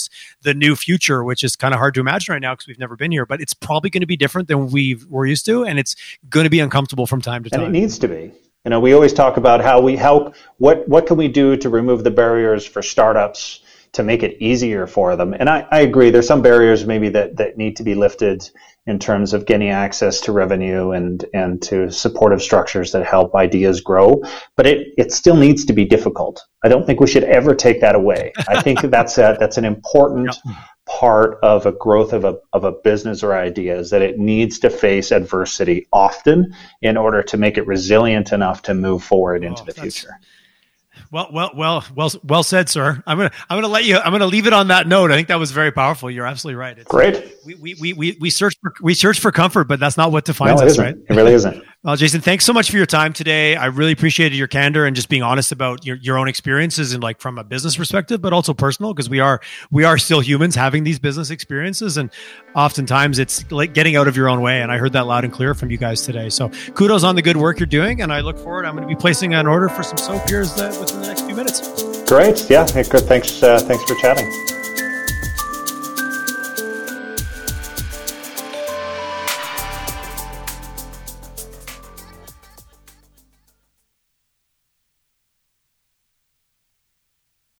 the 0.42 0.54
new 0.54 0.76
future, 0.76 1.24
which 1.24 1.42
is 1.42 1.56
kind 1.56 1.74
of 1.74 1.78
hard 1.78 1.94
to 1.94 2.00
imagine 2.00 2.32
right 2.32 2.42
now 2.42 2.54
because 2.54 2.66
we've 2.66 2.78
never 2.78 2.96
been 2.96 3.10
here. 3.10 3.26
But 3.26 3.40
it's 3.40 3.54
probably 3.54 3.90
going 3.90 4.00
to 4.00 4.06
be 4.06 4.16
different 4.16 4.48
than 4.48 4.70
we 4.70 4.98
were 5.08 5.26
used 5.26 5.46
to, 5.46 5.64
and 5.64 5.78
it's 5.78 5.96
going 6.28 6.44
to 6.44 6.50
be 6.50 6.60
uncomfortable 6.60 7.06
from 7.06 7.20
time 7.20 7.44
to 7.44 7.50
time. 7.50 7.64
And 7.64 7.76
it 7.76 7.80
needs 7.80 7.98
to 7.98 8.08
be. 8.08 8.32
You 8.64 8.70
know, 8.70 8.80
we 8.80 8.92
always 8.92 9.12
talk 9.12 9.36
about 9.36 9.60
how 9.60 9.80
we 9.80 9.96
help. 9.96 10.34
what 10.58 10.88
what 10.88 11.06
can 11.06 11.16
we 11.16 11.28
do 11.28 11.56
to 11.56 11.68
remove 11.68 12.04
the 12.04 12.10
barriers 12.10 12.64
for 12.64 12.80
startups 12.80 13.60
to 13.92 14.02
make 14.02 14.22
it 14.22 14.36
easier 14.40 14.86
for 14.86 15.16
them. 15.16 15.34
And 15.38 15.48
I, 15.48 15.66
I 15.70 15.80
agree, 15.80 16.10
there's 16.10 16.26
some 16.26 16.42
barriers 16.42 16.86
maybe 16.86 17.10
that, 17.10 17.36
that 17.36 17.58
need 17.58 17.76
to 17.76 17.82
be 17.82 17.94
lifted 17.94 18.50
in 18.86 18.98
terms 18.98 19.34
of 19.34 19.46
getting 19.46 19.68
access 19.68 20.20
to 20.22 20.32
revenue 20.32 20.90
and, 20.90 21.24
and 21.34 21.62
to 21.62 21.90
supportive 21.90 22.42
structures 22.42 22.92
that 22.92 23.06
help 23.06 23.34
ideas 23.34 23.80
grow. 23.80 24.22
But 24.56 24.66
it, 24.66 24.94
it 24.96 25.12
still 25.12 25.36
needs 25.36 25.66
to 25.66 25.72
be 25.72 25.84
difficult. 25.84 26.42
I 26.64 26.68
don't 26.68 26.86
think 26.86 27.00
we 27.00 27.06
should 27.06 27.24
ever 27.24 27.54
take 27.54 27.80
that 27.80 27.94
away. 27.94 28.32
I 28.48 28.62
think 28.62 28.80
that's 28.82 29.18
a, 29.18 29.36
that's 29.38 29.58
an 29.58 29.64
important 29.64 30.36
yep. 30.44 30.56
part 30.86 31.38
of 31.42 31.66
a 31.66 31.72
growth 31.72 32.12
of 32.12 32.24
a, 32.24 32.38
of 32.52 32.64
a 32.64 32.72
business 32.72 33.22
or 33.22 33.34
idea 33.34 33.76
is 33.76 33.90
that 33.90 34.02
it 34.02 34.18
needs 34.18 34.58
to 34.60 34.70
face 34.70 35.10
adversity 35.10 35.86
often 35.92 36.54
in 36.80 36.96
order 36.96 37.22
to 37.22 37.36
make 37.36 37.58
it 37.58 37.66
resilient 37.66 38.32
enough 38.32 38.62
to 38.62 38.74
move 38.74 39.02
forward 39.02 39.44
into 39.44 39.62
oh, 39.62 39.66
the 39.66 39.74
future. 39.74 40.18
Well, 41.10 41.28
well, 41.32 41.50
well, 41.54 41.84
well, 41.94 42.10
well 42.24 42.42
said, 42.42 42.68
sir. 42.68 43.02
I'm 43.06 43.18
gonna, 43.18 43.30
I'm 43.50 43.56
gonna 43.56 43.68
let 43.68 43.84
you. 43.84 43.98
I'm 43.98 44.12
gonna 44.12 44.26
leave 44.26 44.46
it 44.46 44.54
on 44.54 44.68
that 44.68 44.86
note. 44.86 45.10
I 45.10 45.14
think 45.14 45.28
that 45.28 45.38
was 45.38 45.50
very 45.50 45.70
powerful. 45.70 46.10
You're 46.10 46.26
absolutely 46.26 46.56
right. 46.56 46.78
It's, 46.78 46.88
Great. 46.88 47.34
We, 47.44 47.74
we, 47.74 47.92
we, 47.92 48.16
we 48.18 48.30
search 48.30 48.54
for, 48.62 48.72
we 48.80 48.94
search 48.94 49.20
for 49.20 49.30
comfort, 49.30 49.64
but 49.64 49.78
that's 49.78 49.98
not 49.98 50.10
what 50.10 50.24
defines 50.24 50.60
no, 50.60 50.66
us, 50.66 50.72
isn't. 50.72 50.84
right? 50.84 50.96
It 50.96 51.14
really 51.14 51.32
isn't. 51.34 51.62
Well, 51.84 51.96
Jason, 51.96 52.20
thanks 52.20 52.44
so 52.44 52.52
much 52.52 52.70
for 52.70 52.76
your 52.76 52.86
time 52.86 53.12
today. 53.12 53.56
I 53.56 53.66
really 53.66 53.90
appreciated 53.90 54.36
your 54.36 54.46
candor 54.46 54.86
and 54.86 54.94
just 54.94 55.08
being 55.08 55.24
honest 55.24 55.50
about 55.50 55.84
your, 55.84 55.96
your 55.96 56.16
own 56.16 56.28
experiences 56.28 56.92
and 56.92 57.02
like 57.02 57.20
from 57.20 57.38
a 57.38 57.44
business 57.44 57.76
perspective, 57.76 58.22
but 58.22 58.32
also 58.32 58.54
personal 58.54 58.94
because 58.94 59.10
we 59.10 59.18
are 59.18 59.40
we 59.72 59.82
are 59.82 59.98
still 59.98 60.20
humans 60.20 60.54
having 60.54 60.84
these 60.84 61.00
business 61.00 61.30
experiences, 61.30 61.96
and 61.96 62.12
oftentimes 62.54 63.18
it's 63.18 63.50
like 63.50 63.74
getting 63.74 63.96
out 63.96 64.06
of 64.06 64.16
your 64.16 64.28
own 64.28 64.42
way. 64.42 64.62
And 64.62 64.70
I 64.70 64.78
heard 64.78 64.92
that 64.92 65.08
loud 65.08 65.24
and 65.24 65.32
clear 65.32 65.54
from 65.54 65.72
you 65.72 65.76
guys 65.76 66.02
today. 66.02 66.28
So 66.28 66.50
kudos 66.74 67.02
on 67.02 67.16
the 67.16 67.22
good 67.22 67.36
work 67.36 67.58
you're 67.58 67.66
doing, 67.66 68.00
and 68.00 68.12
I 68.12 68.20
look 68.20 68.38
forward. 68.38 68.64
I'm 68.64 68.76
going 68.76 68.88
to 68.88 68.94
be 68.94 69.00
placing 69.00 69.34
an 69.34 69.48
order 69.48 69.68
for 69.68 69.82
some 69.82 69.98
soap 69.98 70.28
here 70.28 70.42
within 70.42 71.00
the 71.00 71.08
next 71.08 71.22
few 71.22 71.34
minutes. 71.34 72.08
Great, 72.08 72.48
yeah, 72.48 72.64
good. 72.64 73.06
Thanks, 73.06 73.42
uh, 73.42 73.58
thanks 73.58 73.82
for 73.82 73.96
chatting. 73.96 74.61